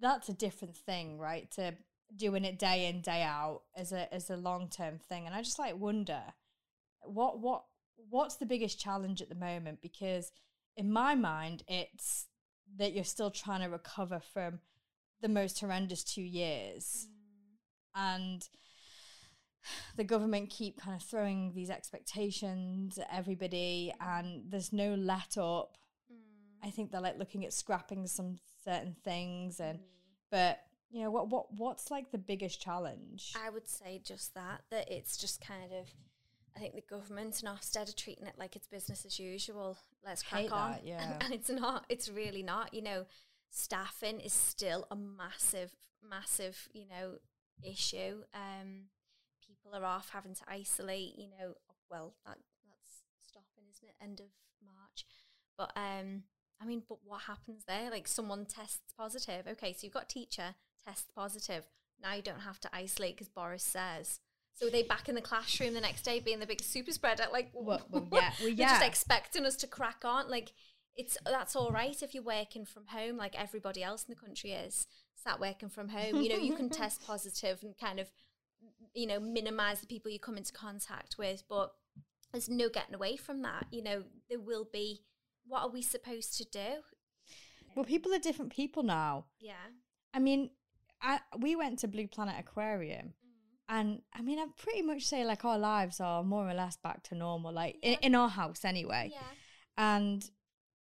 that's 0.00 0.28
a 0.28 0.34
different 0.34 0.76
thing, 0.76 1.18
right? 1.18 1.50
To 1.52 1.74
doing 2.16 2.44
it 2.44 2.58
day 2.58 2.88
in 2.88 3.00
day 3.00 3.22
out 3.22 3.62
as 3.76 3.92
a 3.92 4.12
as 4.12 4.30
a 4.30 4.36
long 4.36 4.68
term 4.68 4.98
thing, 4.98 5.26
and 5.26 5.34
I 5.34 5.42
just 5.42 5.58
like 5.58 5.76
wonder 5.78 6.20
what 7.02 7.40
what 7.40 7.64
what's 8.10 8.36
the 8.36 8.46
biggest 8.46 8.80
challenge 8.80 9.20
at 9.20 9.28
the 9.28 9.34
moment 9.34 9.80
because 9.82 10.30
in 10.76 10.92
my 10.92 11.14
mind 11.14 11.62
it's 11.68 12.26
that 12.76 12.92
you're 12.92 13.04
still 13.04 13.30
trying 13.30 13.60
to 13.60 13.66
recover 13.68 14.20
from 14.32 14.60
the 15.20 15.28
most 15.28 15.60
horrendous 15.60 16.04
two 16.04 16.22
years 16.22 17.08
and 17.94 18.48
the 19.96 20.04
government 20.04 20.50
keep 20.50 20.80
kind 20.80 20.96
of 20.96 21.02
throwing 21.02 21.52
these 21.54 21.70
expectations 21.70 22.98
at 22.98 23.08
everybody 23.12 23.92
and 24.00 24.42
there's 24.48 24.72
no 24.72 24.94
let 24.94 25.36
up 25.38 25.76
i 26.62 26.70
think 26.70 26.90
they're 26.90 27.00
like 27.00 27.18
looking 27.18 27.44
at 27.44 27.52
scrapping 27.52 28.06
some 28.06 28.38
certain 28.64 28.94
things 29.04 29.60
and 29.60 29.78
but 30.30 30.60
you 30.90 31.02
know 31.02 31.10
what 31.10 31.28
what 31.28 31.52
what's 31.54 31.90
like 31.90 32.10
the 32.10 32.18
biggest 32.18 32.60
challenge 32.60 33.34
I 33.44 33.50
would 33.50 33.68
say 33.68 34.00
just 34.02 34.34
that 34.34 34.62
that 34.70 34.90
it's 34.90 35.16
just 35.16 35.40
kind 35.40 35.72
of. 35.72 35.88
I 36.56 36.60
think 36.60 36.74
the 36.74 36.82
government 36.90 37.40
and 37.40 37.56
Ofsted 37.56 37.88
are 37.88 37.92
treating 37.92 38.26
it 38.26 38.34
like 38.36 38.56
it's 38.56 38.66
business 38.66 39.04
as 39.04 39.20
usual. 39.20 39.78
Let's 40.04 40.24
crack 40.24 40.50
on, 40.50 40.72
that, 40.72 40.84
yeah. 40.84 41.12
and, 41.12 41.22
and 41.26 41.34
it's 41.34 41.50
not. 41.50 41.84
It's 41.88 42.08
really 42.08 42.42
not. 42.42 42.74
You 42.74 42.82
know, 42.82 43.06
staffing 43.50 44.18
is 44.18 44.32
still 44.32 44.84
a 44.90 44.96
massive, 44.96 45.70
massive, 46.02 46.68
you 46.72 46.86
know, 46.88 47.18
issue. 47.62 48.22
Um, 48.34 48.86
people 49.68 49.82
are 49.84 49.86
off 49.86 50.10
having 50.12 50.34
to 50.34 50.42
isolate. 50.48 51.14
You 51.18 51.28
know, 51.28 51.54
well, 51.90 52.14
that 52.26 52.38
that's 52.68 53.02
stopping, 53.26 53.64
isn't 53.70 53.88
it? 53.88 53.94
End 54.02 54.20
of 54.20 54.26
March, 54.62 55.04
but 55.56 55.72
um, 55.76 56.24
I 56.60 56.66
mean, 56.66 56.82
but 56.88 56.98
what 57.04 57.22
happens 57.22 57.64
there? 57.66 57.90
Like 57.90 58.08
someone 58.08 58.46
tests 58.46 58.92
positive. 58.96 59.46
Okay, 59.52 59.72
so 59.72 59.80
you've 59.84 59.94
got 59.94 60.08
teacher 60.08 60.54
tests 60.84 61.06
positive. 61.14 61.66
Now 62.02 62.14
you 62.14 62.22
don't 62.22 62.40
have 62.40 62.60
to 62.60 62.70
isolate 62.72 63.16
because 63.16 63.28
Boris 63.28 63.64
says. 63.64 64.20
So 64.54 64.66
are 64.66 64.70
they 64.70 64.82
back 64.82 65.08
in 65.08 65.14
the 65.14 65.20
classroom 65.20 65.74
the 65.74 65.80
next 65.80 66.02
day 66.02 66.18
being 66.18 66.40
the 66.40 66.46
big 66.46 66.62
super 66.62 66.90
spreader? 66.90 67.24
Like, 67.32 67.50
Well- 67.52 67.80
well, 67.90 68.08
yeah, 68.12 68.30
well, 68.40 68.54
they're 68.56 68.66
just 68.68 68.82
expecting 68.84 69.44
us 69.46 69.54
to 69.56 69.66
crack 69.68 70.04
on. 70.04 70.28
Like, 70.28 70.52
it's 70.96 71.16
that's 71.24 71.54
all 71.54 71.70
right 71.70 72.00
if 72.02 72.12
you're 72.12 72.24
working 72.24 72.64
from 72.64 72.86
home, 72.88 73.16
like 73.16 73.40
everybody 73.40 73.84
else 73.84 74.04
in 74.08 74.14
the 74.14 74.20
country 74.20 74.50
is. 74.52 74.86
Sat 75.14 75.38
working 75.40 75.68
from 75.68 75.88
home, 75.90 76.20
you 76.22 76.28
know, 76.28 76.36
you 76.36 76.54
can 76.56 76.70
test 76.70 77.04
positive 77.06 77.58
and 77.62 77.76
kind 77.78 78.00
of, 78.00 78.08
you 78.98 79.06
know, 79.06 79.20
minimize 79.20 79.80
the 79.80 79.86
people 79.86 80.10
you 80.10 80.18
come 80.18 80.36
into 80.36 80.52
contact 80.52 81.16
with. 81.18 81.42
But 81.48 81.72
there's 82.32 82.48
no 82.48 82.68
getting 82.68 82.94
away 82.94 83.16
from 83.16 83.42
that. 83.42 83.66
You 83.70 83.82
know, 83.82 84.02
there 84.28 84.40
will 84.40 84.66
be. 84.72 85.02
What 85.46 85.62
are 85.62 85.70
we 85.70 85.82
supposed 85.82 86.36
to 86.38 86.44
do? 86.44 86.68
well 87.76 87.84
people 87.84 88.12
are 88.12 88.18
different 88.18 88.50
people 88.52 88.82
now 88.82 89.24
Yeah. 89.40 89.52
i 90.12 90.18
mean 90.18 90.50
I, 91.00 91.20
we 91.38 91.54
went 91.54 91.78
to 91.80 91.88
blue 91.88 92.08
planet 92.08 92.34
aquarium 92.38 93.08
mm. 93.08 93.12
and 93.68 94.02
i 94.12 94.20
mean 94.22 94.38
i'd 94.38 94.56
pretty 94.56 94.82
much 94.82 95.04
say 95.04 95.24
like 95.24 95.44
our 95.44 95.58
lives 95.58 96.00
are 96.00 96.24
more 96.24 96.48
or 96.48 96.54
less 96.54 96.76
back 96.76 97.02
to 97.04 97.14
normal 97.14 97.52
like 97.52 97.76
in, 97.82 97.96
in 98.02 98.14
our 98.14 98.28
house 98.30 98.64
anyway 98.64 99.10
Yeah. 99.12 99.20
and 99.76 100.28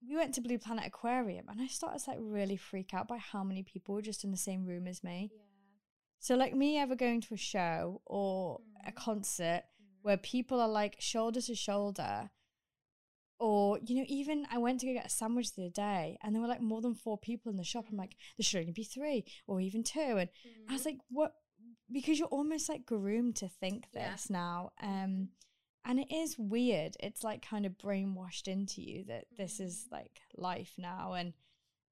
we 0.07 0.17
went 0.17 0.35
to 0.35 0.41
blue 0.41 0.59
planet 0.59 0.85
aquarium 0.87 1.47
and 1.49 1.61
i 1.63 1.67
started 1.67 2.01
to 2.05 2.11
like 2.11 2.19
really 2.21 2.57
freak 2.57 2.93
out 2.93 3.09
by 3.09 3.19
how 3.19 3.43
many 3.45 3.63
people 3.63 3.95
were 3.95 4.03
just 4.03 4.25
in 4.25 4.31
the 4.31 4.37
same 4.37 4.67
room 4.67 4.87
as 4.87 5.03
me 5.03 5.31
Yeah. 5.33 5.39
So 6.25 6.37
like 6.37 6.55
me 6.55 6.79
ever 6.79 6.95
going 6.95 7.20
to 7.20 7.35
a 7.35 7.37
show 7.37 8.01
or 8.07 8.61
a 8.87 8.93
Mm. 8.93 8.97
concert 8.97 9.62
where 10.03 10.16
people 10.16 10.61
are 10.61 10.68
like 10.68 10.95
shoulder 11.01 11.41
to 11.41 11.55
shoulder 11.55 12.31
or 13.39 13.79
you 13.85 13.97
know 13.97 14.05
even 14.09 14.47
i 14.51 14.59
went 14.59 14.79
to 14.81 14.87
go 14.87 14.93
get 14.93 15.07
a 15.07 15.09
sandwich 15.09 15.53
the 15.55 15.62
other 15.62 15.70
day 15.70 16.16
and 16.23 16.35
there 16.35 16.41
were 16.43 16.49
like 16.49 16.61
more 16.61 16.81
than 16.81 16.95
four 16.95 17.18
people 17.18 17.51
in 17.51 17.57
the 17.57 17.64
shop. 17.64 17.87
I'm 17.91 17.97
like 17.97 18.16
there 18.39 18.45
should 18.45 18.61
only 18.61 18.73
be 18.73 18.85
three 18.85 19.25
or 19.47 19.61
even 19.61 19.83
two. 19.83 20.16
And 20.20 20.29
i 20.68 20.73
was 20.73 20.85
like 20.85 20.99
what? 21.09 21.33
Because 21.91 22.18
you're 22.18 22.29
almost 22.29 22.68
like 22.68 22.87
groomed 22.87 23.37
to 23.37 23.49
think 23.49 23.87
Yeah. 23.93 24.12
this 24.12 24.31
now 24.31 24.70
um 24.83 25.29
and 25.85 25.99
it 25.99 26.12
is 26.14 26.39
weird. 26.39 26.97
It's 27.01 27.25
like 27.25 27.43
kind 27.45 27.66
of 27.66 27.73
brainwashed 27.77 28.47
into 28.47 28.81
you 28.81 29.05
that 29.09 29.25
this 29.37 29.59
is 29.59 29.89
like 29.91 30.20
life 30.37 30.75
now 30.79 31.12
and 31.14 31.33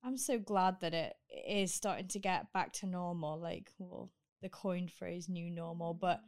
i'm 0.05 0.17
so 0.17 0.39
glad 0.39 0.81
that 0.81 0.95
it 0.95 1.15
is 1.49 1.75
starting 1.75 2.07
to 2.09 2.19
get 2.21 2.53
back 2.53 2.73
to 2.73 2.87
normal 2.87 3.39
like 3.39 3.71
well 3.79 4.11
the 4.43 4.49
coined 4.49 4.91
phrase 4.91 5.29
new 5.29 5.51
normal 5.51 5.95
but 5.95 6.21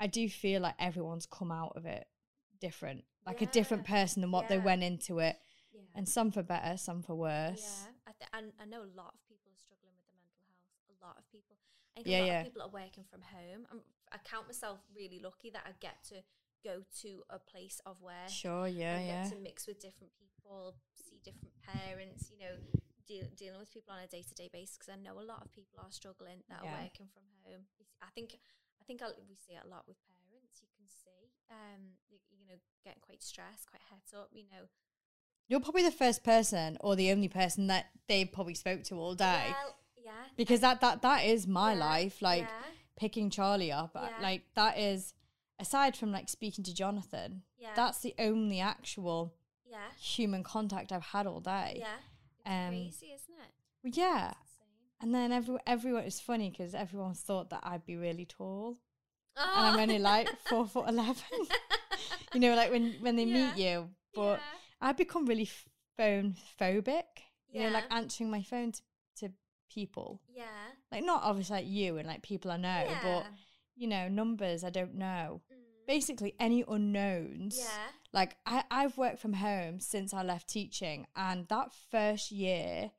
i 0.00 0.06
do 0.06 0.28
feel 0.28 0.60
like 0.60 0.74
everyone's 0.78 1.26
come 1.26 1.50
out 1.52 1.72
of 1.76 1.86
it 1.86 2.06
different 2.60 3.04
like 3.26 3.40
a 3.40 3.46
different 3.46 3.84
person 3.84 4.20
than 4.20 4.32
what 4.32 4.48
they 4.48 4.58
went 4.58 4.82
into 4.82 5.20
it, 5.20 5.36
Yeah. 5.72 5.82
and 5.94 6.08
some 6.08 6.32
for 6.32 6.42
better, 6.42 6.76
some 6.76 7.02
for 7.02 7.14
worse. 7.14 7.62
Yeah, 7.62 7.92
I, 8.08 8.12
th- 8.18 8.30
I, 8.34 8.62
I 8.62 8.66
know 8.66 8.82
a 8.82 8.90
lot 8.98 9.14
of 9.14 9.22
people 9.30 9.46
are 9.54 9.62
struggling 9.62 9.94
with 9.94 10.10
the 10.10 10.18
mental 10.18 10.42
health. 10.50 10.90
A 10.90 11.06
lot 11.06 11.14
of 11.18 11.24
people. 11.30 11.54
I 11.94 12.02
think 12.02 12.08
Yeah, 12.10 12.18
a 12.18 12.20
lot 12.20 12.26
yeah. 12.26 12.40
of 12.40 12.46
people 12.50 12.62
are 12.62 12.74
working 12.74 13.04
from 13.08 13.22
home. 13.22 13.62
I'm, 13.70 13.78
I 14.10 14.18
count 14.26 14.48
myself 14.50 14.80
really 14.90 15.20
lucky 15.22 15.50
that 15.50 15.62
I 15.64 15.70
get 15.78 16.02
to 16.10 16.16
go 16.66 16.82
to 17.02 17.22
a 17.30 17.38
place 17.38 17.80
of 17.86 18.02
work. 18.02 18.26
Sure, 18.26 18.66
yeah, 18.66 18.98
and 18.98 19.06
yeah. 19.06 19.22
get 19.22 19.32
to 19.34 19.38
mix 19.38 19.68
with 19.68 19.78
different 19.78 20.10
people, 20.18 20.74
see 20.98 21.20
different 21.22 21.54
parents. 21.62 22.26
You 22.26 22.42
know, 22.42 22.54
deal, 23.06 23.26
dealing 23.36 23.58
with 23.60 23.72
people 23.72 23.92
on 23.94 24.00
a 24.00 24.06
day 24.06 24.22
to 24.22 24.34
day 24.34 24.48
basis. 24.52 24.76
Because 24.78 24.92
I 24.92 24.96
know 24.96 25.18
a 25.18 25.24
lot 25.24 25.42
of 25.44 25.52
people 25.52 25.78
are 25.80 25.90
struggling 25.90 26.42
that 26.48 26.60
Yeah. 26.62 26.70
are 26.70 26.82
working 26.82 27.08
from 27.12 27.22
home. 27.44 27.66
I 28.00 28.06
think. 28.14 28.38
I 28.80 28.84
think 28.84 29.00
I'll, 29.00 29.14
we 29.28 29.36
see 29.36 29.52
it 29.54 29.62
a 29.64 29.68
lot 29.68 29.86
with 29.86 29.96
parents. 30.10 30.58
You 30.60 30.66
can 30.76 30.86
see, 30.88 31.30
um, 31.50 31.94
you, 32.10 32.18
you 32.36 32.46
know, 32.48 32.56
getting 32.84 33.00
quite 33.00 33.22
stressed, 33.22 33.70
quite 33.70 33.82
het 33.88 34.18
up. 34.18 34.30
You 34.32 34.42
know, 34.50 34.66
You're 35.46 35.60
probably 35.60 35.84
the 35.84 35.92
first 35.92 36.24
person 36.24 36.76
or 36.80 36.96
the 36.96 37.12
only 37.12 37.28
person 37.28 37.68
that 37.68 37.86
they 38.08 38.24
probably 38.24 38.54
spoke 38.54 38.82
to 38.84 38.96
all 38.96 39.14
day. 39.14 39.54
Well, 39.54 39.76
yeah, 40.04 40.24
because 40.36 40.58
that 40.60 40.80
that 40.80 41.00
that 41.02 41.24
is 41.24 41.46
my 41.46 41.74
Yeah, 41.74 41.78
life 41.78 42.20
like 42.22 42.42
yeah. 42.42 42.62
picking 42.96 43.30
charlie 43.30 43.70
up 43.70 43.92
uh, 43.94 44.08
like 44.20 44.42
that 44.54 44.76
is 44.78 45.14
aside 45.60 45.96
from 45.96 46.10
like 46.10 46.28
speaking 46.28 46.64
to 46.64 46.74
jonathan 46.74 47.42
Yeah. 47.56 47.70
that's 47.76 48.00
the 48.00 48.14
only 48.18 48.58
actual 48.60 49.32
yeah, 49.64 49.90
human 50.00 50.42
contact 50.42 50.90
i've 50.90 51.04
had 51.04 51.26
all 51.28 51.38
day 51.40 51.76
yeah. 51.78 51.98
Um, 52.46 52.68
crazy, 52.68 53.06
isn't 53.14 53.34
it? 53.34 53.52
Well, 53.84 53.92
yeah 53.94 54.34
and 55.00 55.12
then 55.14 55.32
every, 55.32 55.56
everyone 55.66 56.04
it's 56.04 56.20
funny 56.20 56.50
because 56.50 56.74
everyone 56.74 57.14
thought 57.14 57.50
that 57.50 57.60
i'd 57.64 57.84
be 57.84 57.96
really 57.96 58.24
tall 58.24 58.76
Oh. 59.36 59.52
and 59.56 59.66
i'm 59.66 59.80
only 59.80 59.98
like 59.98 60.28
four 60.48 60.66
foot 60.66 60.88
11 60.88 61.16
you 62.34 62.40
know 62.40 62.54
like 62.54 62.70
when 62.70 62.94
when 63.00 63.16
they 63.16 63.24
Yeah, 63.24 63.54
meet 63.54 63.64
you 63.64 63.88
but 64.14 64.34
yeah. 64.34 64.38
i've 64.82 64.96
become 64.96 65.26
really 65.26 65.48
phone 65.96 66.36
phobic 66.60 67.04
you 67.50 67.62
know 67.62 67.70
like 67.70 67.84
answering 67.90 68.30
my 68.30 68.42
phone 68.42 68.72
to, 68.72 68.82
to 69.16 69.32
people 69.72 70.20
yeah, 70.32 70.44
like 70.92 71.02
not 71.02 71.22
obviously 71.24 71.56
like 71.56 71.66
you 71.66 71.96
and 71.96 72.06
like 72.06 72.22
people 72.22 72.50
i 72.50 72.56
know 72.56 72.86
but 73.02 73.26
you 73.74 73.88
know, 73.88 74.06
numbers 74.06 74.64
I 74.64 74.70
don't 74.70 74.96
know. 74.96 75.40
Mm. 75.50 75.56
Basically, 75.86 76.34
any 76.38 76.62
unknowns. 76.68 77.56
yeah, 77.58 77.88
Like, 78.12 78.36
I, 78.44 78.64
I've 78.70 78.98
worked 78.98 79.20
from 79.20 79.32
home 79.34 79.80
since 79.80 80.12
I 80.12 80.22
left 80.22 80.48
teaching, 80.48 81.06
and 81.16 81.48
that 81.48 81.72
first 81.90 82.30
year 82.30 82.90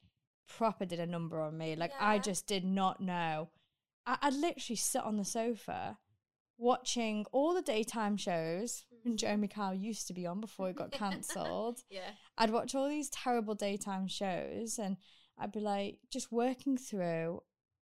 proper 0.48 0.86
did 0.86 1.00
a 1.00 1.06
number 1.06 1.40
on 1.42 1.58
me. 1.58 1.76
Like, 1.76 1.92
I 2.00 2.18
just 2.20 2.48
did 2.48 2.66
not 2.66 3.00
know. 3.00 3.50
I, 4.06 4.18
I'd 4.24 4.34
literally 4.34 4.76
sit 4.78 5.04
on 5.04 5.18
the 5.18 5.26
sofa 5.26 5.98
watching 6.58 7.26
all 7.32 7.54
the 7.54 7.62
daytime 7.62 8.16
shows 8.18 8.86
Mhm. 9.06 9.16
Jeremy 9.18 9.48
Kyle 9.48 9.74
used 9.74 10.08
to 10.08 10.14
be 10.14 10.26
on 10.26 10.40
before 10.40 10.70
it 10.70 10.76
got 10.76 10.92
cancelled. 10.92 11.82
yeah, 11.90 12.12
I'd 12.38 12.52
watch 12.52 12.74
all 12.76 12.88
these 12.88 13.10
terrible 13.10 13.56
daytime 13.56 14.08
shows 14.08 14.80
and 14.80 14.98
I'd 15.38 15.52
be 15.52 15.60
like 15.60 16.00
just 16.10 16.32
working 16.32 16.78
through. 16.78 17.42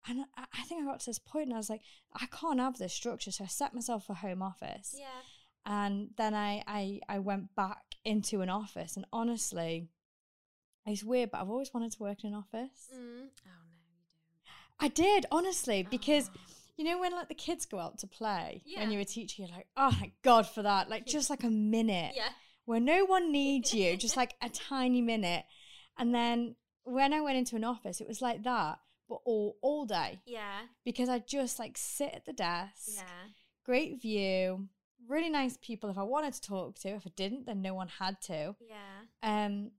And 0.07 0.25
I, 0.38 0.45
I 0.53 0.61
think 0.63 0.82
I 0.82 0.86
got 0.86 1.01
to 1.01 1.05
this 1.07 1.19
point 1.19 1.45
and 1.47 1.53
I 1.55 1.57
was 1.57 1.69
like, 1.69 1.82
I 2.13 2.27
can't 2.27 2.59
have 2.59 2.77
this 2.77 2.93
structure. 2.93 3.32
So 3.32 3.43
I 3.43 3.47
set 3.47 3.73
myself 3.73 4.09
a 4.09 4.13
home 4.13 4.41
office. 4.41 4.95
yeah. 4.97 5.07
And 5.70 6.09
then 6.17 6.34
I, 6.34 6.63
I, 6.67 6.99
I 7.07 7.20
went 7.20 7.55
back 7.55 7.84
into 8.03 8.41
an 8.41 8.49
office. 8.49 8.95
And 8.97 9.05
honestly, 9.13 9.88
it's 10.86 11.03
weird, 11.03 11.30
but 11.32 11.41
I've 11.41 11.49
always 11.49 11.72
wanted 11.74 11.91
to 11.91 12.01
work 12.03 12.24
in 12.24 12.34
an 12.34 12.36
office. 12.36 12.89
Mm. 12.91 13.28
Oh 13.45 13.67
no, 13.70 14.41
you 14.41 14.47
I 14.80 14.88
did, 14.88 15.28
honestly, 15.32 15.88
because 15.89 16.30
Oh. 16.30 16.39
you 16.78 16.86
know 16.86 16.99
when 16.99 17.11
like 17.11 17.28
the 17.28 17.36
kids 17.36 17.65
go 17.67 17.78
out 17.78 17.99
to 17.99 18.07
play 18.07 18.63
when 18.76 18.89
you're 18.91 19.01
a 19.01 19.05
teacher, 19.05 19.43
you're 19.43 19.51
like, 19.51 19.67
oh 19.78 19.91
my 20.01 20.11
God 20.24 20.47
for 20.47 20.63
that. 20.63 20.89
Like 20.89 21.05
just 21.17 21.30
like 21.30 21.43
a 21.43 21.49
minute 21.49 22.13
yeah, 22.15 22.30
where 22.65 22.80
no 22.80 23.05
one 23.05 23.32
needs 23.32 23.72
you, 23.74 23.95
just 23.95 24.17
like 24.24 24.34
a 24.41 24.49
tiny 24.49 25.01
minute. 25.03 25.45
And 25.99 26.15
then 26.15 26.55
when 26.84 27.13
I 27.13 27.22
went 27.22 27.38
into 27.38 27.55
an 27.57 27.63
office, 27.63 28.01
it 28.01 28.07
was 28.07 28.22
like 28.24 28.41
that, 28.43 28.80
but 29.07 29.20
all 29.24 29.57
all 29.61 29.86
day 29.86 30.22
yeah, 30.26 30.61
because 30.84 31.09
I 31.09 31.20
just 31.20 31.59
like 31.59 31.78
sit 31.78 32.11
at 32.15 32.26
the 32.26 32.34
desk, 32.34 32.89
yeah, 32.95 33.28
great 33.65 34.01
view, 34.01 34.70
really 35.10 35.30
nice 35.30 35.57
people 35.62 35.89
if 35.89 35.97
I 35.97 36.03
wanted 36.03 36.34
to 36.36 36.41
talk 36.41 36.80
to. 36.80 36.89
If 36.89 37.05
I 37.05 37.12
didn't, 37.16 37.45
then 37.45 37.62
no 37.62 37.74
one 37.74 37.88
had 37.99 38.22
to. 38.24 38.55
yeah, 38.62 39.01
Um, 39.24 39.72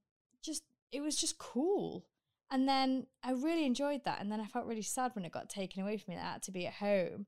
just 0.43 0.65
it 0.93 1.01
was 1.01 1.17
just 1.17 1.39
cool. 1.39 2.05
And 2.51 2.69
then 2.69 3.07
I 3.23 3.31
really 3.33 3.65
enjoyed 3.65 4.03
that. 4.05 4.21
And 4.21 4.31
then 4.31 4.41
I 4.41 4.47
felt 4.47 4.67
really 4.67 4.83
sad 4.83 5.15
when 5.15 5.25
it 5.25 5.33
got 5.33 5.49
taken 5.49 5.83
away 5.83 5.97
from 5.97 6.13
me 6.13 6.17
that 6.19 6.27
I 6.27 6.33
had 6.33 6.43
to 6.43 6.51
be 6.53 6.67
at 6.67 6.75
home. 6.75 7.27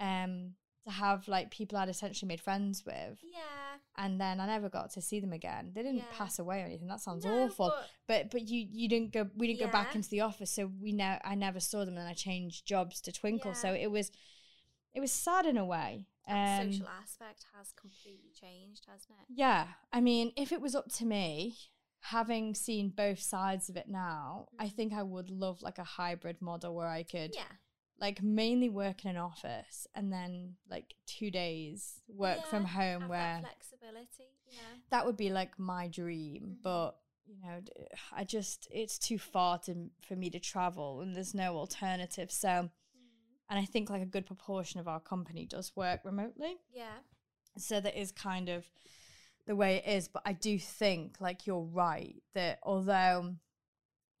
Mm. 0.00 0.24
Um, 0.24 0.54
to 0.84 0.90
have 0.92 1.26
like 1.26 1.50
people 1.50 1.76
I'd 1.78 1.88
essentially 1.88 2.28
made 2.28 2.40
friends 2.40 2.84
with 2.86 3.18
yeah. 3.24 3.78
and 3.96 4.20
then 4.20 4.38
I 4.38 4.46
never 4.46 4.68
got 4.68 4.90
to 4.92 5.02
see 5.02 5.18
them 5.18 5.32
again. 5.32 5.72
They 5.74 5.82
didn't 5.82 5.98
Yeah. 5.98 6.12
pass 6.12 6.38
away 6.38 6.62
or 6.62 6.66
anything. 6.66 6.86
That 6.86 7.00
sounds 7.00 7.24
No, 7.24 7.42
awful. 7.44 7.70
but- 7.70 7.90
But 8.06 8.30
but 8.30 8.42
you 8.48 8.68
you 8.70 8.88
didn't 8.88 9.10
go. 9.12 9.28
We 9.36 9.48
didn't 9.48 9.66
go 9.66 9.72
back 9.72 9.96
into 9.96 10.08
the 10.08 10.20
office, 10.20 10.50
so 10.52 10.66
we 10.80 10.92
now 10.92 11.18
I 11.24 11.34
never 11.34 11.58
saw 11.58 11.84
them. 11.84 11.98
And 11.98 12.06
I 12.06 12.14
changed 12.14 12.66
jobs 12.66 13.00
to 13.00 13.10
Twinkl, 13.10 13.56
so 13.56 13.72
it 13.72 13.90
was 13.90 14.12
it 14.96 15.00
was 15.00 15.12
sad 15.12 15.46
in 15.46 15.56
a 15.56 15.64
way. 15.64 16.06
Um, 16.28 16.72
social 16.72 16.88
aspect 16.88 17.44
has 17.56 17.70
completely 17.72 18.30
changed, 18.34 18.84
hasn't 18.88 19.10
it? 19.20 19.26
yeah, 19.28 19.66
I 19.92 20.00
mean, 20.00 20.32
if 20.36 20.50
it 20.50 20.60
was 20.60 20.74
up 20.74 20.90
to 20.94 21.04
me, 21.06 21.56
having 22.00 22.54
seen 22.54 22.88
both 22.88 23.20
sides 23.20 23.68
of 23.68 23.76
it 23.76 23.88
now, 23.88 24.48
I 24.58 24.68
think 24.68 24.92
I 24.92 25.02
would 25.04 25.30
love 25.30 25.62
like 25.62 25.78
a 25.78 25.84
hybrid 25.84 26.40
model 26.42 26.74
where 26.74 26.88
I 26.88 27.02
could 27.04 27.34
Yeah. 27.34 27.52
like 28.00 28.22
mainly 28.22 28.68
work 28.68 29.04
in 29.04 29.10
an 29.12 29.16
office 29.16 29.86
and 29.94 30.12
then 30.12 30.56
like 30.68 30.94
two 31.06 31.30
days 31.30 32.02
work 32.08 32.44
from 32.46 32.64
home 32.64 33.08
where 33.08 33.40
that 33.42 33.54
flexibility. 33.54 34.30
Yeah. 34.50 34.60
that 34.90 35.06
would 35.06 35.16
be 35.16 35.30
like 35.30 35.58
my 35.58 35.88
dream 35.88 36.42
Mhm. 36.58 36.62
but 36.62 37.00
you 37.26 37.36
know 37.42 37.60
I 38.12 38.24
just 38.24 38.68
it's 38.70 38.98
too 38.98 39.18
far 39.18 39.58
to 39.60 39.90
for 40.06 40.14
me 40.14 40.28
to 40.30 40.38
travel 40.38 41.00
and 41.00 41.16
there's 41.16 41.34
no 41.34 41.56
alternative 41.56 42.30
so 42.30 42.48
Mm. 42.48 42.70
And 43.48 43.58
i 43.58 43.64
think 43.64 43.88
like 43.90 44.02
a 44.02 44.06
good 44.06 44.26
proportion 44.26 44.80
of 44.80 44.88
our 44.88 45.00
company 45.00 45.44
does 45.46 45.72
work 45.76 46.00
remotely 46.04 46.56
Yeah. 46.72 46.98
so 47.58 47.80
that 47.80 47.98
is 48.00 48.12
kind 48.12 48.48
of 48.48 48.64
the 49.46 49.54
way 49.56 49.76
it 49.76 49.88
is 49.90 50.08
but 50.08 50.22
i 50.26 50.32
do 50.32 50.58
think 50.58 51.16
like 51.20 51.46
you're 51.46 51.60
right 51.62 52.16
that 52.34 52.58
although 52.62 53.34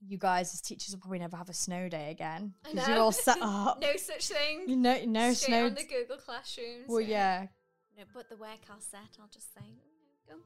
you 0.06 0.18
guys 0.18 0.52
as 0.54 0.60
teachers 0.60 0.92
will 0.94 1.00
probably 1.00 1.18
never 1.18 1.36
have 1.36 1.48
a 1.48 1.54
snow 1.54 1.88
day 1.88 2.10
again 2.10 2.52
because 2.62 2.86
you're 2.86 2.98
all 2.98 3.12
set 3.12 3.38
up 3.42 3.80
no 3.80 3.96
such 3.96 4.28
thing. 4.28 4.64
you 4.68 4.76
know 4.76 4.98
no 5.06 5.32
Straight 5.32 5.46
snow 5.48 5.66
on 5.66 5.74
the 5.74 5.82
Google 5.84 6.18
Classrooms. 6.18 6.84
well 6.86 7.00
yeah 7.00 7.46
No, 7.98 8.04
but 8.14 8.28
the 8.28 8.36
work 8.36 8.60
I'll 8.70 8.78
set, 8.80 9.16
I'll 9.18 9.32
just 9.32 9.54
say, 9.54 9.62
oh, 9.64 9.88
no, 10.28 10.34
go 10.36 10.42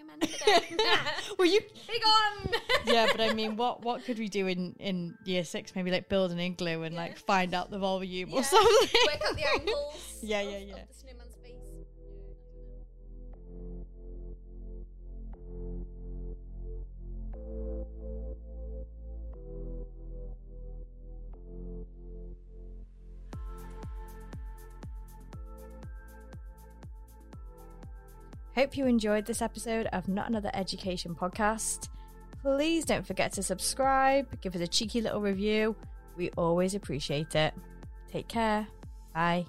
and 0.00 0.20
build 0.20 0.32
some 0.32 0.62
snowmen 0.78 1.38
well 1.38 1.48
you 1.48 1.60
Big 1.86 2.02
on. 2.06 2.52
yeah, 2.86 3.06
but 3.12 3.20
I 3.20 3.32
mean, 3.32 3.56
what 3.56 3.82
what 3.82 4.04
could 4.04 4.18
we 4.18 4.28
do 4.28 4.46
in 4.46 4.74
in 4.78 5.16
year 5.24 5.44
six? 5.44 5.74
Maybe 5.74 5.90
like 5.90 6.08
build 6.08 6.32
an 6.32 6.38
igloo 6.40 6.82
and 6.82 6.94
Yeah. 6.94 7.00
like 7.00 7.18
find 7.18 7.54
out 7.54 7.70
the 7.70 7.78
volume 7.78 8.30
Yeah. 8.30 8.38
or 8.40 8.42
something. 8.42 9.00
Work 9.06 9.22
out 9.28 9.36
the 9.36 9.48
angles. 9.60 10.18
Yeah, 10.22 10.40
yeah, 10.42 10.58
yeah. 10.58 10.74
Hope 28.56 28.74
you 28.74 28.86
enjoyed 28.86 29.26
this 29.26 29.42
episode 29.42 29.86
of 29.92 30.08
Not 30.08 30.30
Another 30.30 30.50
Education 30.54 31.14
podcast. 31.14 31.90
Please 32.40 32.86
don't 32.86 33.06
forget 33.06 33.30
to 33.32 33.42
subscribe, 33.42 34.40
give 34.40 34.54
us 34.54 34.62
a 34.62 34.66
cheeky 34.66 35.02
little 35.02 35.20
review. 35.20 35.76
We 36.16 36.30
always 36.38 36.74
appreciate 36.74 37.34
it. 37.34 37.52
Take 38.10 38.28
care. 38.28 38.66
Bye. 39.12 39.44